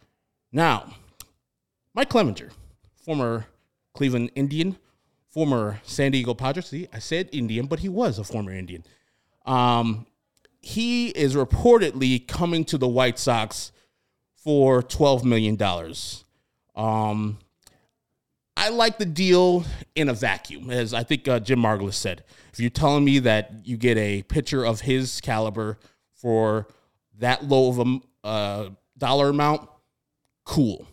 Now, 0.54 0.96
Mike 1.94 2.10
Clevinger, 2.10 2.52
former 3.04 3.48
Cleveland 3.94 4.32
Indian, 4.36 4.78
former 5.28 5.82
San 5.84 6.14
Diego 6.14 6.34
Padres. 6.34 6.68
See, 6.68 6.88
I 6.94 7.00
said 7.00 7.28
Indian, 7.34 7.66
but 7.66 7.80
he 7.80 7.90
was 7.90 8.18
a 8.18 8.24
former 8.24 8.54
Indian. 8.54 8.86
Um, 9.46 10.06
he 10.62 11.10
is 11.10 11.36
reportedly 11.36 12.28
coming 12.28 12.66
to 12.66 12.78
the 12.78 12.88
White 12.88 13.20
Sox 13.20 13.72
for 14.36 14.82
$12 14.82 15.24
million. 15.24 15.62
Um, 16.76 17.38
I 18.58 18.70
like 18.70 18.98
the 18.98 19.06
deal 19.06 19.66
in 19.96 20.10
a 20.10 20.14
vacuum, 20.14 20.72
as 20.72 20.93
I 20.93 21.04
think 21.04 21.28
uh, 21.28 21.39
Jim 21.39 21.60
Margalus 21.60 21.93
said. 21.93 22.24
If 22.52 22.60
you're 22.60 22.70
telling 22.70 23.04
me 23.04 23.20
that 23.20 23.52
you 23.64 23.78
get 23.78 23.98
a 23.98 24.24
pitcher 24.24 24.66
of 24.66 24.82
his 24.82 25.20
caliber 25.22 25.78
for 26.14 26.68
that 27.18 27.43
low 27.43 27.70
of 27.70 27.80
a 27.80 28.28
uh, 28.28 28.70
dollar 28.98 29.30
amount, 29.30 29.70
cool. 30.46 30.88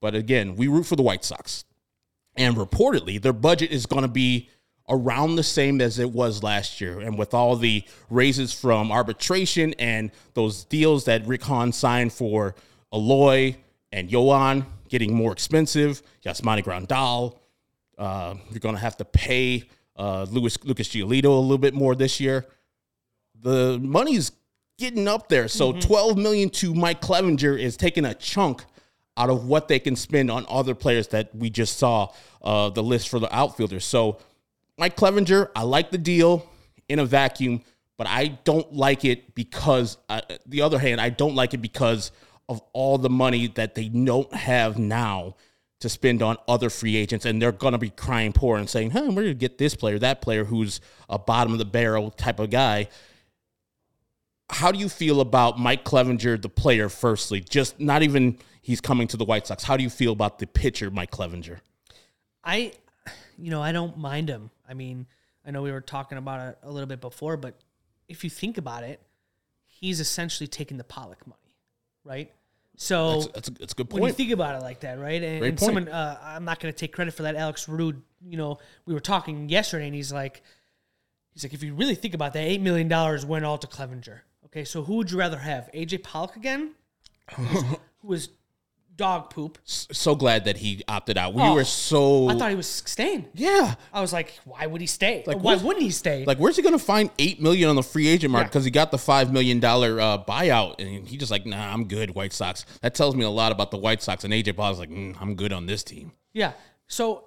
But 0.00 0.14
again, 0.14 0.56
we 0.56 0.66
root 0.66 0.86
for 0.86 0.96
the 0.96 1.02
White 1.02 1.24
Sox. 1.24 1.64
And 2.36 2.56
reportedly, 2.56 3.20
their 3.20 3.32
budget 3.32 3.70
is 3.70 3.86
going 3.86 4.02
to 4.02 4.08
be 4.08 4.48
around 4.90 5.36
the 5.36 5.42
same 5.42 5.80
as 5.80 5.98
it 5.98 6.10
was 6.10 6.42
last 6.42 6.80
year. 6.80 7.00
And 7.00 7.16
with 7.16 7.32
all 7.32 7.56
the 7.56 7.84
raises 8.10 8.52
from 8.52 8.90
arbitration 8.90 9.74
and 9.78 10.10
those 10.34 10.64
deals 10.64 11.04
that 11.04 11.26
Rick 11.26 11.44
Hahn 11.44 11.72
signed 11.72 12.12
for 12.12 12.54
Eloy 12.92 13.56
and 13.92 14.10
Yoan 14.10 14.66
getting 14.88 15.14
more 15.14 15.32
expensive, 15.32 16.02
Yasmani 16.24 16.64
Grandal, 16.64 17.36
uh, 17.96 18.34
you're 18.50 18.60
going 18.60 18.74
to 18.74 18.80
have 18.80 18.96
to 18.96 19.04
pay 19.04 19.64
uh, 19.96 20.26
Louis, 20.30 20.56
Lucas 20.64 20.88
Giolito 20.88 21.26
a 21.26 21.40
little 21.40 21.58
bit 21.58 21.74
more 21.74 21.94
this 21.94 22.18
year. 22.20 22.46
The 23.40 23.78
money's 23.80 24.32
getting 24.78 25.06
up 25.06 25.28
there. 25.28 25.46
So 25.46 25.72
12 25.72 26.16
million 26.16 26.50
to 26.50 26.74
Mike 26.74 27.00
Clevinger 27.00 27.58
is 27.58 27.76
taking 27.76 28.04
a 28.04 28.14
chunk 28.14 28.64
out 29.16 29.28
of 29.28 29.46
what 29.46 29.68
they 29.68 29.78
can 29.78 29.94
spend 29.94 30.30
on 30.30 30.46
other 30.48 30.74
players 30.74 31.08
that 31.08 31.34
we 31.34 31.50
just 31.50 31.78
saw 31.78 32.08
uh, 32.42 32.70
the 32.70 32.82
list 32.82 33.10
for 33.10 33.18
the 33.18 33.32
outfielders. 33.34 33.84
So 33.84 34.18
Mike 34.80 34.96
Clevinger, 34.96 35.50
I 35.54 35.62
like 35.64 35.90
the 35.90 35.98
deal 35.98 36.48
in 36.88 37.00
a 37.00 37.04
vacuum, 37.04 37.62
but 37.98 38.06
I 38.06 38.28
don't 38.44 38.72
like 38.72 39.04
it 39.04 39.34
because, 39.34 39.98
uh, 40.08 40.22
the 40.46 40.62
other 40.62 40.78
hand, 40.78 41.02
I 41.02 41.10
don't 41.10 41.34
like 41.34 41.52
it 41.52 41.60
because 41.60 42.12
of 42.48 42.62
all 42.72 42.96
the 42.96 43.10
money 43.10 43.46
that 43.48 43.74
they 43.74 43.90
don't 43.90 44.32
have 44.32 44.78
now 44.78 45.36
to 45.80 45.90
spend 45.90 46.22
on 46.22 46.38
other 46.48 46.70
free 46.70 46.96
agents, 46.96 47.26
and 47.26 47.42
they're 47.42 47.52
going 47.52 47.72
to 47.72 47.78
be 47.78 47.90
crying 47.90 48.32
poor 48.32 48.56
and 48.56 48.70
saying, 48.70 48.92
"Huh, 48.92 49.02
we're 49.08 49.22
going 49.22 49.26
to 49.26 49.34
get 49.34 49.58
this 49.58 49.74
player, 49.74 49.98
that 49.98 50.22
player, 50.22 50.44
who's 50.44 50.80
a 51.10 51.18
bottom 51.18 51.52
of 51.52 51.58
the 51.58 51.66
barrel 51.66 52.10
type 52.10 52.40
of 52.40 52.48
guy." 52.48 52.88
How 54.48 54.72
do 54.72 54.78
you 54.78 54.88
feel 54.88 55.20
about 55.20 55.58
Mike 55.58 55.84
Clevinger, 55.84 56.40
the 56.40 56.48
player? 56.48 56.88
Firstly, 56.88 57.40
just 57.40 57.78
not 57.78 58.02
even 58.02 58.38
he's 58.62 58.80
coming 58.80 59.08
to 59.08 59.18
the 59.18 59.26
White 59.26 59.46
Sox. 59.46 59.62
How 59.62 59.76
do 59.76 59.82
you 59.82 59.90
feel 59.90 60.12
about 60.12 60.38
the 60.38 60.46
pitcher, 60.46 60.90
Mike 60.90 61.10
Clevinger? 61.10 61.60
I, 62.42 62.72
you 63.40 63.50
know, 63.50 63.62
I 63.62 63.72
don't 63.72 63.96
mind 63.98 64.28
him. 64.28 64.50
I 64.68 64.74
mean, 64.74 65.06
I 65.44 65.50
know 65.50 65.62
we 65.62 65.72
were 65.72 65.80
talking 65.80 66.18
about 66.18 66.48
it 66.48 66.58
a 66.62 66.70
little 66.70 66.86
bit 66.86 67.00
before, 67.00 67.36
but 67.36 67.54
if 68.08 68.24
you 68.24 68.30
think 68.30 68.58
about 68.58 68.84
it, 68.84 69.00
he's 69.66 70.00
essentially 70.00 70.46
taking 70.46 70.76
the 70.76 70.84
Pollock 70.84 71.26
money, 71.26 71.56
right? 72.04 72.32
So 72.76 73.20
That's, 73.20 73.26
that's, 73.32 73.48
a, 73.48 73.50
that's 73.52 73.72
a 73.72 73.76
good 73.76 73.90
point. 73.90 74.02
when 74.02 74.08
you 74.10 74.14
think 74.14 74.30
about 74.32 74.56
it 74.56 74.62
like 74.62 74.80
that, 74.80 74.98
right? 74.98 75.22
And, 75.22 75.44
and 75.44 75.60
someone, 75.60 75.88
uh, 75.88 76.18
I'm 76.22 76.44
not 76.44 76.60
going 76.60 76.72
to 76.72 76.78
take 76.78 76.92
credit 76.92 77.12
for 77.12 77.24
that. 77.24 77.36
Alex 77.36 77.68
Rude, 77.68 78.00
you 78.26 78.36
know, 78.36 78.58
we 78.86 78.94
were 78.94 79.00
talking 79.00 79.48
yesterday, 79.48 79.86
and 79.86 79.94
he's 79.94 80.12
like, 80.12 80.42
he's 81.32 81.44
like, 81.44 81.52
if 81.52 81.62
you 81.62 81.74
really 81.74 81.94
think 81.94 82.14
about 82.14 82.32
that, 82.34 82.42
eight 82.42 82.60
million 82.60 82.88
dollars 82.88 83.26
went 83.26 83.44
all 83.44 83.58
to 83.58 83.66
Clevinger. 83.66 84.20
Okay, 84.46 84.64
so 84.64 84.82
who 84.82 84.96
would 84.96 85.10
you 85.10 85.18
rather 85.18 85.38
have, 85.38 85.68
AJ 85.74 86.02
Pollock 86.02 86.36
again, 86.36 86.72
who 87.36 87.76
was 88.02 88.30
dog 89.00 89.30
poop? 89.30 89.58
so 89.64 90.14
glad 90.14 90.44
that 90.44 90.56
he 90.58 90.82
opted 90.86 91.16
out. 91.18 91.34
We 91.34 91.42
Oh, 91.42 91.54
were 91.54 91.64
so 91.64 92.28
I 92.28 92.36
thought 92.36 92.50
he 92.50 92.56
was 92.56 92.68
staying. 92.68 93.26
yeah. 93.34 93.74
I 93.92 94.00
was 94.00 94.12
like, 94.12 94.38
why 94.44 94.66
would 94.66 94.80
he 94.80 94.86
stay? 94.86 95.24
Like, 95.26 95.38
why 95.38 95.56
wouldn't 95.56 95.82
he 95.82 95.90
stay? 95.90 96.24
Like, 96.24 96.38
where's 96.38 96.56
he 96.56 96.62
going 96.62 96.78
to 96.78 96.84
find 96.84 97.10
eight 97.18 97.40
million 97.40 97.68
on 97.68 97.76
the 97.76 97.82
free 97.82 98.06
agent 98.08 98.30
market 98.32 98.44
Yeah. 98.46 98.48
because 98.50 98.64
he 98.64 98.70
got 98.70 98.90
the 98.90 98.98
five 98.98 99.32
million 99.32 99.58
dollar 99.60 100.00
uh, 100.00 100.18
buyout, 100.24 100.78
and 100.78 101.08
he 101.08 101.16
just 101.16 101.30
like, 101.30 101.46
nah, 101.46 101.72
I'm 101.72 101.84
good. 101.88 102.14
White 102.14 102.32
Sox. 102.32 102.64
That 102.82 102.94
tells 102.94 103.14
me 103.16 103.24
a 103.24 103.30
lot 103.30 103.52
about 103.52 103.70
the 103.70 103.78
White 103.78 104.02
Sox. 104.02 104.22
And 104.24 104.32
AJ 104.32 104.56
Pollock's 104.56 104.78
like, 104.78 104.90
mm, 104.90 105.16
I'm 105.20 105.34
good 105.34 105.52
on 105.52 105.66
this 105.66 105.82
team. 105.82 106.12
yeah. 106.32 106.52
So 106.86 107.24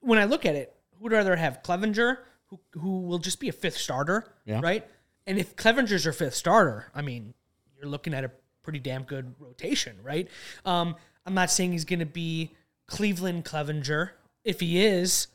when 0.00 0.18
I 0.18 0.24
look 0.24 0.46
at 0.46 0.54
it, 0.54 0.74
who 0.96 1.04
would 1.04 1.12
rather 1.12 1.36
have 1.36 1.62
Clevinger, 1.62 2.18
who 2.46 2.58
who 2.80 3.00
will 3.00 3.18
just 3.18 3.38
be 3.40 3.48
a 3.48 3.52
fifth 3.52 3.76
starter, 3.76 4.24
Yeah. 4.46 4.60
right? 4.62 4.86
And 5.26 5.38
if 5.38 5.54
Clevinger's 5.56 6.04
your 6.04 6.12
fifth 6.14 6.34
starter, 6.34 6.86
I 6.94 7.02
mean, 7.02 7.34
you're 7.76 7.88
looking 7.90 8.14
at 8.14 8.24
a 8.24 8.30
pretty 8.62 8.78
damn 8.78 9.02
good 9.02 9.34
rotation, 9.38 9.96
right? 10.02 10.28
Um, 10.64 10.96
I'm 11.26 11.34
not 11.34 11.50
saying 11.50 11.72
he's 11.72 11.84
going 11.84 12.00
to 12.00 12.06
be 12.06 12.54
Cleveland 12.86 13.44
Clevinger. 13.44 14.10
If 14.44 14.60
he 14.60 14.84
is, 14.84 15.28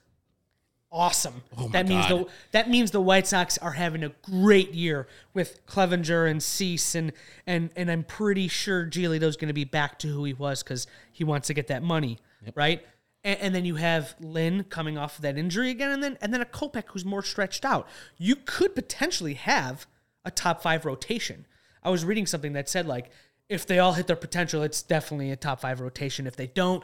awesome. 0.92 1.44
that 1.72 1.88
means 1.88 2.08
God. 2.08 2.26
the 2.26 2.28
that 2.52 2.70
means 2.70 2.92
the 2.92 3.02
White 3.02 3.28
Sox 3.28 3.58
are 3.58 3.72
having 3.72 4.04
a 4.04 4.10
great 4.22 4.74
year 4.74 5.08
with 5.34 5.66
Clevinger 5.66 6.30
and 6.30 6.42
Cease 6.42 6.96
and 6.96 7.12
and 7.46 7.70
and 7.76 7.90
I'm 7.90 8.04
pretty 8.04 8.48
sure 8.48 8.86
Giolito's 8.86 9.38
going 9.38 9.48
to 9.48 9.54
be 9.54 9.64
back 9.64 10.00
to 10.00 10.08
who 10.08 10.24
he 10.24 10.34
was 10.34 10.64
because 10.64 10.88
he 11.12 11.24
wants 11.24 11.48
to 11.48 11.54
get 11.54 11.68
that 11.68 11.84
money, 11.84 12.20
right? 12.56 12.86
And, 13.24 13.40
and 13.40 13.56
then 13.56 13.66
you 13.66 13.76
have 13.76 14.16
Lynn 14.20 14.66
coming 14.66 14.98
off 14.98 15.18
of 15.18 15.22
that 15.24 15.38
injury 15.38 15.70
again, 15.70 15.92
and 15.92 16.04
then 16.04 16.18
and 16.22 16.34
then 16.34 16.42
a 16.42 16.46
Kopech 16.46 16.86
who's 16.88 17.06
more 17.06 17.24
stretched 17.24 17.66
out. 17.66 17.88
You 18.18 18.36
could 18.36 18.76
potentially 18.76 19.36
have 19.36 19.88
a 20.26 20.32
top 20.32 20.62
five 20.62 20.86
rotation. 20.86 21.46
I 21.84 21.90
was 21.90 22.04
reading 22.06 22.26
something 22.26 22.54
that 22.54 22.70
said 22.70 22.86
like 22.86 23.10
if 23.50 23.66
they 23.66 23.80
all 23.80 23.94
hit 23.94 24.08
their 24.08 24.16
potential, 24.16 24.62
it's 24.64 24.82
definitely 24.82 25.32
a 25.32 25.36
top 25.36 25.62
five 25.62 25.80
rotation. 25.80 26.28
If 26.28 26.36
they 26.36 26.48
don't, 26.48 26.84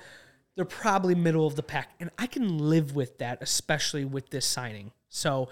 they're 0.55 0.65
probably 0.65 1.15
middle 1.15 1.45
of 1.45 1.55
the 1.55 1.63
pack. 1.63 1.91
And 1.99 2.09
I 2.17 2.27
can 2.27 2.57
live 2.57 2.95
with 2.95 3.17
that, 3.17 3.39
especially 3.41 4.05
with 4.05 4.29
this 4.29 4.45
signing. 4.45 4.91
So 5.09 5.49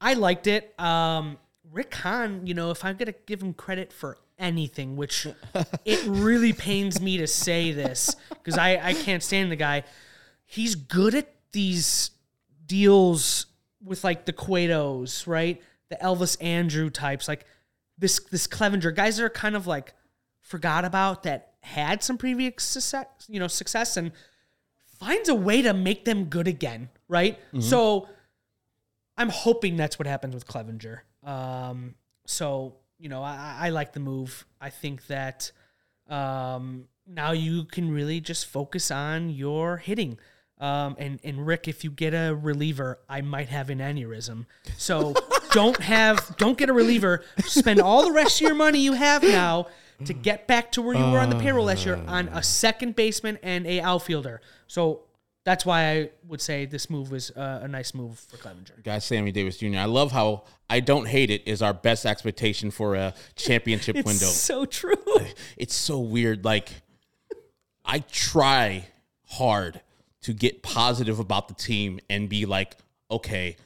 I 0.00 0.14
liked 0.14 0.46
it. 0.46 0.78
Um, 0.80 1.38
Rick 1.70 1.94
Hahn, 1.94 2.46
you 2.46 2.54
know, 2.54 2.70
if 2.70 2.84
I'm 2.84 2.96
going 2.96 3.12
to 3.12 3.18
give 3.26 3.42
him 3.42 3.52
credit 3.52 3.92
for 3.92 4.18
anything, 4.38 4.96
which 4.96 5.26
it 5.84 6.02
really 6.06 6.52
pains 6.52 7.00
me 7.00 7.18
to 7.18 7.26
say 7.26 7.72
this 7.72 8.14
because 8.30 8.56
I, 8.56 8.76
I 8.82 8.94
can't 8.94 9.22
stand 9.22 9.50
the 9.50 9.56
guy, 9.56 9.84
he's 10.46 10.74
good 10.74 11.14
at 11.14 11.32
these 11.52 12.10
deals 12.66 13.46
with 13.82 14.02
like 14.04 14.24
the 14.24 14.32
Cuetos, 14.32 15.26
right? 15.26 15.60
The 15.90 15.96
Elvis 15.96 16.36
Andrus 16.40 16.92
types, 16.92 17.28
like 17.28 17.44
this 17.98 18.18
this 18.30 18.46
Clevinger 18.46 18.94
guys 18.94 19.16
that 19.16 19.24
are 19.24 19.30
kind 19.30 19.56
of 19.56 19.66
like 19.66 19.94
forgot 20.40 20.84
about 20.84 21.22
that 21.22 21.54
had 21.60 22.02
some 22.02 22.18
previous 22.18 22.62
success, 22.62 23.06
you 23.28 23.40
know, 23.40 23.46
success 23.48 23.96
and 23.96 24.12
finds 25.00 25.28
a 25.28 25.34
way 25.34 25.62
to 25.62 25.72
make 25.72 26.04
them 26.04 26.24
good 26.24 26.46
again, 26.46 26.88
right? 27.08 27.38
So 27.60 28.08
I'm 29.16 29.28
hoping 29.28 29.76
that's 29.76 29.98
what 29.98 30.06
happens 30.06 30.34
with 30.34 30.46
Clevinger. 30.46 31.00
Um, 31.22 31.94
so 32.26 32.76
you 32.98 33.08
know, 33.08 33.22
I, 33.22 33.56
I 33.60 33.68
like 33.70 33.92
the 33.92 34.00
move. 34.00 34.46
I 34.60 34.70
think 34.70 35.06
that 35.08 35.50
um, 36.08 36.86
now 37.06 37.32
you 37.32 37.64
can 37.64 37.90
really 37.90 38.20
just 38.20 38.46
focus 38.46 38.90
on 38.90 39.30
your 39.30 39.78
hitting. 39.78 40.18
Um, 40.58 40.96
and 40.98 41.18
and 41.24 41.46
Rick, 41.46 41.68
if 41.68 41.84
you 41.84 41.90
get 41.90 42.14
a 42.14 42.34
reliever, 42.34 43.00
I 43.08 43.20
might 43.20 43.48
have 43.48 43.70
an 43.70 43.78
aneurysm. 43.78 44.46
So 44.76 45.14
don't 45.54 45.80
have 45.80 46.36
don't 46.36 46.58
get 46.58 46.68
a 46.68 46.72
reliever. 46.72 47.24
Spend 47.38 47.80
all 47.80 48.04
the 48.04 48.12
rest 48.12 48.40
of 48.40 48.46
your 48.46 48.54
money 48.54 48.80
you 48.80 48.92
have 48.92 49.22
now 49.22 49.68
to 50.04 50.12
get 50.12 50.46
back 50.46 50.72
to 50.72 50.82
where 50.82 50.94
you 50.96 51.04
were 51.12 51.20
on 51.20 51.30
the 51.30 51.38
payroll 51.38 51.66
last 51.66 51.86
year 51.86 52.02
on 52.08 52.28
a 52.28 52.42
second 52.42 52.96
baseman 52.96 53.38
and 53.42 53.66
a 53.66 53.80
outfielder. 53.80 54.40
So 54.66 55.02
that's 55.44 55.64
why 55.64 55.90
I 55.90 56.10
would 56.26 56.40
say 56.40 56.64
this 56.64 56.90
move 56.90 57.10
was 57.10 57.30
uh, 57.30 57.60
a 57.62 57.68
nice 57.68 57.94
move 57.94 58.18
for 58.18 58.36
Clevinger. 58.36 58.82
Guy 58.82 58.98
Sammy 58.98 59.30
Davis 59.30 59.58
Jr. 59.58 59.76
I 59.76 59.84
love 59.84 60.10
how 60.10 60.44
I 60.68 60.80
don't 60.80 61.06
hate 61.06 61.30
it 61.30 61.46
is 61.46 61.62
our 61.62 61.74
best 61.74 62.04
expectation 62.06 62.70
for 62.70 62.96
a 62.96 63.14
championship 63.36 63.96
It's 63.96 64.06
window. 64.06 64.26
so 64.26 64.64
true. 64.64 64.94
it's 65.56 65.74
so 65.74 66.00
weird. 66.00 66.44
Like, 66.44 66.70
I 67.84 68.00
try 68.00 68.88
hard 69.28 69.80
to 70.22 70.32
get 70.32 70.62
positive 70.62 71.18
about 71.20 71.48
the 71.48 71.54
team 71.54 72.00
and 72.08 72.28
be 72.28 72.46
like, 72.46 72.76
okay, 73.10 73.56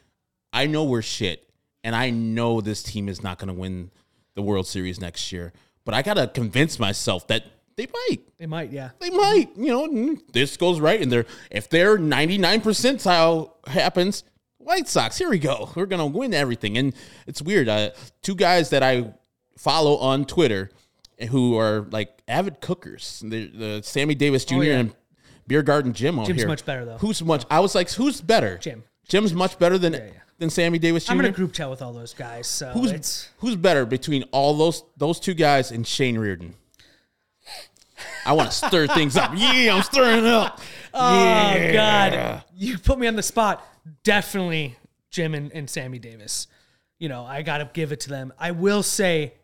I 0.53 0.67
know 0.67 0.85
we're 0.85 1.03
shit, 1.03 1.48
and 1.85 1.95
I 1.95 2.11
know 2.11 2.61
this 2.61 2.83
team 2.83 3.09
is 3.09 3.23
not 3.23 3.39
going 3.39 3.49
to 3.49 3.55
win 3.55 3.91
the 4.35 4.43
World 4.43 4.67
Series 4.67 5.01
next 5.01 5.33
year, 5.33 5.53
but 5.85 5.95
I 5.95 6.03
got 6.03 6.15
to 6.15 6.27
convince 6.29 6.79
myself 6.79 7.27
that 7.29 7.45
they 7.77 7.87
might. 7.87 8.19
They 8.39 8.47
might, 8.47 8.71
yeah. 8.71 8.91
They 8.99 9.11
might, 9.11 9.51
you 9.57 9.69
know, 9.69 10.17
this 10.33 10.57
goes 10.57 10.81
right 10.81 11.01
in 11.01 11.09
there. 11.09 11.27
If 11.51 11.69
their 11.71 11.97
99 11.97 12.61
percentile 12.61 13.53
happens, 13.69 14.25
White 14.59 14.89
Sox, 14.89 15.17
here 15.17 15.31
we 15.31 15.39
go. 15.39 15.71
We're 15.75 15.87
going 15.87 16.01
to 16.01 16.19
win 16.19 16.35
everything. 16.35 16.77
And 16.77 16.93
it's 17.27 17.41
weird. 17.41 17.69
Uh, 17.69 17.91
two 18.23 18.35
guys 18.35 18.71
that 18.71 18.83
I 18.83 19.15
follow 19.57 19.97
on 19.97 20.25
Twitter 20.25 20.71
who 21.31 21.57
are 21.57 21.87
like 21.91 22.21
avid 22.29 22.61
cookers, 22.61 23.23
the, 23.25 23.47
the 23.47 23.83
Sammy 23.83 24.15
Davis 24.15 24.45
Jr. 24.45 24.55
Oh, 24.57 24.61
yeah. 24.61 24.79
and 24.79 24.95
Beer 25.47 25.63
Garden 25.63 25.93
Jim 25.93 26.19
out 26.19 26.27
Jim's 26.27 26.41
here. 26.41 26.49
much 26.49 26.65
better, 26.65 26.85
though. 26.85 26.99
Who's 26.99 27.23
much? 27.23 27.45
I 27.51 27.61
was 27.61 27.75
like, 27.75 27.91
who's 27.93 28.21
better? 28.21 28.59
Jim. 28.59 28.85
Jim's 29.09 29.33
much 29.33 29.59
better 29.59 29.79
than 29.79 29.95
yeah. 29.95 30.11
Than 30.39 30.51
Sammy 30.51 30.79
Davis 30.79 31.05
Jr. 31.05 31.13
I'm 31.13 31.21
in 31.21 31.27
a 31.27 31.31
group 31.33 31.53
chat 31.53 31.69
with 31.69 31.83
all 31.83 31.93
those 31.93 32.15
guys, 32.15 32.47
so 32.47 32.69
Who's 32.71 32.93
it's 32.93 33.29
who's 33.39 33.57
better 33.57 33.85
between 33.87 34.23
all 34.33 34.55
those 34.57 34.85
those 34.97 35.19
two 35.21 35.35
guys 35.35 35.71
and 35.71 35.87
Shane 35.87 36.19
Reardon? 36.19 36.55
I 38.25 38.33
want 38.33 38.51
to 38.51 38.57
stir 38.57 38.87
things 38.95 39.17
up. 39.17 39.33
Yeah, 39.35 39.75
I'm 39.75 39.83
stirring 39.83 40.25
it 40.25 40.33
up. 40.33 40.61
oh 40.95 41.73
god, 41.73 42.45
you 42.55 42.79
put 42.79 42.99
me 42.99 43.07
on 43.07 43.17
the 43.17 43.23
spot. 43.23 43.65
Definitely 44.05 44.77
Jim 45.11 45.35
and, 45.35 45.53
and 45.53 45.69
Sammy 45.69 45.99
Davis. 45.99 46.47
You 46.99 47.09
know, 47.09 47.25
I 47.25 47.43
gotta 47.43 47.69
give 47.73 47.93
it 47.93 48.01
to 48.01 48.09
them. 48.09 48.33
I 48.39 48.51
will 48.51 48.83
say, 48.83 49.35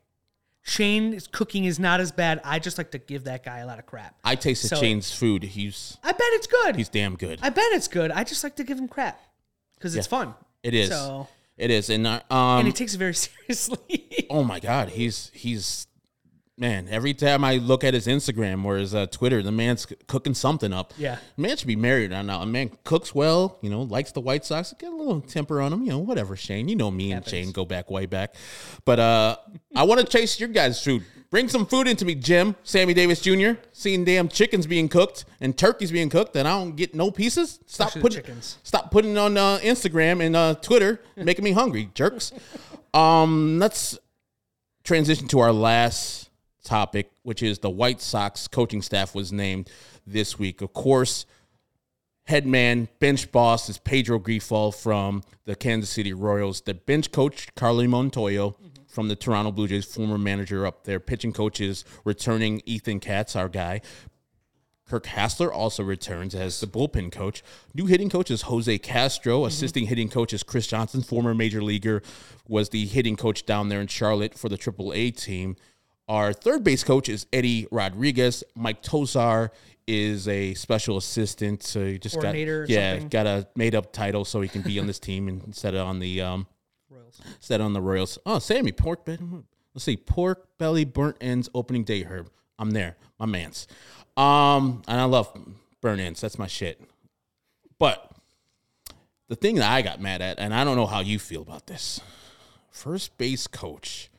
Shane's 0.63 1.27
cooking 1.27 1.65
is 1.65 1.79
not 1.79 2.01
as 2.01 2.11
bad. 2.13 2.41
I 2.45 2.59
just 2.59 2.79
like 2.79 2.91
to 2.93 2.99
give 2.99 3.25
that 3.25 3.45
guy 3.45 3.59
a 3.59 3.67
lot 3.67 3.79
of 3.79 3.87
crap. 3.87 4.15
I 4.25 4.35
tasted 4.35 4.69
So- 4.69 4.77
Shane's 4.77 5.13
food. 5.15 5.43
He's 5.43 5.97
I 6.03 6.13
bet 6.13 6.21
it's 6.33 6.47
good. 6.47 6.77
he's 6.77 6.89
damn 6.89 7.17
good. 7.17 7.39
I 7.43 7.51
bet 7.51 7.65
it's 7.73 7.89
good. 7.89 8.11
I 8.11 8.25
just 8.25 8.43
like 8.45 8.57
to 8.57 8.65
give 8.65 8.79
him 8.79 8.89
crap 8.89 9.21
because 9.77 9.95
it's 9.97 10.07
fun. 10.07 10.35
It 10.65 10.75
is. 10.75 10.89
So 10.89 11.29
It 11.57 11.71
is. 11.71 11.91
And 11.91 12.07
uh, 12.07 12.21
and 12.31 12.61
um 12.61 12.67
he 12.67 12.73
takes 12.73 12.95
it 12.95 12.99
very 12.99 13.15
seriously. 13.27 14.27
oh 14.31 14.43
my 14.43 14.59
god, 14.59 14.89
he's 14.89 15.31
he's 15.33 15.87
man, 16.57 16.87
every 16.89 17.15
time 17.15 17.45
I 17.45 17.57
look 17.57 17.83
at 17.83 17.95
his 17.95 18.07
Instagram 18.07 18.65
or 18.65 18.77
his 18.77 18.95
uh, 18.95 19.07
Twitter, 19.07 19.43
the 19.43 19.53
man's 19.53 19.87
cooking 20.07 20.35
something 20.35 20.73
up. 20.73 20.95
Yeah. 20.97 21.19
man 21.37 21.57
should 21.57 21.67
be 21.67 21.77
married 21.77 22.13
right 22.13 22.25
now. 22.25 22.41
A 22.43 22.47
man 22.47 22.71
cooks 22.85 23.15
well, 23.15 23.59
you 23.61 23.71
know, 23.71 23.83
likes 23.83 24.13
the 24.13 24.21
White 24.21 24.45
Sox. 24.45 24.73
Get 24.79 24.93
a 24.93 24.97
little 24.97 25.21
temper 25.21 25.61
on 25.61 25.73
him, 25.73 25.83
you 25.83 25.91
know, 25.91 25.99
whatever. 25.99 26.37
Shane, 26.37 26.69
you 26.69 26.77
know 26.77 26.91
me 26.91 27.13
and 27.13 27.27
Shane 27.27 27.53
go 27.53 27.65
back 27.65 27.91
way 27.91 28.07
back, 28.07 28.35
but 28.85 29.01
uh, 29.01 29.37
I 29.75 29.83
want 29.85 30.01
to 30.01 30.07
chase 30.07 30.39
your 30.39 30.49
guys' 30.49 30.83
food. 30.83 31.05
Bring 31.31 31.49
some 31.49 31.67
food 31.67 31.89
into 31.89 32.05
me, 32.05 32.15
Jim. 32.15 32.55
Sammy 32.63 32.95
Davis 32.95 33.21
Jr. 33.21 33.53
Seeing 33.73 34.05
damn 34.05 34.29
chickens 34.29 34.69
being 34.69 34.89
cooked 34.89 35.25
and 35.41 35.59
turkeys 35.59 35.91
being 35.91 36.09
cooked, 36.09 36.37
and 36.37 36.47
I 36.47 36.53
don't 36.53 36.77
get 36.77 36.95
no 36.95 37.11
pieces. 37.11 37.59
Stop 37.67 37.89
Especially 37.89 38.03
putting 38.03 38.17
chickens. 38.19 38.59
stop 38.63 38.93
putting 38.93 39.19
on 39.19 39.37
uh, 39.37 39.59
Instagram 39.59 40.25
and 40.25 40.37
uh, 40.37 40.55
Twitter, 40.55 41.01
making 41.17 41.43
me 41.45 41.51
hungry, 41.51 41.91
jerks. 41.95 42.31
Um, 42.93 43.59
let's 43.59 43.99
transition 44.85 45.27
to 45.29 45.41
our 45.41 45.51
last 45.53 46.31
topic, 46.65 47.11
which 47.23 47.43
is 47.43 47.61
the 47.61 47.71
White 47.71 48.01
Sox 48.01 48.49
coaching 48.49 48.83
staff 48.83 49.15
was 49.15 49.33
named 49.33 49.71
this 50.07 50.39
week. 50.39 50.61
Of 50.63 50.73
course, 50.73 51.27
head 52.25 52.47
man, 52.47 52.89
bench 52.99 53.31
boss 53.31 53.69
is 53.69 53.79
Pedro 53.79 54.19
Grifol 54.19 54.75
from 54.75 55.23
the 55.45 55.55
Kansas 55.55 55.91
City 55.91 56.13
Royals. 56.13 56.63
The 56.63 56.75
bench 56.75 57.13
coach, 57.13 57.49
Charlie 57.59 57.87
Montoyo 57.87 58.57
from 58.89 59.09
the 59.09 59.17
Toronto 59.17 59.53
Blue 59.53 59.69
Jays, 59.69 59.85
former 59.85 60.19
manager 60.19 60.67
up 60.67 60.85
there. 60.85 61.01
Pitching 61.01 61.33
coach 61.33 61.61
is 61.61 61.85
returning 62.05 62.63
Ethan 62.65 63.01
Katz, 63.01 63.37
our 63.37 63.49
guy. 63.49 63.81
Curt 64.87 65.05
Hasler 65.05 65.51
also 65.51 65.83
returns 65.83 66.35
as 66.35 66.61
the 66.61 66.67
bullpen 66.67 67.11
coach. 67.11 67.43
New 67.73 67.87
hitting 67.87 68.11
coach 68.11 68.31
is 68.31 68.43
Jose 68.43 68.79
Castro. 68.79 69.39
Mm-hmm. 69.39 69.49
Assisting 69.49 69.87
hitting 69.87 70.09
coach 70.11 70.33
is 70.33 70.43
Chris 70.43 70.67
Johnson, 70.67 71.03
former 71.03 71.35
major 71.35 71.63
leaguer, 71.63 72.03
was 72.47 72.69
the 72.69 72.85
hitting 72.87 73.17
coach 73.17 73.47
down 73.47 73.71
there 73.71 73.81
in 73.81 73.87
Charlotte 73.87 74.39
for 74.39 74.49
the 74.49 74.59
AAA 74.59 75.17
team. 75.17 75.57
Our 76.09 76.33
third 76.33 76.65
base 76.65 76.85
coach 76.85 77.09
is 77.09 77.27
Eddie 77.33 77.67
Rodriguez. 77.71 78.45
Mike 78.55 78.83
Tosar 78.83 79.51
is 79.87 80.29
a 80.29 80.55
special 80.55 80.97
assistant. 80.97 81.63
So 81.63 81.85
he 81.85 81.99
just 81.99 82.21
got 82.21 82.35
yeah 82.37 82.93
something. 82.93 83.09
got 83.09 83.27
a 83.27 83.49
made 83.57 83.75
up 83.75 83.93
title 83.93 84.25
so 84.25 84.41
he 84.41 84.49
can 84.49 84.63
be 84.63 84.79
on 84.79 84.87
this 84.87 84.99
team 84.99 85.29
instead 85.29 85.75
of 85.75 85.87
on 85.87 85.99
the 85.99 86.21
um 86.21 86.47
instead 87.37 87.61
on 87.61 87.73
the 87.73 87.81
Royals. 87.81 88.19
Oh, 88.27 88.39
Sammy 88.39 88.73
pork 88.73 89.05
belly. 89.05 89.45
Let's 89.75 89.85
see, 89.85 89.97
pork 89.97 90.49
belly 90.59 90.85
burnt 90.85 91.17
ends 91.21 91.49
opening 91.55 91.85
day 91.85 92.03
herb. 92.05 92.31
I'm 92.59 92.71
there, 92.71 92.97
my 93.19 93.27
man's. 93.27 93.67
Um, 94.17 94.83
and 94.87 95.01
I 95.01 95.05
love 95.05 95.37
burnt 95.81 96.01
ends. 96.01 96.21
That's 96.21 96.39
my 96.39 96.47
shit. 96.47 96.81
But 97.79 98.13
the 99.29 99.35
thing 99.35 99.57
that 99.57 99.71
I 99.71 99.83
got 99.83 100.01
mad 100.01 100.23
at, 100.23 100.39
and 100.39 100.55
I 100.55 100.63
don't 100.63 100.77
know 100.77 100.87
how 100.87 101.01
you 101.01 101.19
feel 101.19 101.43
about 101.43 101.67
this, 101.67 102.01
first 102.71 103.19
base 103.19 103.49
coach 103.49 104.11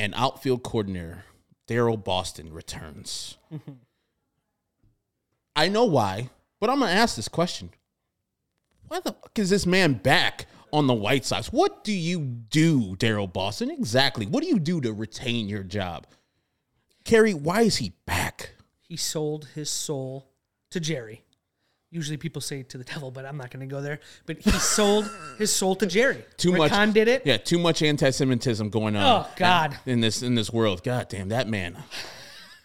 and 0.00 0.14
outfield 0.16 0.62
coordinator 0.62 1.24
Daryl 1.68 2.02
Boston 2.02 2.52
returns. 2.52 3.36
I 5.54 5.68
know 5.68 5.84
why, 5.84 6.30
but 6.58 6.70
I'm 6.70 6.80
gonna 6.80 6.90
ask 6.90 7.16
this 7.16 7.28
question: 7.28 7.70
Why 8.88 9.00
the 9.00 9.12
fuck 9.12 9.38
is 9.38 9.50
this 9.50 9.66
man 9.66 9.94
back 9.94 10.46
on 10.72 10.86
the 10.86 10.94
White 10.94 11.24
Sox? 11.26 11.52
What 11.52 11.84
do 11.84 11.92
you 11.92 12.20
do, 12.20 12.96
Daryl 12.96 13.30
Boston? 13.30 13.70
Exactly. 13.70 14.26
What 14.26 14.42
do 14.42 14.48
you 14.48 14.58
do 14.58 14.80
to 14.80 14.92
retain 14.92 15.48
your 15.48 15.62
job? 15.62 16.06
Cary, 17.04 17.34
why 17.34 17.62
is 17.62 17.76
he 17.76 17.92
back? 18.06 18.54
He 18.80 18.96
sold 18.96 19.48
his 19.54 19.70
soul 19.70 20.30
to 20.70 20.80
Jerry. 20.80 21.24
Usually 21.92 22.16
people 22.16 22.40
say 22.40 22.62
to 22.62 22.78
the 22.78 22.84
devil, 22.84 23.10
but 23.10 23.26
I'm 23.26 23.36
not 23.36 23.50
going 23.50 23.68
to 23.68 23.72
go 23.72 23.80
there. 23.82 23.98
But 24.24 24.38
he 24.38 24.50
sold 24.52 25.10
his 25.38 25.52
soul 25.52 25.74
to 25.76 25.86
Jerry. 25.86 26.24
Too 26.36 26.52
Rick 26.52 26.70
much. 26.70 26.94
Did 26.94 27.08
it. 27.08 27.22
Yeah, 27.26 27.36
too 27.36 27.58
much 27.58 27.82
anti-Semitism 27.82 28.70
going 28.70 28.94
on. 28.94 29.24
Oh, 29.26 29.30
God. 29.36 29.76
in 29.86 30.00
this 30.00 30.22
in 30.22 30.36
this 30.36 30.52
world. 30.52 30.84
God 30.84 31.08
damn, 31.08 31.30
that 31.30 31.48
man, 31.48 31.76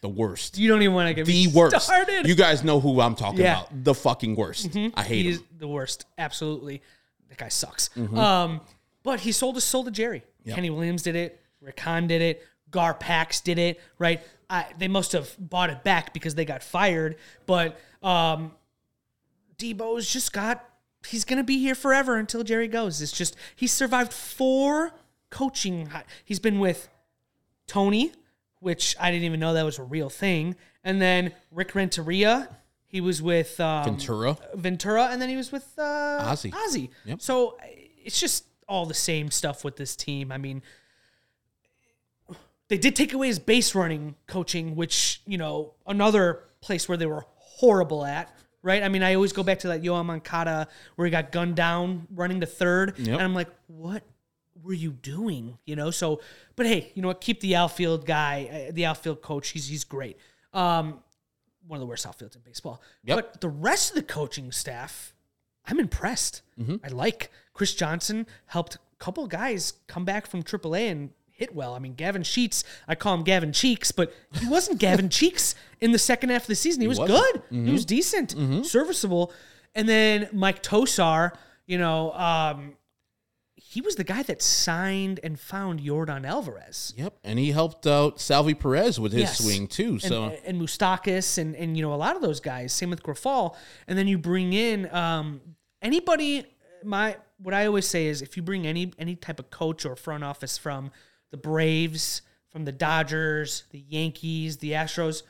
the 0.01 0.09
worst. 0.09 0.59
You 0.59 0.67
don't 0.69 0.83
even 0.83 0.93
want 0.93 1.07
to 1.09 1.13
get 1.15 1.25
the 1.25 1.47
worst. 1.47 1.81
started. 1.81 2.27
You 2.27 2.35
guys 2.35 2.63
know 2.63 2.79
who 2.79 3.01
I'm 3.01 3.15
talking 3.15 3.39
Yeah. 3.41 3.61
about. 3.61 3.83
The 3.83 3.95
fucking 3.95 4.35
worst. 4.35 4.69
I 4.93 5.01
hate 5.03 5.25
He's 5.25 5.37
him. 5.39 5.45
the 5.57 5.67
worst. 5.67 6.05
Absolutely. 6.19 6.83
That 7.29 7.39
guy 7.39 7.49
sucks. 7.49 7.89
Mm-hmm. 7.97 8.15
Um, 8.17 8.61
but 9.01 9.19
he 9.21 9.31
sold 9.31 9.55
his 9.55 9.63
soul 9.63 9.83
to 9.85 9.91
Jerry. 9.91 10.23
Kenny 10.47 10.69
Williams 10.69 11.01
did 11.01 11.15
it. 11.15 11.41
Rick 11.61 11.79
Hahn 11.79 12.05
did 12.05 12.21
it. 12.21 12.43
Gar 12.69 12.93
Pax 12.93 13.41
did 13.41 13.57
it. 13.57 13.81
Right. 13.97 14.21
I, 14.49 14.67
they 14.77 14.87
must 14.87 15.13
have 15.13 15.35
bought 15.39 15.71
it 15.71 15.83
back 15.83 16.13
because 16.13 16.35
they 16.35 16.45
got 16.45 16.61
fired. 16.61 17.15
But 17.47 17.79
um, 18.03 18.51
Debo's 19.57 20.09
just 20.09 20.33
got. 20.33 20.63
He's 21.07 21.23
gonna 21.25 21.43
be 21.43 21.59
here 21.59 21.75
forever 21.75 22.17
until 22.17 22.43
Jerry 22.43 22.67
goes. 22.67 23.01
It's 23.01 23.11
just 23.11 23.35
he 23.55 23.67
survived 23.67 24.11
four 24.11 24.91
coaching. 25.29 25.89
He's 26.23 26.39
been 26.39 26.59
with 26.59 26.89
Tony, 27.67 28.11
which 28.59 28.95
I 28.99 29.11
didn't 29.11 29.25
even 29.25 29.39
know 29.39 29.53
that 29.53 29.65
was 29.65 29.79
a 29.79 29.83
real 29.83 30.09
thing, 30.09 30.55
and 30.83 31.01
then 31.01 31.33
Rick 31.51 31.75
Renteria. 31.75 32.49
He 32.87 33.01
was 33.01 33.21
with 33.21 33.59
um, 33.59 33.83
Ventura. 33.83 34.37
Ventura, 34.53 35.09
and 35.11 35.21
then 35.21 35.27
he 35.27 35.35
was 35.35 35.51
with 35.51 35.67
uh, 35.77 36.19
Ozzie. 36.21 36.53
Ozzie. 36.55 36.89
Yep. 37.03 37.21
So 37.21 37.57
it's 37.61 38.19
just 38.19 38.45
all 38.69 38.85
the 38.85 38.93
same 38.93 39.31
stuff 39.31 39.65
with 39.65 39.75
this 39.75 39.95
team. 39.97 40.31
I 40.31 40.37
mean, 40.37 40.61
they 42.67 42.77
did 42.77 42.95
take 42.95 43.13
away 43.13 43.27
his 43.27 43.39
base 43.39 43.75
running 43.75 44.15
coaching, 44.27 44.75
which 44.75 45.21
you 45.25 45.37
know 45.37 45.73
another 45.85 46.43
place 46.61 46.87
where 46.87 46.97
they 46.97 47.05
were 47.05 47.25
horrible 47.37 48.05
at. 48.05 48.33
Right. 48.65 48.81
I 48.81 48.89
mean, 48.89 49.03
I 49.03 49.13
always 49.13 49.31
go 49.31 49.43
back 49.43 49.59
to 49.59 49.67
that 49.67 49.83
Yoan 49.83 50.05
Moncada 50.05 50.67
where 50.95 51.05
he 51.05 51.11
got 51.11 51.31
gunned 51.31 51.55
down 51.55 52.07
running 52.09 52.39
to 52.41 52.47
third, 52.47 52.97
Yep. 52.97 53.07
and 53.13 53.21
I'm 53.21 53.35
like, 53.35 53.49
what 53.67 54.01
were 54.63 54.73
you 54.73 54.89
doing? 54.91 55.59
You 55.65 55.75
know. 55.75 55.91
So, 55.91 56.19
but 56.55 56.65
hey, 56.65 56.91
you 56.95 57.03
know 57.03 57.09
what? 57.09 57.21
Keep 57.21 57.41
the 57.41 57.55
outfield 57.55 58.07
guy, 58.07 58.67
uh, 58.69 58.71
the 58.73 58.85
outfield 58.85 59.21
coach. 59.21 59.49
He's 59.49 59.67
he's 59.67 59.83
great. 59.83 60.17
Um, 60.51 60.99
one 61.67 61.77
of 61.77 61.81
the 61.81 61.85
worst 61.85 62.07
outfields 62.07 62.35
in 62.35 62.41
baseball. 62.41 62.81
Yep. 63.03 63.15
But 63.17 63.41
the 63.41 63.49
rest 63.49 63.91
of 63.91 63.95
the 63.97 64.03
coaching 64.03 64.51
staff, 64.51 65.13
I'm 65.67 65.79
impressed. 65.79 66.41
Mm-hmm. 66.59 66.77
I 66.83 66.87
like 66.87 67.29
Chris 67.53 67.75
Johnson 67.75 68.25
helped 68.47 68.75
a 68.75 68.79
couple 68.97 69.27
guys 69.27 69.73
come 69.87 70.05
back 70.05 70.25
from 70.25 70.41
AAA 70.41 70.89
and 70.91 71.09
hit 71.35 71.53
well. 71.53 71.73
I 71.75 71.79
mean, 71.79 71.93
Gavin 71.95 72.23
Sheets, 72.23 72.63
I 72.87 72.95
call 72.95 73.13
him 73.13 73.23
Gavin 73.23 73.51
Cheeks, 73.51 73.91
but 73.91 74.13
he 74.39 74.47
wasn't 74.47 74.79
Gavin 74.79 75.09
Cheeks 75.19 75.53
in 75.81 75.91
the 75.91 75.99
second 75.99 76.29
half 76.29 76.43
of 76.43 76.47
the 76.47 76.55
season. 76.55 76.81
He, 76.81 76.87
was 76.87 76.97
wasn't. 76.99 77.19
good. 77.49 77.65
He 77.65 77.71
was 77.71 77.85
decent, 77.85 78.35
serviceable. 78.65 79.31
And 79.75 79.87
then 79.89 80.29
Mike 80.31 80.63
Tosar, 80.63 81.33
you 81.67 81.77
know, 81.77 82.11
um, 82.13 82.77
he 83.55 83.81
was 83.81 83.95
the 83.97 84.05
guy 84.05 84.23
that 84.23 84.41
signed 84.41 85.19
and 85.23 85.37
found 85.37 85.81
Yordan 85.81 86.25
Alvarez. 86.25 86.93
Yep, 86.95 87.17
and 87.25 87.37
he 87.37 87.51
helped 87.51 87.85
out 87.85 88.21
Salvy 88.21 88.53
Perez 88.53 88.99
with 89.01 89.11
his 89.11 89.23
Yes. 89.23 89.37
swing 89.43 89.67
too. 89.67 89.89
and, 89.93 90.01
So 90.01 90.23
and 90.45 90.61
Moustakas 90.61 91.37
and 91.37 91.55
and 91.57 91.75
you 91.75 91.83
know 91.83 91.93
a 91.93 91.95
lot 91.95 92.15
of 92.15 92.21
those 92.21 92.39
guys. 92.39 92.71
Same 92.71 92.89
with 92.89 93.03
Grifol, 93.03 93.55
and 93.87 93.97
then 93.97 94.07
you 94.07 94.17
bring 94.17 94.53
in 94.53 94.89
um, 94.95 95.41
anybody. 95.81 96.45
My 96.85 97.17
what 97.39 97.53
I 97.53 97.65
always 97.65 97.85
say 97.87 98.05
is 98.05 98.21
if 98.21 98.37
you 98.37 98.43
bring 98.43 98.65
any 98.65 98.93
any 98.97 99.15
type 99.17 99.39
of 99.39 99.49
coach 99.49 99.85
or 99.85 99.95
front 99.97 100.23
office 100.23 100.57
from 100.57 100.91
the 101.31 101.37
Braves, 101.37 102.21
from 102.49 102.65
the 102.65 102.71
Dodgers, 102.71 103.63
the 103.71 103.83
Yankees, 103.87 104.57
the 104.57 104.71
Astros, 104.71 105.23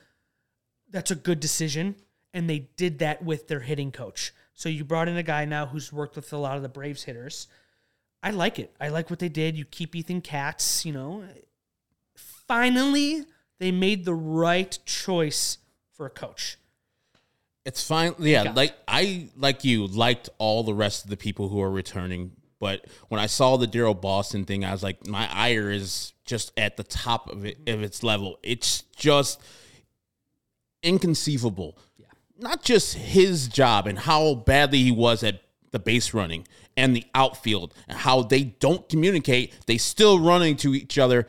that's 0.92 1.12
a 1.12 1.16
good 1.16 1.40
decision. 1.40 1.96
And 2.34 2.50
they 2.50 2.70
did 2.78 3.00
that 3.00 3.24
with 3.24 3.48
their 3.48 3.62
hitting 3.62 3.92
coach. 3.92 4.34
So 4.54 4.70
you 4.70 4.84
brought 4.84 5.08
in 5.08 5.18
a 5.18 5.24
guy 5.24 5.46
now 5.46 5.66
who's 5.66 5.92
worked 5.92 6.16
with 6.16 6.32
a 6.34 6.38
lot 6.38 6.56
of 6.58 6.62
the 6.62 6.70
Braves 6.70 7.04
hitters. 7.04 7.48
I 8.22 8.32
like 8.32 8.60
it. 8.60 8.76
I 8.80 8.90
like 8.90 9.10
what 9.10 9.20
they 9.20 9.30
did. 9.30 9.58
You 9.58 9.66
keep 9.66 9.96
Ethan 9.96 10.22
Katz, 10.22 10.86
you 10.86 10.94
know. 10.94 11.24
Finally, 12.16 13.26
they 13.60 13.72
made 13.72 14.06
the 14.06 14.14
right 14.14 14.78
choice 14.86 15.58
for 15.94 16.06
a 16.06 16.10
coach. 16.10 16.58
it's 17.66 17.84
fine. 17.86 18.14
Yeah, 18.20 18.52
like 18.56 18.76
I 18.88 19.30
like 19.38 19.64
you 19.64 19.88
liked 19.88 20.30
all 20.38 20.64
the 20.64 20.74
rest 20.74 21.04
of 21.06 21.10
the 21.10 21.18
people 21.18 21.50
who 21.50 21.62
are 21.62 21.72
returning, 21.72 22.32
but 22.66 22.84
when 23.10 23.22
I 23.22 23.28
saw 23.28 23.58
the 23.58 23.68
Daryl 23.68 24.02
Boston 24.02 24.44
thing, 24.44 24.66
I 24.66 24.72
was 24.72 24.82
like, 24.82 25.06
my 25.06 25.32
ire 25.32 25.70
is 25.70 26.14
just 26.26 26.52
at 26.58 26.78
the 26.78 26.84
top 26.84 27.30
of 27.30 27.46
it 27.46 27.60
of 27.68 27.84
its 27.84 28.02
level. 28.02 28.40
It's 28.42 28.82
just 28.96 29.40
inconceivable. 30.82 31.78
Not 32.40 32.64
just 32.64 32.96
his 32.96 33.48
job 33.48 33.86
and 33.86 34.00
how 34.00 34.34
badly 34.34 34.80
he 34.80 34.90
was 34.90 35.22
at 35.22 35.42
the 35.70 35.78
base 35.78 36.12
running 36.12 36.48
and 36.76 36.96
the 36.96 37.06
outfield 37.14 37.72
and 37.88 38.00
how 38.00 38.24
they 38.24 38.46
don't 38.46 38.90
communicate. 38.90 39.54
They 39.68 39.78
still 39.78 40.20
running 40.20 40.56
to 40.58 40.74
each 40.74 40.98
other 40.98 41.28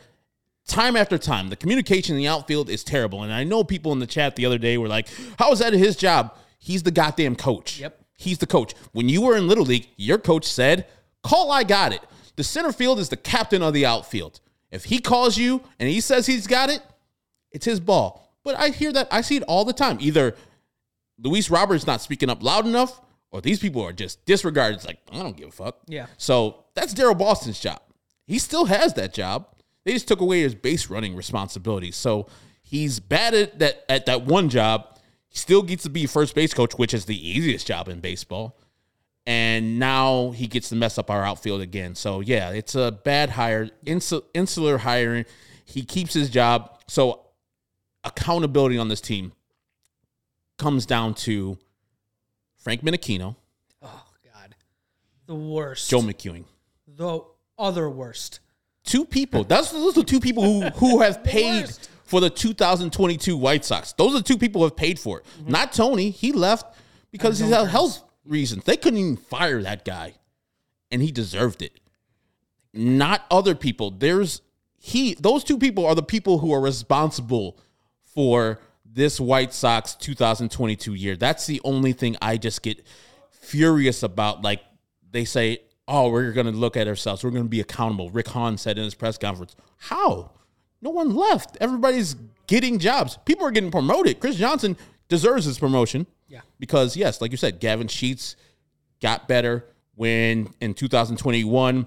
time 0.66 0.96
after 0.96 1.18
time. 1.18 1.50
The 1.50 1.56
communication 1.56 2.16
in 2.16 2.22
the 2.22 2.28
outfield 2.28 2.70
is 2.70 2.82
terrible. 2.82 3.24
And 3.24 3.30
I 3.30 3.44
know 3.44 3.62
people 3.62 3.92
in 3.92 3.98
the 3.98 4.06
chat 4.06 4.36
the 4.36 4.46
other 4.46 4.56
day 4.56 4.78
were 4.78 4.88
like, 4.88 5.08
How 5.38 5.52
is 5.52 5.58
that 5.58 5.74
his 5.74 5.96
job? 5.96 6.34
He's 6.58 6.82
the 6.82 6.90
goddamn 6.90 7.36
coach. 7.36 7.78
Yep. 7.78 8.06
He's 8.16 8.38
the 8.38 8.46
coach. 8.46 8.72
When 8.92 9.10
you 9.10 9.20
were 9.20 9.36
in 9.36 9.46
Little 9.46 9.66
League, 9.66 9.88
your 9.96 10.16
coach 10.16 10.46
said, 10.46 10.86
Call, 11.22 11.50
I 11.50 11.64
got 11.64 11.92
it. 11.92 12.00
The 12.36 12.44
center 12.44 12.72
field 12.72 12.98
is 12.98 13.08
the 13.08 13.16
captain 13.16 13.62
of 13.62 13.72
the 13.72 13.86
outfield. 13.86 14.40
If 14.70 14.84
he 14.84 14.98
calls 14.98 15.38
you 15.38 15.62
and 15.78 15.88
he 15.88 16.00
says 16.00 16.26
he's 16.26 16.46
got 16.46 16.70
it, 16.70 16.82
it's 17.50 17.64
his 17.64 17.80
ball. 17.80 18.34
But 18.44 18.56
I 18.56 18.68
hear 18.68 18.92
that, 18.92 19.08
I 19.10 19.22
see 19.22 19.36
it 19.36 19.42
all 19.44 19.64
the 19.64 19.72
time. 19.72 19.98
Either 20.00 20.36
Luis 21.18 21.50
Roberts 21.50 21.86
not 21.86 22.00
speaking 22.00 22.28
up 22.28 22.42
loud 22.42 22.66
enough, 22.66 23.00
or 23.30 23.40
these 23.40 23.58
people 23.58 23.82
are 23.82 23.92
just 23.92 24.24
disregarded. 24.24 24.76
It's 24.76 24.86
like, 24.86 24.98
I 25.10 25.22
don't 25.22 25.36
give 25.36 25.48
a 25.48 25.52
fuck. 25.52 25.78
Yeah. 25.86 26.06
So 26.16 26.64
that's 26.74 26.94
Daryl 26.94 27.18
Boston's 27.18 27.58
job. 27.58 27.80
He 28.26 28.38
still 28.38 28.66
has 28.66 28.94
that 28.94 29.14
job. 29.14 29.48
They 29.84 29.92
just 29.92 30.08
took 30.08 30.20
away 30.20 30.42
his 30.42 30.54
base 30.54 30.90
running 30.90 31.14
responsibilities. 31.14 31.96
So 31.96 32.26
he's 32.62 33.00
bad 33.00 33.34
at 33.34 33.58
that 33.60 33.84
at 33.88 34.06
that 34.06 34.22
one 34.24 34.48
job. 34.48 34.98
He 35.28 35.38
still 35.38 35.62
gets 35.62 35.84
to 35.84 35.90
be 35.90 36.06
first 36.06 36.34
base 36.34 36.52
coach, 36.52 36.74
which 36.74 36.92
is 36.92 37.04
the 37.04 37.28
easiest 37.28 37.66
job 37.66 37.88
in 37.88 38.00
baseball. 38.00 38.58
And 39.26 39.78
now 39.80 40.30
he 40.30 40.46
gets 40.46 40.68
to 40.68 40.76
mess 40.76 40.98
up 40.98 41.10
our 41.10 41.24
outfield 41.24 41.60
again. 41.60 41.94
So 41.96 42.20
yeah, 42.20 42.50
it's 42.50 42.74
a 42.76 42.92
bad 42.92 43.30
hire, 43.30 43.68
insul- 43.84 44.22
insular 44.34 44.78
hiring. 44.78 45.24
He 45.64 45.82
keeps 45.84 46.14
his 46.14 46.30
job. 46.30 46.78
So 46.86 47.22
accountability 48.04 48.78
on 48.78 48.88
this 48.88 49.00
team 49.00 49.32
comes 50.58 50.86
down 50.86 51.14
to 51.14 51.58
Frank 52.56 52.82
Menechino, 52.82 53.36
Oh 53.82 54.04
God, 54.32 54.54
the 55.26 55.34
worst. 55.34 55.90
Joe 55.90 56.00
McEwing. 56.00 56.44
the 56.86 57.20
other 57.58 57.90
worst. 57.90 58.40
Two 58.84 59.04
people. 59.04 59.42
That's 59.44 59.72
those 59.72 59.96
are 59.96 60.00
the 60.02 60.06
two 60.06 60.20
people 60.20 60.44
who 60.44 60.68
who 60.70 61.00
have 61.02 61.24
paid 61.24 61.62
worst. 61.64 61.90
for 62.04 62.20
the 62.20 62.30
2022 62.30 63.36
White 63.36 63.64
Sox. 63.64 63.92
Those 63.94 64.14
are 64.14 64.18
the 64.18 64.24
two 64.24 64.38
people 64.38 64.60
who 64.60 64.66
have 64.66 64.76
paid 64.76 64.98
for 65.00 65.18
it. 65.18 65.24
Mm-hmm. 65.40 65.50
Not 65.50 65.72
Tony. 65.72 66.10
He 66.10 66.30
left 66.32 66.76
because 67.10 67.38
he's 67.40 67.50
had 67.50 67.66
health 67.66 68.02
reasons. 68.28 68.64
They 68.64 68.76
couldn't 68.76 68.98
even 68.98 69.16
fire 69.16 69.62
that 69.62 69.84
guy, 69.84 70.14
and 70.90 71.02
he 71.02 71.10
deserved 71.10 71.62
it. 71.62 71.80
Not 72.72 73.24
other 73.30 73.54
people. 73.54 73.90
There's 73.90 74.42
he. 74.78 75.14
Those 75.14 75.44
two 75.44 75.58
people 75.58 75.86
are 75.86 75.94
the 75.94 76.02
people 76.02 76.38
who 76.38 76.52
are 76.52 76.60
responsible 76.60 77.58
for 78.04 78.60
this 78.84 79.20
White 79.20 79.52
Sox 79.52 79.94
2022 79.94 80.94
year. 80.94 81.16
That's 81.16 81.46
the 81.46 81.60
only 81.64 81.92
thing 81.92 82.16
I 82.20 82.36
just 82.36 82.62
get 82.62 82.84
furious 83.30 84.02
about. 84.02 84.42
Like 84.42 84.60
they 85.10 85.24
say, 85.24 85.60
oh, 85.88 86.10
we're 86.10 86.32
going 86.32 86.46
to 86.46 86.52
look 86.52 86.76
at 86.76 86.88
ourselves. 86.88 87.22
We're 87.22 87.30
going 87.30 87.44
to 87.44 87.48
be 87.48 87.60
accountable. 87.60 88.10
Rick 88.10 88.28
Hahn 88.28 88.58
said 88.58 88.78
in 88.78 88.84
his 88.84 88.94
press 88.94 89.18
conference, 89.18 89.54
how? 89.76 90.30
No 90.82 90.90
one 90.90 91.14
left. 91.14 91.56
Everybody's 91.60 92.16
getting 92.46 92.78
jobs. 92.78 93.18
People 93.24 93.46
are 93.46 93.50
getting 93.50 93.70
promoted. 93.70 94.20
Chris 94.20 94.36
Johnson 94.36 94.76
deserves 95.08 95.44
his 95.44 95.58
promotion. 95.58 96.06
Yeah. 96.28 96.40
Because, 96.58 96.96
yes, 96.96 97.20
like 97.20 97.30
you 97.30 97.36
said, 97.36 97.60
Gavin 97.60 97.88
Sheets 97.88 98.36
got 99.00 99.28
better 99.28 99.64
when 99.94 100.52
in 100.60 100.74
2021, 100.74 101.86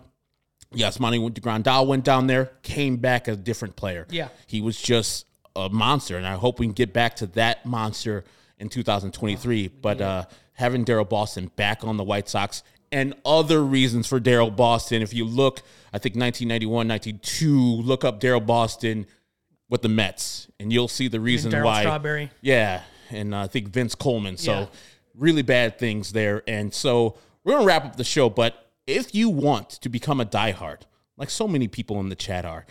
yes, 0.73 0.99
Monty 0.99 1.19
Grandal 1.19 1.87
went 1.87 2.03
down 2.03 2.27
there, 2.27 2.51
came 2.63 2.97
back 2.97 3.27
a 3.27 3.35
different 3.35 3.75
player. 3.75 4.05
Yeah. 4.09 4.29
He 4.47 4.61
was 4.61 4.79
just 4.81 5.25
a 5.55 5.69
monster, 5.69 6.17
and 6.17 6.25
I 6.25 6.33
hope 6.33 6.59
we 6.59 6.65
can 6.65 6.73
get 6.73 6.93
back 6.93 7.17
to 7.17 7.27
that 7.27 7.65
monster 7.65 8.23
in 8.57 8.69
2023. 8.69 9.67
But 9.67 10.01
uh, 10.01 10.25
having 10.53 10.85
Daryl 10.85 11.07
Boston 11.07 11.51
back 11.55 11.83
on 11.83 11.97
the 11.97 12.03
White 12.03 12.29
Sox 12.29 12.63
and 12.91 13.13
other 13.25 13.63
reasons 13.63 14.07
for 14.07 14.19
Daryl 14.19 14.55
Boston, 14.55 15.01
if 15.01 15.13
you 15.13 15.25
look, 15.25 15.61
I 15.93 15.99
think 15.99 16.15
1991, 16.15 16.87
92, 16.87 17.51
look 17.53 18.03
up 18.03 18.19
Daryl 18.19 18.45
Boston 18.45 19.05
with 19.69 19.81
the 19.83 19.89
Mets, 19.89 20.47
and 20.59 20.73
you'll 20.73 20.87
see 20.87 21.07
the 21.07 21.19
reason 21.19 21.51
why. 21.63 21.81
Strawberry. 21.81 22.31
Yeah, 22.41 22.81
and 23.11 23.33
uh, 23.33 23.41
I 23.41 23.47
think 23.47 23.69
Vince 23.69 23.95
Coleman. 23.95 24.37
So 24.37 24.51
Yeah. 24.51 24.65
really 25.15 25.41
bad 25.41 25.77
things 25.79 26.11
there. 26.11 26.43
And 26.47 26.73
so 26.73 27.15
we're 27.43 27.53
gonna 27.53 27.65
wrap 27.65 27.85
up 27.85 27.95
the 27.97 28.03
show. 28.03 28.29
But 28.29 28.71
if 28.87 29.13
you 29.13 29.29
want 29.29 29.69
to 29.69 29.89
become 29.89 30.19
a 30.19 30.25
diehard, 30.25 30.81
like 31.17 31.29
so 31.29 31.47
many 31.47 31.67
people 31.67 31.99
in 31.99 32.09
the 32.09 32.15
chat 32.15 32.45
are, 32.45 32.65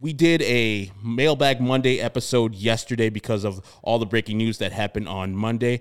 we 0.00 0.12
did 0.12 0.42
a 0.42 0.90
Mailbag 1.02 1.60
Monday 1.60 1.98
episode 2.00 2.54
yesterday 2.54 3.08
because 3.08 3.44
of 3.44 3.60
all 3.82 3.98
the 3.98 4.06
breaking 4.06 4.36
news 4.38 4.58
that 4.58 4.72
happened 4.72 5.08
on 5.08 5.34
Monday. 5.34 5.80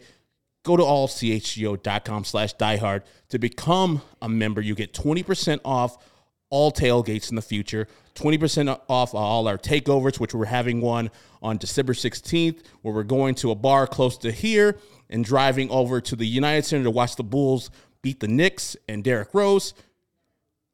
Go 0.64 0.78
to 0.78 0.84
allchgo.com 0.84 2.24
slash 2.24 2.56
diehard 2.56 3.02
to 3.30 3.40
become 3.40 4.02
a 4.22 4.30
member. 4.30 4.62
You 4.62 4.76
get 4.76 4.94
20% 4.94 5.60
off 5.66 5.98
all 6.54 6.72
tailgates 6.72 7.32
in 7.32 7.36
the 7.36 7.42
future, 7.42 7.88
20% 8.14 8.80
off 8.88 9.16
uh, 9.16 9.18
all 9.18 9.48
our 9.48 9.58
takeovers, 9.58 10.20
which 10.20 10.36
we're 10.36 10.46
having 10.46 10.82
one 10.82 11.10
on 11.42 11.58
December 11.58 11.94
16th, 11.94 12.60
where 12.84 12.94
we're 12.94 13.02
going 13.02 13.34
to 13.34 13.50
a 13.50 13.56
bar 13.56 13.88
close 13.88 14.20
to 14.20 14.32
here 14.32 14.78
and 15.10 15.26
driving 15.26 15.68
over 15.72 16.00
to 16.00 16.16
the 16.16 16.28
United 16.28 16.64
Center 16.64 16.84
to 16.84 16.92
watch 16.92 17.16
the 17.16 17.24
Bulls 17.24 17.72
beat 18.04 18.20
the 18.20 18.28
Knicks 18.28 18.78
and 18.88 19.04
Derrick 19.04 19.30
Rose. 19.34 19.74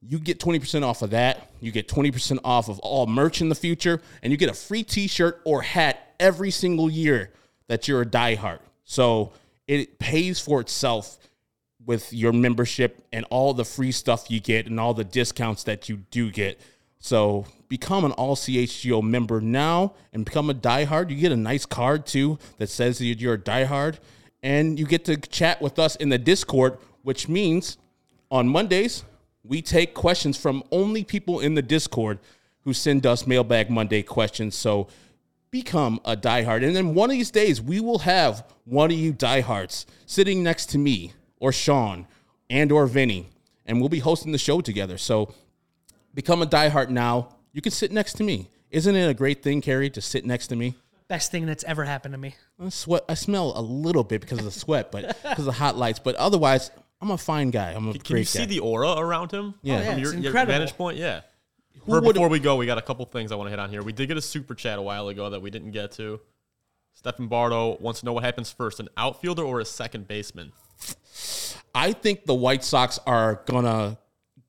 You 0.01 0.19
get 0.19 0.37
20% 0.37 0.83
off 0.83 1.01
of 1.01 1.11
that. 1.11 1.49
You 1.61 1.71
get 1.71 1.87
20% 1.87 2.39
off 2.43 2.67
of 2.67 2.79
all 2.79 3.07
merch 3.07 3.39
in 3.39 3.47
the 3.47 3.55
future, 3.55 4.01
and 4.21 4.33
you 4.33 4.37
get 4.37 4.49
a 4.49 4.53
free 4.53 4.83
t 4.83 5.07
shirt 5.07 5.39
or 5.45 5.61
hat 5.61 6.13
every 6.19 6.51
single 6.51 6.89
year 6.89 7.31
that 7.67 7.87
you're 7.87 8.01
a 8.01 8.05
diehard. 8.05 8.59
So 8.83 9.31
it 9.65 9.97
pays 9.97 10.41
for 10.41 10.59
itself 10.59 11.19
with 11.89 12.13
your 12.13 12.31
membership 12.31 13.03
and 13.11 13.25
all 13.31 13.51
the 13.51 13.65
free 13.65 13.91
stuff 13.91 14.29
you 14.29 14.39
get 14.39 14.67
and 14.67 14.79
all 14.79 14.93
the 14.93 15.03
discounts 15.03 15.63
that 15.63 15.89
you 15.89 15.97
do 16.11 16.29
get. 16.29 16.61
So 16.99 17.47
become 17.67 18.05
an 18.05 18.11
all 18.11 18.35
CHGO 18.35 19.01
member 19.01 19.41
now 19.41 19.95
and 20.13 20.23
become 20.23 20.51
a 20.51 20.53
diehard. 20.53 21.09
You 21.09 21.15
get 21.15 21.31
a 21.31 21.35
nice 21.35 21.65
card 21.65 22.05
too 22.05 22.37
that 22.59 22.69
says 22.69 22.99
that 22.99 23.05
you're 23.05 23.33
a 23.33 23.39
diehard, 23.39 23.97
and 24.43 24.77
you 24.77 24.85
get 24.85 25.03
to 25.05 25.17
chat 25.17 25.63
with 25.63 25.79
us 25.79 25.95
in 25.95 26.09
the 26.09 26.19
Discord, 26.19 26.77
which 27.01 27.27
means 27.27 27.79
on 28.29 28.47
Mondays 28.47 29.03
we 29.43 29.59
take 29.63 29.95
questions 29.95 30.37
from 30.37 30.61
only 30.71 31.03
people 31.03 31.39
in 31.39 31.55
the 31.55 31.63
Discord 31.63 32.19
who 32.65 32.71
send 32.71 33.07
us 33.07 33.25
Mailbag 33.25 33.71
Monday 33.71 34.03
questions. 34.03 34.53
So 34.53 34.89
become 35.49 35.99
a 36.05 36.15
diehard. 36.15 36.63
And 36.63 36.75
then 36.75 36.93
one 36.93 37.09
of 37.09 37.15
these 37.15 37.31
days, 37.31 37.59
we 37.59 37.79
will 37.79 37.99
have 37.99 38.45
one 38.65 38.91
of 38.91 38.97
you 38.99 39.11
diehards 39.11 39.87
sitting 40.05 40.43
next 40.43 40.67
to 40.67 40.77
me 40.77 41.13
or 41.39 41.51
Sean 41.51 42.07
and 42.49 42.71
or 42.71 42.85
Vinny, 42.87 43.29
and 43.65 43.79
we'll 43.79 43.89
be 43.89 43.99
hosting 43.99 44.31
the 44.31 44.37
show 44.37 44.61
together. 44.61 44.97
So 44.97 45.33
become 46.13 46.41
a 46.41 46.45
diehard 46.45 46.89
now. 46.89 47.35
You 47.53 47.61
can 47.61 47.71
sit 47.71 47.91
next 47.91 48.13
to 48.13 48.23
me. 48.23 48.49
Isn't 48.71 48.95
it 48.95 49.09
a 49.09 49.13
great 49.13 49.41
thing, 49.41 49.61
Cary, 49.61 49.89
to 49.91 50.01
sit 50.01 50.25
next 50.25 50.47
to 50.47 50.55
me? 50.55 50.75
Best 51.07 51.31
thing 51.31 51.45
that's 51.47 51.63
ever 51.63 51.85
happened 51.85 52.13
to 52.13 52.19
me. 52.19 52.35
I 52.63 52.69
sweat. 52.69 53.03
I 53.09 53.15
smell 53.15 53.53
a 53.55 53.61
little 53.61 54.03
bit 54.03 54.21
because 54.21 54.37
of 54.37 54.45
the 54.45 54.51
sweat, 54.51 54.91
but 54.91 55.07
because 55.23 55.39
of 55.39 55.45
the 55.45 55.51
hot 55.53 55.75
lights. 55.75 55.97
But 55.97 56.15
otherwise, 56.15 56.69
I'm 57.01 57.09
a 57.09 57.17
fine 57.17 57.49
guy. 57.49 57.71
I'm 57.71 57.87
a 57.89 57.93
Can 57.93 58.01
great 58.05 58.19
you 58.19 58.25
see 58.25 58.39
guy. 58.39 58.45
the 58.45 58.59
aura 58.59 58.91
around 58.93 59.31
him? 59.31 59.55
Yeah. 59.63 59.77
Oh, 59.77 59.79
yeah, 59.79 59.85
From 59.85 59.93
it's 59.93 60.01
your, 60.01 60.13
your 60.13 60.25
incredible. 60.27 60.53
vantage 60.53 60.77
point, 60.77 60.97
yeah. 60.97 61.21
Who 61.85 62.01
before 62.01 62.27
we 62.27 62.39
go, 62.39 62.57
we 62.57 62.65
got 62.67 62.77
a 62.77 62.81
couple 62.83 63.05
things 63.05 63.31
I 63.31 63.35
want 63.35 63.47
to 63.47 63.51
hit 63.51 63.59
on 63.59 63.69
here. 63.71 63.81
We 63.81 63.93
did 63.93 64.07
get 64.07 64.17
a 64.17 64.21
super 64.21 64.53
chat 64.53 64.77
a 64.77 64.81
while 64.81 65.07
ago 65.07 65.29
that 65.31 65.41
we 65.41 65.49
didn't 65.49 65.71
get 65.71 65.93
to. 65.93 66.19
Stephen 66.99 67.27
Bardo 67.27 67.77
wants 67.79 68.01
to 68.01 68.05
know 68.05 68.11
what 68.11 68.25
happens 68.25 68.51
first, 68.51 68.81
an 68.81 68.89
outfielder 68.97 69.41
or 69.41 69.61
a 69.61 69.65
second 69.65 70.05
baseman? 70.05 70.51
I 71.73 71.93
think 71.93 72.25
the 72.25 72.33
White 72.33 72.61
Sox 72.61 72.99
are 73.07 73.41
gonna 73.45 73.97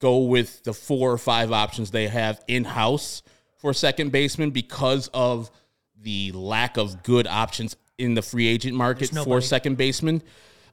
go 0.01 0.25
with 0.25 0.65
the 0.65 0.75
four 0.75 1.13
or 1.13 1.19
five 1.19 1.53
options 1.53 1.93
they 1.93 2.09
have 2.09 2.43
in 2.49 2.65
house 2.65 3.23
for 3.59 3.73
second 3.73 4.11
baseman 4.11 4.51
because 4.51 5.07
of 5.15 5.49
the 6.03 6.33
lack 6.33 6.77
of 6.77 7.05
good 7.05 7.29
options 7.29 7.77
in 7.99 8.15
the 8.15 8.23
free 8.23 8.49
agent 8.49 8.77
market 8.77 9.11
for 9.11 9.41
second 9.41 9.77
baseman. 9.77 10.21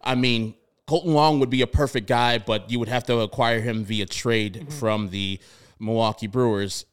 I 0.03 0.15
mean, 0.15 0.55
Kolten 0.87 1.13
Wong 1.13 1.39
would 1.41 1.51
be 1.51 1.61
a 1.61 1.67
perfect 1.67 2.07
guy, 2.07 2.39
but 2.39 2.71
you 2.71 2.79
would 2.79 2.89
have 2.89 3.03
to 3.03 3.19
acquire 3.19 3.61
him 3.61 3.85
via 3.85 4.07
trade 4.07 4.55
mm-hmm. 4.55 4.69
from 4.71 5.09
the 5.09 5.39
Milwaukee 5.77 6.25
Brewers. 6.25 6.87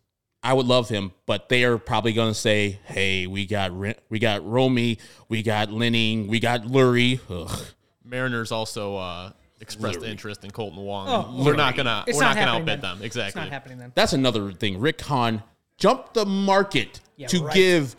I 0.45 0.53
would 0.53 0.67
love 0.67 0.89
him, 0.91 1.13
but 1.25 1.49
they 1.49 1.65
are 1.65 1.79
probably 1.79 2.13
going 2.13 2.31
to 2.33 2.39
say, 2.39 2.79
"Hey, 2.85 3.27
we 3.27 3.47
got 3.47 3.77
Ri- 3.77 3.95
we 4.11 4.19
got 4.19 4.47
Romy, 4.47 4.99
we 5.29 5.43
got 5.43 5.71
Lenyn, 5.71 6.29
we 6.29 6.39
got 6.39 6.63
Leury." 6.63 7.19
Ugh. 7.31 7.61
Mariners 8.05 8.53
also 8.53 8.97
uh, 8.97 9.33
expressed 9.61 10.03
interest 10.03 10.45
in 10.45 10.51
Kolten 10.51 10.77
Wong. 10.77 11.09
Oh, 11.09 11.43
we're 11.45 11.57
not 11.57 11.75
gonna 11.77 12.05
It's 12.07 12.17
we're 12.19 12.23
not 12.25 12.37
not, 12.37 12.45
gonna 12.45 12.59
outbid 12.59 12.83
then. 12.83 12.99
them. 12.99 13.03
Exactly. 13.03 13.29
It's 13.29 13.37
not 13.37 13.49
happening 13.49 13.79
then. 13.79 13.93
That's 13.95 14.13
another 14.13 14.53
thing. 14.53 14.79
Rick 14.79 15.01
Hahn 15.01 15.43
jumped 15.79 16.13
the 16.15 16.27
market 16.27 17.01
Yeah, 17.17 17.29
to 17.29 17.43
right. 17.45 17.55
give 17.55 17.97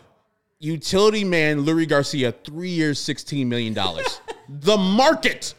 utility 0.60 1.24
man 1.24 1.64
Leury 1.66 1.88
Garcia 1.88 2.30
three 2.32 2.70
years, 2.70 3.00
$16 3.00 3.46
million. 3.46 3.74
the 4.48 4.76
market. 4.76 5.54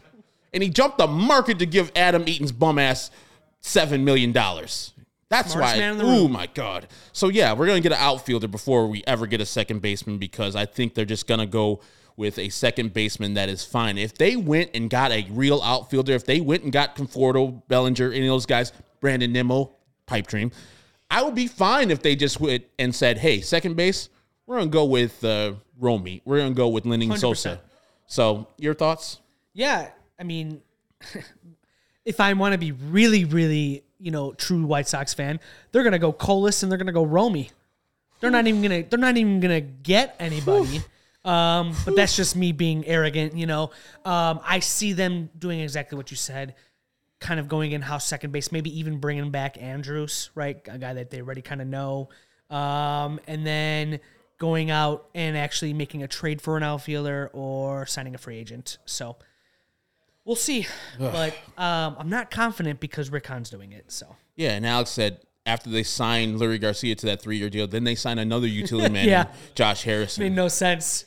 And 0.54 0.64
he 0.64 0.70
jumped 0.70 0.98
the 0.98 1.08
market 1.08 1.60
to 1.60 1.66
give 1.66 1.92
Adam 1.96 2.24
Eaton's 2.26 2.52
bum 2.54 2.80
ass 2.80 3.12
$7 3.62 4.02
million. 4.04 4.34
That's 5.30 5.54
Smartest 5.54 5.98
why. 5.98 6.06
Oh 6.06 6.28
my 6.28 6.48
God. 6.48 6.88
So, 7.12 7.28
yeah, 7.28 7.54
we're 7.54 7.66
going 7.66 7.82
to 7.82 7.88
get 7.88 7.98
an 7.98 8.02
outfielder 8.04 8.48
before 8.48 8.88
we 8.88 9.04
ever 9.06 9.28
get 9.28 9.42
a 9.42 9.46
second 9.46 9.82
baseman 9.82 10.18
because 10.18 10.56
I 10.56 10.66
think 10.66 10.94
they're 10.94 11.06
just 11.06 11.28
going 11.28 11.42
to 11.42 11.46
go 11.46 11.82
with 12.16 12.40
a 12.40 12.50
second 12.50 12.94
baseman 12.94 13.36
that 13.36 13.50
is 13.50 13.64
fine. 13.64 13.98
If 13.98 14.18
they 14.18 14.36
went 14.36 14.72
and 14.74 14.90
got 14.90 15.12
a 15.12 15.28
real 15.30 15.62
outfielder, 15.62 16.14
if 16.14 16.26
they 16.26 16.40
went 16.40 16.64
and 16.64 16.72
got 16.72 16.96
Conforto, 16.96 17.62
Bellinger, 17.68 18.12
any 18.12 18.26
of 18.26 18.32
those 18.32 18.46
guys, 18.46 18.72
Brandon 19.02 19.32
Nimmo, 19.32 19.76
pipe 20.06 20.28
dream, 20.28 20.52
I 21.12 21.22
would 21.22 21.36
be 21.36 21.48
fine 21.48 21.92
if 21.92 22.02
they 22.02 22.16
just 22.16 22.40
went 22.40 22.66
and 22.80 22.94
said, 22.94 23.18
hey, 23.18 23.42
second 23.42 23.76
base, 23.76 24.10
we're 24.46 24.58
going 24.58 24.70
to 24.70 24.74
go 24.74 24.86
with 24.86 25.24
uh, 25.24 25.54
Romy. 25.78 26.22
We're 26.26 26.38
going 26.38 26.54
to 26.54 26.58
go 26.58 26.70
with 26.70 26.86
Lenyn 26.86 27.10
100%. 27.10 27.18
Sosa. 27.20 27.62
So, 28.08 28.48
your 28.58 28.74
thoughts? 28.74 29.20
Yeah, 29.54 29.90
I 30.20 30.24
mean, 30.24 30.62
if 32.06 32.20
I 32.20 32.34
want 32.34 32.54
to 32.54 32.58
be 32.58 32.72
really, 32.72 33.26
really, 33.26 33.84
you 34.00 34.12
know, 34.12 34.34
true 34.34 34.66
White 34.66 34.88
Sox 34.88 35.14
fan, 35.14 35.40
they're 35.72 35.84
gonna 35.84 36.00
go 36.00 36.12
Colas 36.14 36.64
and 36.64 36.72
they're 36.72 36.78
gonna 36.78 36.92
go 36.92 37.04
Romy. 37.06 37.52
They're 38.20 38.32
not 38.32 38.48
even 38.48 38.62
gonna. 38.62 38.84
They're 38.84 39.00
not 39.00 39.18
even 39.18 39.40
gonna 39.40 39.62
get 39.62 40.16
anybody. 40.20 40.82
Um, 41.26 41.76
but 41.84 41.96
that's 41.96 42.16
just 42.16 42.36
me 42.38 42.52
being 42.54 42.86
arrogant, 42.86 43.36
you 43.36 43.46
know. 43.48 43.72
Um, 44.06 44.40
I 44.44 44.60
see 44.60 44.94
them 44.94 45.30
doing 45.38 45.60
exactly 45.60 45.98
what 45.98 46.10
you 46.10 46.16
said, 46.16 46.56
kind 47.20 47.40
of 47.40 47.50
going 47.50 47.74
in 47.74 47.82
house 47.82 48.06
second 48.08 48.32
base, 48.32 48.52
maybe 48.52 48.80
even 48.80 49.00
bringing 49.00 49.30
back 49.30 49.62
Andrus, 49.62 50.30
right? 50.36 50.58
A 50.70 50.78
guy 50.78 50.94
that 50.94 51.10
they 51.10 51.20
already 51.22 51.42
kind 51.42 51.62
of 51.62 51.68
know. 51.68 52.10
um, 52.50 53.20
and 53.28 53.46
then 53.46 54.00
going 54.38 54.70
out 54.72 55.10
and 55.16 55.36
actually 55.36 55.74
making 55.74 56.04
a 56.04 56.08
trade 56.08 56.42
for 56.42 56.58
an 56.58 56.64
outfielder 56.64 57.30
or 57.34 57.86
signing 57.86 58.16
a 58.16 58.18
free 58.18 58.38
agent. 58.38 58.78
So 58.86 59.18
we'll 60.28 60.36
see. 60.36 60.68
But 61.00 61.34
um, 61.58 61.96
I'm 61.98 62.10
not 62.10 62.30
confident 62.30 62.80
because 62.80 63.10
Rick 63.10 63.26
Hahn's 63.26 63.50
doing 63.50 63.72
it. 63.72 63.92
So 63.92 64.16
Yeah, 64.36 64.52
and 64.52 64.66
Alex 64.68 64.92
said 64.92 65.22
after 65.48 65.70
they 65.72 65.82
signed 65.84 66.40
Leury 66.40 66.60
Garcia 66.62 66.94
to 66.96 67.06
that 67.08 67.22
three 67.22 67.38
year 67.38 67.50
deal, 67.50 67.66
then 67.68 67.84
they 67.84 67.96
signed 67.96 68.20
another 68.20 68.48
utility 68.48 68.90
man, 68.94 69.08
Yeah. 69.08 69.24
in 69.24 69.30
Josh 69.56 69.84
Harrison. 69.84 70.24
made 70.24 70.34
no 70.34 70.48
sense. 70.50 71.06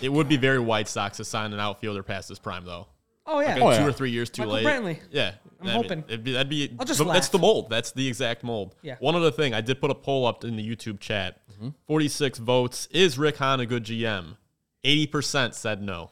It 0.00 0.10
would 0.12 0.28
be 0.28 0.36
very 0.36 0.58
White 0.60 0.86
Sox 0.88 1.16
to 1.16 1.24
sign 1.24 1.52
an 1.52 1.58
outfielder 1.60 2.02
past 2.04 2.28
his 2.28 2.38
prime, 2.38 2.64
though. 2.64 2.86
Oh 3.26 3.40
yeah. 3.40 3.54
Like, 3.54 3.62
Oh, 3.62 3.70
two 3.76 3.82
yeah. 3.82 3.86
or 3.88 3.92
three 3.92 4.10
years 4.12 4.30
too 4.30 4.42
Michael 4.42 4.54
late. 4.54 4.66
Brantley. 4.66 4.98
Yeah, 5.10 5.32
I'm 5.60 5.66
I 5.66 5.72
mean, 5.72 5.82
hoping. 5.82 6.04
it'd 6.06 6.22
be, 6.22 6.32
that'd 6.32 6.48
be. 6.48 6.72
I'll 6.78 6.86
just 6.86 6.98
the- 6.98 7.04
That's 7.06 7.26
laugh. 7.26 7.32
the 7.32 7.38
mold. 7.40 7.68
That's 7.70 7.90
the 7.90 8.06
exact 8.06 8.44
mold. 8.44 8.76
Yeah. 8.82 8.94
One 9.00 9.16
other 9.16 9.32
thing, 9.32 9.54
I 9.54 9.60
did 9.62 9.80
put 9.80 9.90
a 9.90 9.94
poll 9.96 10.24
up 10.24 10.44
in 10.44 10.54
the 10.54 10.62
YouTube 10.76 11.00
chat. 11.00 11.40
Mm-hmm. 11.52 11.70
Forty-six 11.88 12.38
votes. 12.38 12.86
Is 12.92 13.18
Rick 13.18 13.38
Hahn 13.38 13.58
a 13.58 13.66
good 13.66 13.82
GM? 13.84 14.36
Eighty 14.84 15.08
percent 15.08 15.56
said 15.56 15.82
no. 15.82 16.10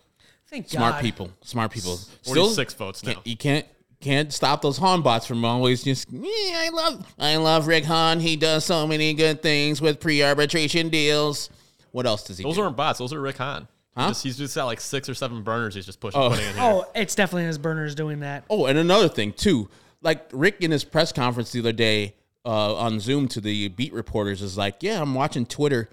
Thank 0.55 0.69
Smart 0.69 0.93
God. 0.95 1.03
people. 1.03 1.31
Smart 1.43 1.73
people. 1.73 1.97
Still, 2.23 2.45
46 2.45 2.75
votes 2.75 3.03
now. 3.03 3.15
can't- 3.15 3.27
You 3.27 3.37
can't 3.37 3.67
can't 4.01 4.33
stop 4.33 4.61
those 4.63 4.77
Hahn 4.77 5.01
bots 5.03 5.27
from 5.27 5.45
always 5.47 5.83
just 5.83 6.07
yeah, 6.13 6.23
I 6.59 6.69
love 6.73 7.07
I 7.19 7.37
love 7.37 7.67
Rick 7.67 7.85
Hahn. 7.85 8.21
He 8.21 8.37
does 8.37 8.65
so 8.65 8.87
many 8.87 9.15
good 9.15 9.43
things 9.43 9.81
with 9.81 9.99
pre-arbitration 9.99 10.91
deals. 10.91 11.49
What 11.91 12.07
else 12.07 12.23
does 12.23 12.37
he 12.39 12.45
Those 12.45 12.57
do? 12.57 12.63
aren't 12.63 12.77
bots. 12.77 12.99
Those 13.01 13.13
are 13.13 13.21
Rick 13.21 13.39
Hahn. 13.39 13.63
He 13.97 14.01
Huh? 14.03 14.09
Just, 14.09 14.23
he's 14.25 14.37
just 14.39 14.55
got 14.55 14.67
like 14.67 14.81
six 14.81 15.09
or 15.09 15.15
seven 15.15 15.43
burners. 15.43 15.75
He's 15.75 15.87
just 15.87 16.01
pushing, 16.01 16.21
Oh. 16.21 16.29
putting 16.31 16.47
in 16.49 16.55
here. 16.55 16.63
Oh, 16.63 16.85
it's 16.95 17.15
definitely 17.15 17.45
his 17.47 17.59
burners 17.59 17.95
doing 17.95 18.21
that. 18.21 18.45
Oh, 18.51 18.67
and 18.67 18.77
another 18.79 19.09
thing 19.09 19.33
too, 19.33 19.69
like 20.03 20.29
Rick 20.33 20.57
in 20.61 20.71
his 20.71 20.85
press 20.85 21.11
conference 21.11 21.51
the 21.53 21.61
other 21.61 21.73
day 21.73 22.15
uh, 22.45 22.75
on 22.77 23.01
Zoom 23.01 23.27
to 23.29 23.41
the 23.41 23.69
beat 23.69 23.93
reporters 23.93 24.43
is 24.43 24.57
like, 24.59 24.83
"Yeah, 24.83 25.01
I'm 25.03 25.15
watching 25.15 25.47
Twitter." 25.47 25.89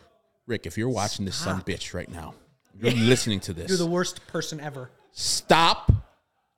Rick, 0.48 0.66
if 0.66 0.78
you're 0.78 0.90
watching 0.90 1.24
this 1.26 1.36
son 1.38 1.62
bitch 1.62 1.94
right 1.94 2.12
now, 2.12 2.34
you're 2.80 2.92
listening 2.94 3.40
to 3.42 3.54
this. 3.54 3.70
You're 3.70 3.78
the 3.78 3.86
worst 3.86 4.26
person 4.28 4.60
ever. 4.60 4.92
Stop 5.12 5.92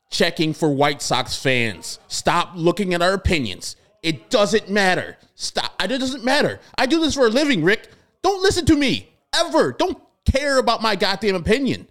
checking 0.09 0.53
for 0.53 0.69
White 0.69 1.01
Sox 1.01 1.35
fans. 1.35 1.99
Stop 2.07 2.51
looking 2.55 2.93
at 2.93 3.01
our 3.01 3.13
opinions. 3.13 3.75
It 4.01 4.29
doesn't 4.29 4.69
matter. 4.69 5.17
Stop. 5.35 5.71
It 5.81 5.87
doesn't 5.97 6.23
matter. 6.23 6.59
I 6.77 6.85
do 6.85 6.99
this 6.99 7.15
for 7.15 7.25
a 7.25 7.29
living, 7.29 7.63
Rick. 7.63 7.89
Don't 8.21 8.41
listen 8.43 8.65
to 8.67 8.75
me 8.75 9.09
ever. 9.33 9.71
Don't 9.71 9.97
care 10.25 10.57
about 10.59 10.81
my 10.81 10.95
goddamn 10.95 11.35
opinion. 11.35 11.87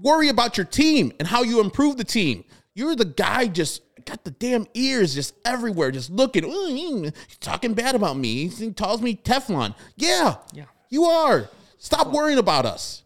Worry 0.00 0.28
about 0.28 0.56
your 0.56 0.66
team 0.66 1.12
and 1.18 1.26
how 1.28 1.42
you 1.42 1.60
improve 1.60 1.96
the 1.96 2.04
team. 2.04 2.44
You're 2.74 2.94
the 2.96 3.04
guy 3.04 3.46
just 3.48 3.82
got 4.04 4.24
the 4.24 4.30
damn 4.30 4.66
ears 4.74 5.14
just 5.14 5.34
everywhere, 5.44 5.90
just 5.90 6.10
looking. 6.10 6.44
"Ooh, 6.44 6.48
mm, 6.68 7.14
He's 7.26 7.38
talking 7.38 7.74
bad 7.74 7.94
about 7.94 8.16
me. 8.16 8.48
He 8.48 8.72
calls 8.72 9.00
me 9.02 9.16
Teflon. 9.16 9.74
Yeah, 9.96 10.36
Yeah. 10.52 10.64
you 10.90 11.04
are. 11.04 11.48
Stop 11.78 12.12
worrying 12.12 12.38
about 12.38 12.66
us. 12.66 13.02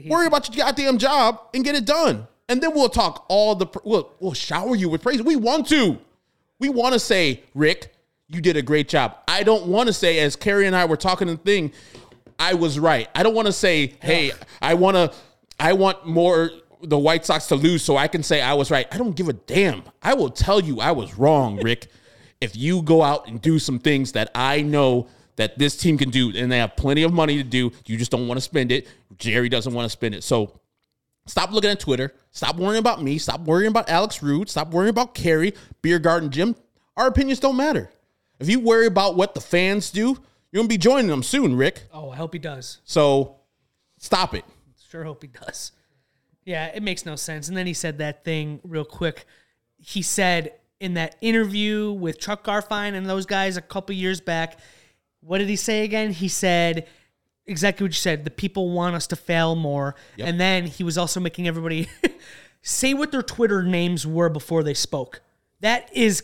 Worry 0.06 0.26
about 0.26 0.54
your 0.54 0.64
goddamn 0.64 0.98
job 0.98 1.40
and 1.54 1.64
get 1.64 1.74
it 1.74 1.84
done. 1.84 2.26
And 2.48 2.62
then 2.62 2.74
we'll 2.74 2.88
talk 2.88 3.24
all 3.28 3.54
the, 3.54 3.66
we'll, 3.84 4.12
we'll 4.20 4.34
shower 4.34 4.76
you 4.76 4.88
with 4.88 5.02
praise. 5.02 5.22
We 5.22 5.36
want 5.36 5.66
to. 5.68 5.98
We 6.58 6.68
want 6.68 6.92
to 6.92 7.00
say, 7.00 7.42
Rick, 7.54 7.94
you 8.28 8.40
did 8.40 8.56
a 8.56 8.62
great 8.62 8.88
job. 8.88 9.16
I 9.28 9.42
don't 9.42 9.66
want 9.66 9.86
to 9.88 9.92
say, 9.92 10.18
as 10.20 10.36
Cary 10.36 10.66
and 10.66 10.76
I 10.76 10.84
were 10.84 10.96
talking 10.96 11.26
the 11.26 11.36
thing, 11.36 11.72
I 12.38 12.54
was 12.54 12.78
right. 12.78 13.08
I 13.14 13.22
don't 13.22 13.34
want 13.34 13.46
to 13.46 13.52
say, 13.52 13.94
hey, 14.02 14.32
I 14.60 14.74
want 14.74 14.96
to, 14.96 15.12
I 15.58 15.72
want 15.72 16.06
more 16.06 16.50
the 16.82 16.98
White 16.98 17.24
Sox 17.24 17.46
to 17.48 17.56
lose 17.56 17.82
so 17.82 17.96
I 17.96 18.08
can 18.08 18.22
say 18.22 18.42
I 18.42 18.54
was 18.54 18.70
right. 18.70 18.86
I 18.92 18.98
don't 18.98 19.16
give 19.16 19.28
a 19.28 19.32
damn. 19.32 19.82
I 20.02 20.14
will 20.14 20.30
tell 20.30 20.60
you 20.60 20.80
I 20.80 20.92
was 20.92 21.16
wrong, 21.16 21.56
Rick. 21.60 21.86
if 22.40 22.56
you 22.56 22.82
go 22.82 23.02
out 23.02 23.26
and 23.28 23.40
do 23.40 23.58
some 23.58 23.78
things 23.78 24.12
that 24.12 24.30
I 24.34 24.62
know 24.62 25.08
that 25.36 25.58
this 25.58 25.76
team 25.76 25.98
can 25.98 26.10
do 26.10 26.32
and 26.36 26.50
they 26.50 26.58
have 26.58 26.76
plenty 26.76 27.02
of 27.02 27.12
money 27.12 27.36
to 27.36 27.44
do, 27.44 27.72
you 27.86 27.96
just 27.96 28.10
don't 28.10 28.28
want 28.28 28.38
to 28.38 28.42
spend 28.42 28.72
it. 28.72 28.88
Jerry 29.16 29.48
doesn't 29.48 29.72
want 29.72 29.86
to 29.86 29.90
spend 29.90 30.14
it. 30.14 30.24
So 30.24 30.60
Stop 31.26 31.52
looking 31.52 31.70
at 31.70 31.80
Twitter. 31.80 32.12
Stop 32.32 32.56
worrying 32.56 32.78
about 32.78 33.02
me. 33.02 33.18
Stop 33.18 33.40
worrying 33.42 33.70
about 33.70 33.88
Alex 33.88 34.22
Rude. 34.22 34.50
Stop 34.50 34.70
worrying 34.70 34.90
about 34.90 35.14
Cary, 35.14 35.54
Beer 35.80 35.98
Garden 35.98 36.30
Jim. 36.30 36.54
Our 36.96 37.06
opinions 37.06 37.40
don't 37.40 37.56
matter. 37.56 37.90
If 38.38 38.48
you 38.50 38.60
worry 38.60 38.86
about 38.86 39.16
what 39.16 39.34
the 39.34 39.40
fans 39.40 39.90
do, 39.90 40.18
you're 40.52 40.60
gonna 40.60 40.68
be 40.68 40.78
joining 40.78 41.06
them 41.06 41.22
soon, 41.22 41.56
Rick. 41.56 41.84
Oh, 41.92 42.10
I 42.10 42.16
hope 42.16 42.32
he 42.34 42.38
does. 42.38 42.80
So 42.84 43.36
stop 43.98 44.34
it. 44.34 44.44
Sure 44.90 45.04
hope 45.04 45.22
he 45.22 45.28
does. 45.28 45.72
Yeah, 46.44 46.66
it 46.66 46.82
makes 46.82 47.06
no 47.06 47.16
sense. 47.16 47.48
And 47.48 47.56
then 47.56 47.66
he 47.66 47.72
said 47.72 47.98
that 47.98 48.22
thing 48.24 48.60
real 48.62 48.84
quick. 48.84 49.24
He 49.78 50.02
said 50.02 50.52
in 50.78 50.94
that 50.94 51.16
interview 51.22 51.92
with 51.92 52.20
Chuck 52.20 52.44
Garfien 52.44 52.92
and 52.94 53.08
those 53.08 53.24
guys 53.24 53.56
a 53.56 53.62
couple 53.62 53.94
years 53.94 54.20
back, 54.20 54.58
what 55.24 55.38
did 55.38 55.48
he 55.48 55.56
say 55.56 55.84
again? 55.84 56.12
He 56.12 56.28
said 56.28 56.86
exactly 57.46 57.84
what 57.84 57.90
you 57.90 57.98
said. 57.98 58.24
The 58.24 58.30
people 58.30 58.70
want 58.70 58.94
us 58.94 59.06
to 59.08 59.16
fail 59.16 59.54
more. 59.54 59.94
And 60.18 60.40
then 60.40 60.66
he 60.66 60.84
was 60.84 60.98
also 60.98 61.20
making 61.20 61.48
everybody 61.48 61.88
say 62.62 62.94
what 62.94 63.12
their 63.12 63.22
Twitter 63.22 63.62
names 63.62 64.06
were 64.06 64.28
before 64.28 64.62
they 64.62 64.74
spoke. 64.74 65.20
That 65.60 65.90
is 65.94 66.22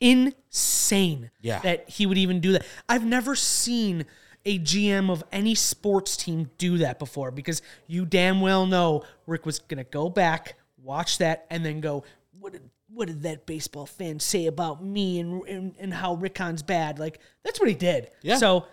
insane. 0.00 1.30
Yeah. 1.40 1.60
That 1.60 1.88
he 1.88 2.06
would 2.06 2.18
even 2.18 2.40
do 2.40 2.52
that. 2.52 2.66
I've 2.88 3.04
never 3.04 3.34
seen 3.34 4.06
a 4.44 4.58
GM 4.58 5.10
of 5.10 5.24
any 5.32 5.54
sports 5.54 6.16
team 6.16 6.50
do 6.58 6.78
that 6.78 6.98
before 6.98 7.30
because 7.30 7.62
you 7.86 8.04
damn 8.04 8.40
well 8.40 8.66
know 8.66 9.04
Rick 9.26 9.46
was 9.46 9.58
gonna 9.58 9.84
go 9.84 10.10
back, 10.10 10.56
watch 10.82 11.18
that, 11.18 11.46
and 11.50 11.64
then 11.64 11.80
go, 11.80 12.04
what 12.38 12.52
did 12.52 12.62
what 12.94 13.08
did 13.08 13.22
that 13.22 13.46
baseball 13.46 13.86
fan 13.86 14.20
say 14.20 14.46
about 14.46 14.82
me 14.84 15.20
and 15.20 15.42
and, 15.48 15.74
and 15.78 15.94
how 15.94 16.14
Rickon's 16.14 16.62
bad? 16.62 16.98
Like 16.98 17.20
that's 17.42 17.60
what 17.60 17.68
he 17.68 17.74
did. 17.74 18.10
Yeah. 18.22 18.36
So 18.36 18.66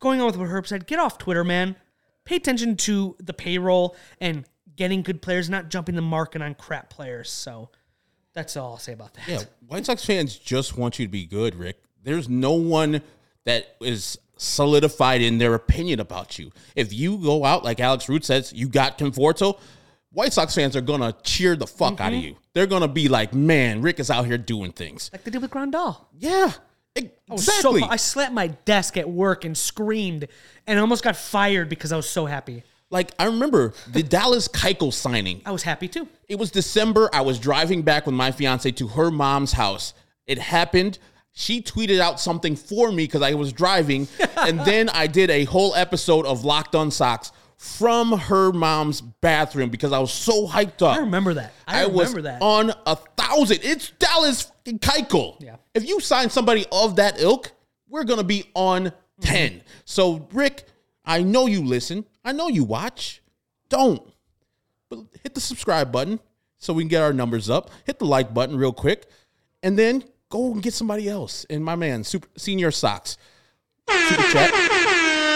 going 0.00 0.20
on 0.20 0.26
with 0.26 0.36
what 0.36 0.48
Herb 0.48 0.66
said, 0.66 0.86
get 0.86 0.98
off 0.98 1.18
Twitter, 1.18 1.44
man. 1.44 1.76
Pay 2.24 2.36
attention 2.36 2.76
to 2.76 3.16
the 3.18 3.32
payroll 3.32 3.96
and 4.20 4.44
getting 4.76 5.02
good 5.02 5.20
players, 5.22 5.50
not 5.50 5.68
jumping 5.70 5.96
the 5.96 6.02
market 6.02 6.40
on 6.40 6.54
crap 6.54 6.88
players. 6.88 7.30
So 7.30 7.70
that's 8.32 8.56
all 8.56 8.72
I'll 8.72 8.78
say 8.78 8.92
about 8.92 9.14
that. 9.14 9.28
Yeah, 9.28 9.42
White 9.66 9.86
Sox 9.86 10.04
fans 10.04 10.36
just 10.36 10.76
want 10.76 10.98
you 10.98 11.06
to 11.06 11.10
be 11.10 11.26
good, 11.26 11.54
Rick. 11.54 11.82
There's 12.02 12.28
no 12.28 12.52
one 12.52 13.02
that 13.44 13.76
is 13.80 14.18
solidified 14.36 15.20
in 15.20 15.38
their 15.38 15.54
opinion 15.54 16.00
about 16.00 16.38
you. 16.38 16.50
If 16.74 16.92
you 16.92 17.18
go 17.18 17.44
out 17.44 17.64
like 17.64 17.80
Alex 17.80 18.08
Root 18.08 18.24
says, 18.24 18.52
you 18.52 18.68
got 18.68 18.98
Conforto, 18.98 19.58
White 20.12 20.32
Sox 20.32 20.54
fans 20.54 20.76
are 20.76 20.82
gonna 20.82 21.14
cheer 21.22 21.56
the 21.56 21.66
fuck 21.66 22.00
out 22.00 22.12
of 22.12 22.18
mm-hmm. 22.18 22.28
you. 22.28 22.36
They're 22.52 22.66
gonna 22.66 22.88
be 22.88 23.08
like, 23.08 23.32
"Man, 23.32 23.80
Rick 23.82 23.98
is 23.98 24.10
out 24.10 24.26
here 24.26 24.38
doing 24.38 24.72
things." 24.72 25.10
Like 25.12 25.24
they 25.24 25.30
did 25.30 25.40
with 25.40 25.50
Grandal. 25.50 26.04
Yeah, 26.18 26.52
e- 26.98 27.08
I 27.30 27.32
was 27.32 27.48
exactly. 27.48 27.80
so 27.80 27.86
I 27.86 27.96
slapped 27.96 28.34
my 28.34 28.48
desk 28.48 28.96
at 28.96 29.08
work 29.08 29.44
and 29.44 29.56
screamed 29.56 30.28
and 30.66 30.78
almost 30.78 31.02
got 31.02 31.16
fired 31.16 31.68
because 31.68 31.92
I 31.92 31.96
was 31.96 32.08
so 32.08 32.26
happy. 32.26 32.62
like 32.90 33.12
I 33.18 33.24
remember 33.24 33.72
the 33.90 34.02
Dallas 34.02 34.48
Keuchel 34.48 34.92
signing. 34.92 35.40
I 35.46 35.50
was 35.50 35.62
happy 35.62 35.88
too. 35.88 36.08
It 36.28 36.38
was 36.38 36.50
December. 36.50 37.08
I 37.12 37.22
was 37.22 37.38
driving 37.38 37.82
back 37.82 38.04
with 38.04 38.14
my 38.14 38.32
fiance 38.32 38.70
to 38.70 38.88
her 38.88 39.10
mom's 39.10 39.52
house. 39.52 39.94
It 40.26 40.38
happened. 40.38 40.98
She 41.34 41.62
tweeted 41.62 41.98
out 41.98 42.20
something 42.20 42.56
for 42.56 42.92
me 42.92 43.04
because 43.04 43.22
I 43.22 43.32
was 43.32 43.54
driving. 43.54 44.06
and 44.36 44.60
then 44.60 44.90
I 44.90 45.06
did 45.06 45.30
a 45.30 45.44
whole 45.44 45.74
episode 45.74 46.26
of 46.26 46.44
Locked 46.44 46.74
on 46.74 46.90
Sox 46.90 47.32
from 47.62 48.18
her 48.18 48.52
mom's 48.52 49.00
bathroom 49.00 49.70
because 49.70 49.92
I 49.92 50.00
was 50.00 50.12
so 50.12 50.48
hyped 50.48 50.82
up. 50.82 50.96
I 50.96 51.00
remember 51.00 51.34
that. 51.34 51.52
I, 51.66 51.86
was 51.86 52.08
remember 52.08 52.22
that. 52.22 52.42
on 52.42 52.72
a 52.86 52.96
thousand. 52.96 53.60
It's 53.62 53.90
Dallas 53.98 54.42
fucking 54.42 54.80
Keuchel. 54.80 55.36
Yeah. 55.40 55.56
If 55.72 55.86
you 55.88 56.00
sign 56.00 56.28
somebody 56.28 56.66
of 56.72 56.96
that 56.96 57.20
ilk, 57.20 57.52
we're 57.88 58.04
gonna 58.04 58.24
be 58.24 58.50
on 58.54 58.92
Mm-hmm. 59.20 59.34
10. 59.34 59.62
So, 59.84 60.26
Rick, 60.32 60.64
I 61.04 61.22
know 61.22 61.46
you 61.46 61.64
listen. 61.64 62.04
I 62.24 62.32
know 62.32 62.48
you 62.48 62.64
watch. 62.64 63.22
Don't. 63.68 64.02
But 64.90 65.00
hit 65.22 65.34
the 65.34 65.40
subscribe 65.40 65.92
button 65.92 66.18
so 66.58 66.72
we 66.72 66.82
can 66.82 66.88
get 66.88 67.02
our 67.02 67.12
numbers 67.12 67.48
up. 67.48 67.70
Hit 67.84 67.98
the 67.98 68.04
like 68.04 68.34
button 68.34 68.56
real 68.56 68.72
quick. 68.72 69.06
And 69.62 69.78
then 69.78 70.02
go 70.28 70.52
and 70.52 70.62
get 70.62 70.74
somebody 70.74 71.08
else. 71.08 71.46
And 71.50 71.64
my 71.64 71.76
man, 71.76 72.04
Super 72.04 72.28
Senior 72.36 72.70
Socks. 72.70 73.16
Super 73.88 74.22
chat. 74.32 74.50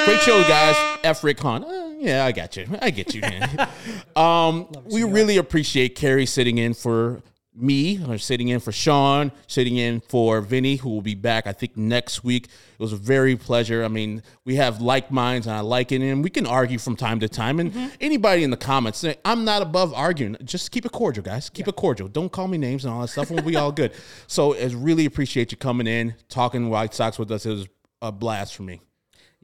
Great 0.06 0.20
show, 0.22 0.42
guys. 0.48 0.98
F 1.04 1.22
Rick 1.22 1.40
Hahn. 1.40 1.85
Yeah, 1.98 2.24
I 2.24 2.32
got 2.32 2.56
you. 2.56 2.66
I 2.80 2.90
get 2.90 3.14
you, 3.14 3.20
man. 3.22 3.68
um, 4.14 4.68
we 4.84 5.02
really 5.04 5.38
appreciate 5.38 5.94
Cary 5.94 6.26
sitting 6.26 6.58
in 6.58 6.74
for 6.74 7.22
me, 7.58 8.04
or 8.06 8.18
sitting 8.18 8.48
in 8.48 8.60
for 8.60 8.70
Sean, 8.70 9.32
sitting 9.46 9.76
in 9.78 10.00
for 10.00 10.42
Vinny, 10.42 10.76
who 10.76 10.90
will 10.90 11.00
be 11.00 11.14
back, 11.14 11.46
I 11.46 11.52
think, 11.52 11.74
next 11.74 12.22
week. 12.22 12.44
It 12.46 12.78
was 12.78 12.92
a 12.92 12.96
very 12.96 13.34
pleasure. 13.34 13.82
I 13.82 13.88
mean, 13.88 14.22
we 14.44 14.56
have 14.56 14.82
like 14.82 15.10
minds, 15.10 15.46
and 15.46 15.56
I 15.56 15.60
like 15.60 15.90
it, 15.90 16.02
and 16.02 16.22
we 16.22 16.28
can 16.28 16.46
argue 16.46 16.78
from 16.78 16.96
time 16.96 17.18
to 17.20 17.30
time. 17.30 17.58
And 17.58 17.92
anybody 17.98 18.44
in 18.44 18.50
the 18.50 18.58
comments, 18.58 19.04
I'm 19.24 19.46
not 19.46 19.62
above 19.62 19.94
arguing. 19.94 20.36
Just 20.44 20.70
keep 20.70 20.84
it 20.84 20.92
cordial, 20.92 21.24
guys. 21.24 21.48
Keep 21.48 21.68
it 21.68 21.76
cordial. 21.76 22.08
Don't 22.08 22.30
call 22.30 22.46
me 22.46 22.58
names 22.58 22.84
and 22.84 22.92
all 22.92 23.00
that 23.00 23.08
stuff, 23.08 23.30
and 23.30 23.40
we'll 23.40 23.48
be 23.48 23.56
all 23.56 23.72
good. 23.72 23.92
So, 24.28 24.54
I 24.54 24.66
really 24.66 25.06
appreciate 25.06 25.50
you 25.52 25.56
coming 25.56 25.86
in, 25.86 26.14
talking 26.28 26.68
White 26.68 26.92
Sox 26.94 27.18
with 27.18 27.30
us. 27.30 27.46
It 27.46 27.50
was 27.50 27.68
a 28.02 28.12
blast 28.12 28.54
for 28.54 28.64
me. 28.64 28.80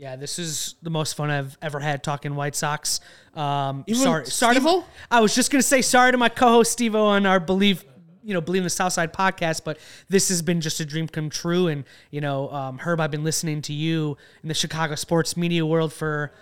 Yeah, 0.02 0.16
this 0.16 0.40
is 0.40 0.74
the 0.82 0.90
most 0.90 1.14
fun 1.14 1.30
I've 1.30 1.56
ever 1.62 1.78
had 1.78 2.02
talking 2.02 2.34
White 2.34 2.56
Sox. 2.56 2.98
Um, 3.36 3.84
Even 3.86 4.02
sorry, 4.02 4.26
sorry. 4.26 4.56
To? 4.56 4.82
I 5.08 5.20
was 5.20 5.32
just 5.32 5.52
gonna 5.52 5.62
say 5.62 5.80
sorry 5.80 6.10
to 6.10 6.18
my 6.18 6.28
co-host 6.28 6.72
Steve-O 6.72 7.00
on 7.06 7.24
our 7.24 7.38
Believe 7.38 7.84
you 8.24 8.34
know, 8.34 8.40
believe 8.40 8.60
in 8.60 8.64
the 8.64 8.70
Southside 8.70 9.12
podcast, 9.12 9.62
but 9.64 9.78
this 10.08 10.28
has 10.28 10.42
been 10.42 10.60
just 10.60 10.80
a 10.80 10.84
dream 10.84 11.06
come 11.08 11.28
true. 11.30 11.66
And, 11.68 11.84
you 12.10 12.20
know, 12.20 12.50
um, 12.50 12.78
Herb, 12.78 13.00
I've 13.00 13.10
been 13.10 13.24
listening 13.24 13.62
to 13.62 13.72
you 13.72 14.16
in 14.42 14.48
the 14.48 14.54
Chicago 14.54 14.94
sports 14.94 15.36
media 15.36 15.66
world 15.66 15.92
for, 15.92 16.32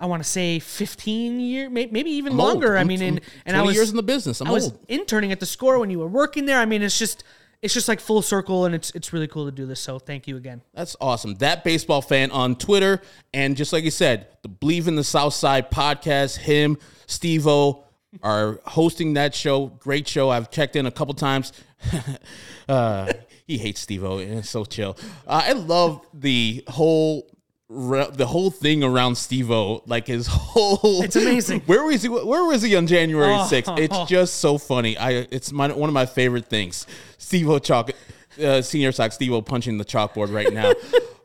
I 0.00 0.06
want 0.06 0.22
to 0.22 0.28
say 0.28 0.58
15 0.58 1.38
years, 1.38 1.70
maybe 1.70 2.10
even 2.10 2.32
I'm 2.32 2.38
longer. 2.38 2.76
I 2.76 2.78
I'm- 2.78 2.86
mean, 2.86 3.02
and, 3.02 3.20
and 3.44 3.54
20 3.54 3.58
I 3.58 3.62
was 3.62 3.74
years 3.74 3.90
in 3.90 3.96
the 3.96 4.02
business. 4.02 4.40
I'm 4.40 4.46
I 4.48 4.52
was 4.52 4.66
old. 4.70 4.78
interning 4.88 5.30
at 5.30 5.38
the 5.38 5.44
score 5.44 5.78
when 5.78 5.90
you 5.90 5.98
were 5.98 6.08
working 6.08 6.46
there. 6.46 6.58
I 6.58 6.64
mean, 6.64 6.80
it's 6.82 6.98
just, 6.98 7.24
it's 7.60 7.74
just 7.74 7.88
like 7.88 8.00
full 8.00 8.22
circle 8.22 8.64
and 8.64 8.74
it's, 8.74 8.90
it's 8.92 9.12
really 9.12 9.26
cool 9.26 9.46
to 9.46 9.52
do 9.52 9.66
this. 9.66 9.80
So 9.80 9.98
thank 9.98 10.28
you 10.28 10.36
again. 10.36 10.62
That's 10.74 10.96
awesome. 11.00 11.34
That 11.36 11.64
baseball 11.64 12.02
fan 12.02 12.30
on 12.30 12.56
Twitter. 12.56 13.02
And 13.34 13.56
just 13.56 13.72
like 13.72 13.84
you 13.84 13.90
said, 13.90 14.28
the 14.42 14.48
Believe 14.48 14.86
in 14.86 14.94
the 14.96 15.04
South 15.04 15.34
Side 15.34 15.70
podcast, 15.70 16.38
him, 16.38 16.78
Steve 17.06 17.46
O 17.46 17.84
are 18.22 18.60
hosting 18.64 19.14
that 19.14 19.34
show. 19.34 19.66
Great 19.66 20.06
show. 20.06 20.30
I've 20.30 20.50
checked 20.50 20.76
in 20.76 20.86
a 20.86 20.90
couple 20.90 21.14
times. 21.14 21.52
uh, 22.68 23.12
he 23.46 23.58
hates 23.58 23.80
Steve 23.80 24.04
O. 24.04 24.18
and 24.18 24.38
It's 24.38 24.50
so 24.50 24.64
chill. 24.64 24.96
Uh, 25.26 25.42
I 25.46 25.52
love 25.52 26.06
the 26.14 26.64
whole. 26.68 27.26
Re- 27.70 28.08
The 28.10 28.26
whole 28.26 28.50
thing 28.50 28.82
around 28.82 29.16
Steve 29.16 29.50
O, 29.50 29.82
like 29.86 30.06
his 30.06 30.26
whole, 30.30 31.02
It's 31.02 31.16
amazing. 31.16 31.60
Where 31.66 31.84
was 31.84 32.02
he? 32.02 32.08
Where 32.08 32.44
was 32.44 32.62
he 32.62 32.74
on 32.76 32.86
January 32.86 33.32
Oh. 33.34 33.46
6th? 33.50 33.78
It's 33.78 33.98
just 34.10 34.36
so 34.36 34.56
funny. 34.58 34.96
I, 34.96 35.26
it's 35.30 35.52
my 35.52 35.70
one 35.72 35.88
of 35.90 35.94
my 35.94 36.06
favorite 36.06 36.46
things. 36.46 36.86
Steve 37.18 37.48
O 37.48 37.58
chalk, 37.58 37.90
uh, 38.42 38.62
senior 38.62 38.92
sock 38.92 39.12
Steve 39.12 39.32
O 39.32 39.42
punching 39.42 39.76
the 39.76 39.84
chalkboard 39.84 40.32
right 40.32 40.52
now. 40.52 40.72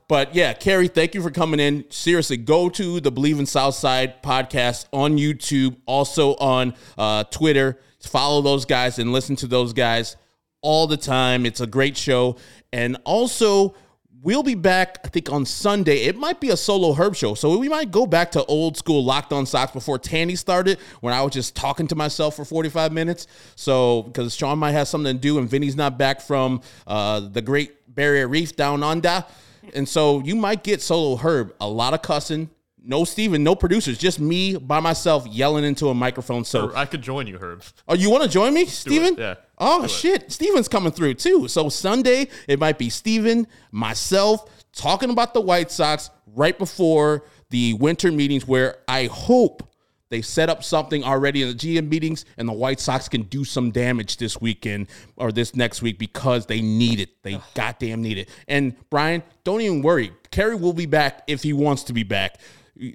but 0.09 0.35
yeah, 0.35 0.51
Cary, 0.53 0.89
thank 0.89 1.15
you 1.15 1.21
for 1.21 1.31
coming 1.31 1.61
in. 1.61 1.85
Seriously, 1.89 2.35
go 2.35 2.67
to 2.69 2.99
the 2.99 3.09
Believe 3.11 3.39
in 3.39 3.45
Southside 3.45 4.21
podcast 4.21 4.87
on 4.91 5.17
YouTube, 5.17 5.77
also 5.85 6.35
on 6.35 6.73
uh, 6.97 7.23
Twitter. 7.25 7.79
Follow 8.01 8.41
those 8.41 8.65
guys 8.65 8.99
and 8.99 9.13
listen 9.13 9.37
to 9.37 9.47
those 9.47 9.71
guys 9.71 10.17
all 10.61 10.87
the 10.87 10.97
time. 10.97 11.45
It's 11.45 11.61
a 11.61 11.67
great 11.67 11.95
show. 11.95 12.35
And 12.73 12.97
also, 13.05 13.75
we'll 14.23 14.41
be 14.41 14.55
back, 14.55 14.99
I 15.03 15.09
think, 15.09 15.31
on 15.31 15.45
Sunday. 15.45 16.05
It 16.05 16.17
might 16.17 16.39
be 16.39 16.49
a 16.49 16.57
solo 16.57 16.93
Herb 16.93 17.15
show. 17.15 17.35
So 17.35 17.57
we 17.57 17.69
might 17.69 17.91
go 17.91 18.07
back 18.07 18.31
to 18.31 18.43
old 18.45 18.77
school 18.77 19.03
Locked 19.03 19.33
On 19.33 19.45
Sox 19.45 19.71
before 19.71 19.99
Tanny 19.99 20.35
started, 20.35 20.79
when 21.01 21.13
I 21.13 21.21
was 21.21 21.33
just 21.33 21.55
talking 21.55 21.87
to 21.87 21.95
myself 21.95 22.35
for 22.35 22.45
45 22.45 22.91
minutes. 22.93 23.27
So, 23.55 24.03
because 24.03 24.33
Sean 24.33 24.57
might 24.57 24.71
have 24.71 24.87
something 24.87 25.13
to 25.15 25.19
do 25.21 25.37
and 25.37 25.49
Vinny's 25.49 25.75
not 25.75 25.97
back 25.97 26.21
from 26.21 26.61
uh, 26.87 27.19
the 27.19 27.41
Great 27.41 27.93
Barrier 27.93 28.27
Reef 28.27 28.55
down 28.55 28.81
under. 28.81 29.25
And 29.73 29.87
so 29.87 30.21
you 30.21 30.35
might 30.35 30.63
get 30.63 30.81
solo 30.81 31.17
Herb, 31.17 31.53
a 31.59 31.67
lot 31.67 31.93
of 31.93 32.01
cussing. 32.01 32.49
No 32.85 33.05
Steven, 33.05 33.43
no 33.43 33.55
producers, 33.55 33.97
just 33.97 34.19
me 34.19 34.57
by 34.57 34.81
myself 34.81 35.25
yelling 35.25 35.63
into 35.63 35.87
a 35.87 35.93
microphone. 35.93 36.43
So 36.43 36.73
I 36.75 36.85
could 36.85 37.01
join 37.01 37.27
you, 37.27 37.37
Herb. 37.37 37.63
Oh, 37.87 37.93
you 37.95 38.09
want 38.09 38.23
to 38.23 38.29
join 38.29 38.53
me, 38.53 38.65
Steven? 38.65 39.15
yeah. 39.17 39.35
Oh 39.57 39.87
shit, 39.87 40.31
Steven's 40.31 40.67
coming 40.67 40.91
through 40.91 41.15
too. 41.15 41.47
So 41.47 41.69
Sunday 41.69 42.27
it 42.47 42.59
might 42.59 42.77
be 42.77 42.89
Steven, 42.89 43.47
myself 43.71 44.49
talking 44.73 45.09
about 45.09 45.33
the 45.33 45.41
White 45.41 45.71
Sox 45.71 46.09
right 46.27 46.57
before 46.57 47.23
the 47.49 47.73
winter 47.75 48.11
meetings 48.11 48.47
where 48.47 48.77
I 48.87 49.05
hope 49.05 49.69
they 50.09 50.21
set 50.21 50.49
up 50.49 50.63
something 50.63 51.03
already 51.03 51.41
in 51.41 51.49
the 51.49 51.53
GM 51.55 51.89
meetings 51.89 52.25
and 52.37 52.47
the 52.47 52.53
White 52.53 52.79
Sox 52.79 53.09
can 53.09 53.23
do 53.23 53.43
some 53.43 53.71
damage 53.71 54.17
this 54.17 54.39
weekend 54.39 54.87
or 55.15 55.31
this 55.31 55.55
next 55.55 55.81
week 55.81 55.97
because 55.97 56.45
they 56.45 56.61
need 56.61 56.99
it. 56.99 57.23
They 57.23 57.39
goddamn 57.55 58.01
need 58.01 58.19
it. 58.19 58.29
And 58.47 58.75
Brian, 58.89 59.23
don't 59.43 59.61
even 59.61 59.81
worry. 59.81 60.11
Cary 60.29 60.55
will 60.55 60.73
be 60.73 60.85
back 60.85 61.23
if 61.27 61.41
he 61.41 61.53
wants 61.53 61.83
to 61.85 61.93
be 61.93 62.03
back. 62.03 62.39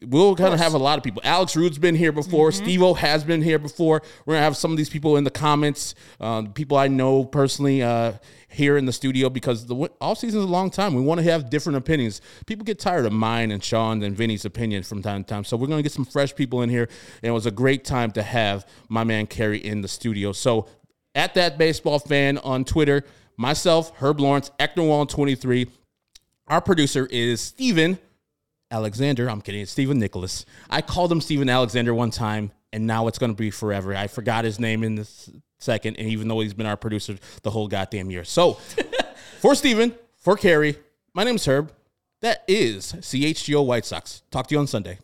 We'll 0.03 0.37
kind 0.37 0.53
of 0.53 0.61
have 0.61 0.75
a 0.75 0.79
lot 0.79 0.99
of 0.99 1.05
people. 1.05 1.23
Alex 1.25 1.57
Rude's 1.57 1.79
been 1.79 1.95
here 1.95 2.13
before. 2.13 2.53
Steve 2.53 2.83
O 2.83 2.95
has 2.95 3.25
been 3.25 3.41
here 3.41 3.59
before. 3.59 4.03
We're 4.27 4.35
gonna 4.35 4.45
have 4.45 4.57
some 4.57 4.71
of 4.71 4.77
these 4.77 4.91
people 4.91 5.17
in 5.17 5.25
the 5.25 5.31
comments. 5.31 5.95
Um, 6.21 6.53
people 6.53 6.77
I 6.77 6.89
know 6.89 7.25
personally 7.25 7.83
uh, 7.83 8.13
here 8.49 8.77
in 8.77 8.85
the 8.85 8.93
studio 8.93 9.31
because 9.31 9.67
the 9.67 9.91
off 10.01 10.19
season 10.19 10.41
is 10.41 10.45
a 10.45 10.49
long 10.49 10.71
time. 10.71 10.95
We 10.95 11.01
want 11.01 11.21
to 11.21 11.25
have 11.31 11.49
different 11.49 11.79
opinions. 11.79 12.21
People 12.47 12.65
get 12.65 12.79
tired 12.79 13.07
of 13.07 13.13
mine 13.13 13.51
and 13.51 13.63
Sean 13.63 14.03
and 14.03 14.17
Vinny's 14.17 14.45
opinion 14.45 14.83
from 14.83 15.03
time 15.03 15.25
to 15.25 15.29
time. 15.29 15.45
So 15.45 15.57
we're 15.57 15.69
gonna 15.69 15.83
get 15.83 15.93
some 15.93 16.05
fresh 16.05 16.35
people 16.35 16.63
in 16.63 16.69
here. 16.69 16.89
And 17.23 17.31
it 17.31 17.33
was 17.33 17.47
a 17.47 17.51
great 17.51 17.85
time 17.85 18.11
to 18.13 18.23
have 18.23 18.67
my 18.89 19.05
man 19.05 19.27
Cary 19.27 19.59
in 19.59 19.81
the 19.81 19.89
studio. 19.89 20.33
So 20.33 20.67
at 21.15 21.35
that 21.35 21.57
baseball 21.57 21.99
fan 21.99 22.39
on 22.39 22.65
Twitter, 22.65 23.05
myself, 23.37 23.93
Herb 23.97 24.21
Lawrence, 24.21 24.51
Ecknerwall 24.59 25.09
23. 25.09 25.67
Our 26.49 26.61
producer 26.61 27.07
is 27.11 27.41
Steven 27.41 27.99
Alexander. 28.71 29.29
I'm 29.29 29.41
kidding. 29.41 29.61
It's 29.61 29.71
Stephen 29.71 29.99
Nicholas. 29.99 30.45
I 30.69 30.83
called 30.83 31.11
him 31.11 31.21
Stephen 31.21 31.49
Alexander 31.49 31.95
one 31.95 32.11
time, 32.11 32.53
and 32.73 32.87
now 32.87 33.07
it's 33.09 33.19
going 33.19 33.33
to 33.33 33.37
be 33.37 33.51
forever. 33.51 33.95
I 33.95 34.07
forgot 34.07 34.45
his 34.45 34.59
name 34.59 34.83
in 34.85 34.95
this 34.95 35.31
second, 35.59 35.97
and 35.97 36.09
even 36.09 36.29
though 36.29 36.41
he's 36.41 36.55
been 36.55 36.67
our 36.67 36.77
producer 36.77 37.17
the 37.43 37.51
whole 37.51 37.69
goddamn 37.69 38.11
year. 38.11 38.25
So, 38.25 38.55
for 39.41 39.55
Stephen, 39.55 39.95
for 40.17 40.37
Cary, 40.37 40.77
my 41.15 41.25
name's 41.25 41.47
Herb. 41.47 41.73
That 42.21 42.45
is 42.49 42.93
CHGO 42.95 43.65
White 43.65 43.87
Sox. 43.87 44.23
Talk 44.31 44.49
to 44.49 44.55
you 44.55 44.59
on 44.59 44.67
Sunday. 44.67 44.99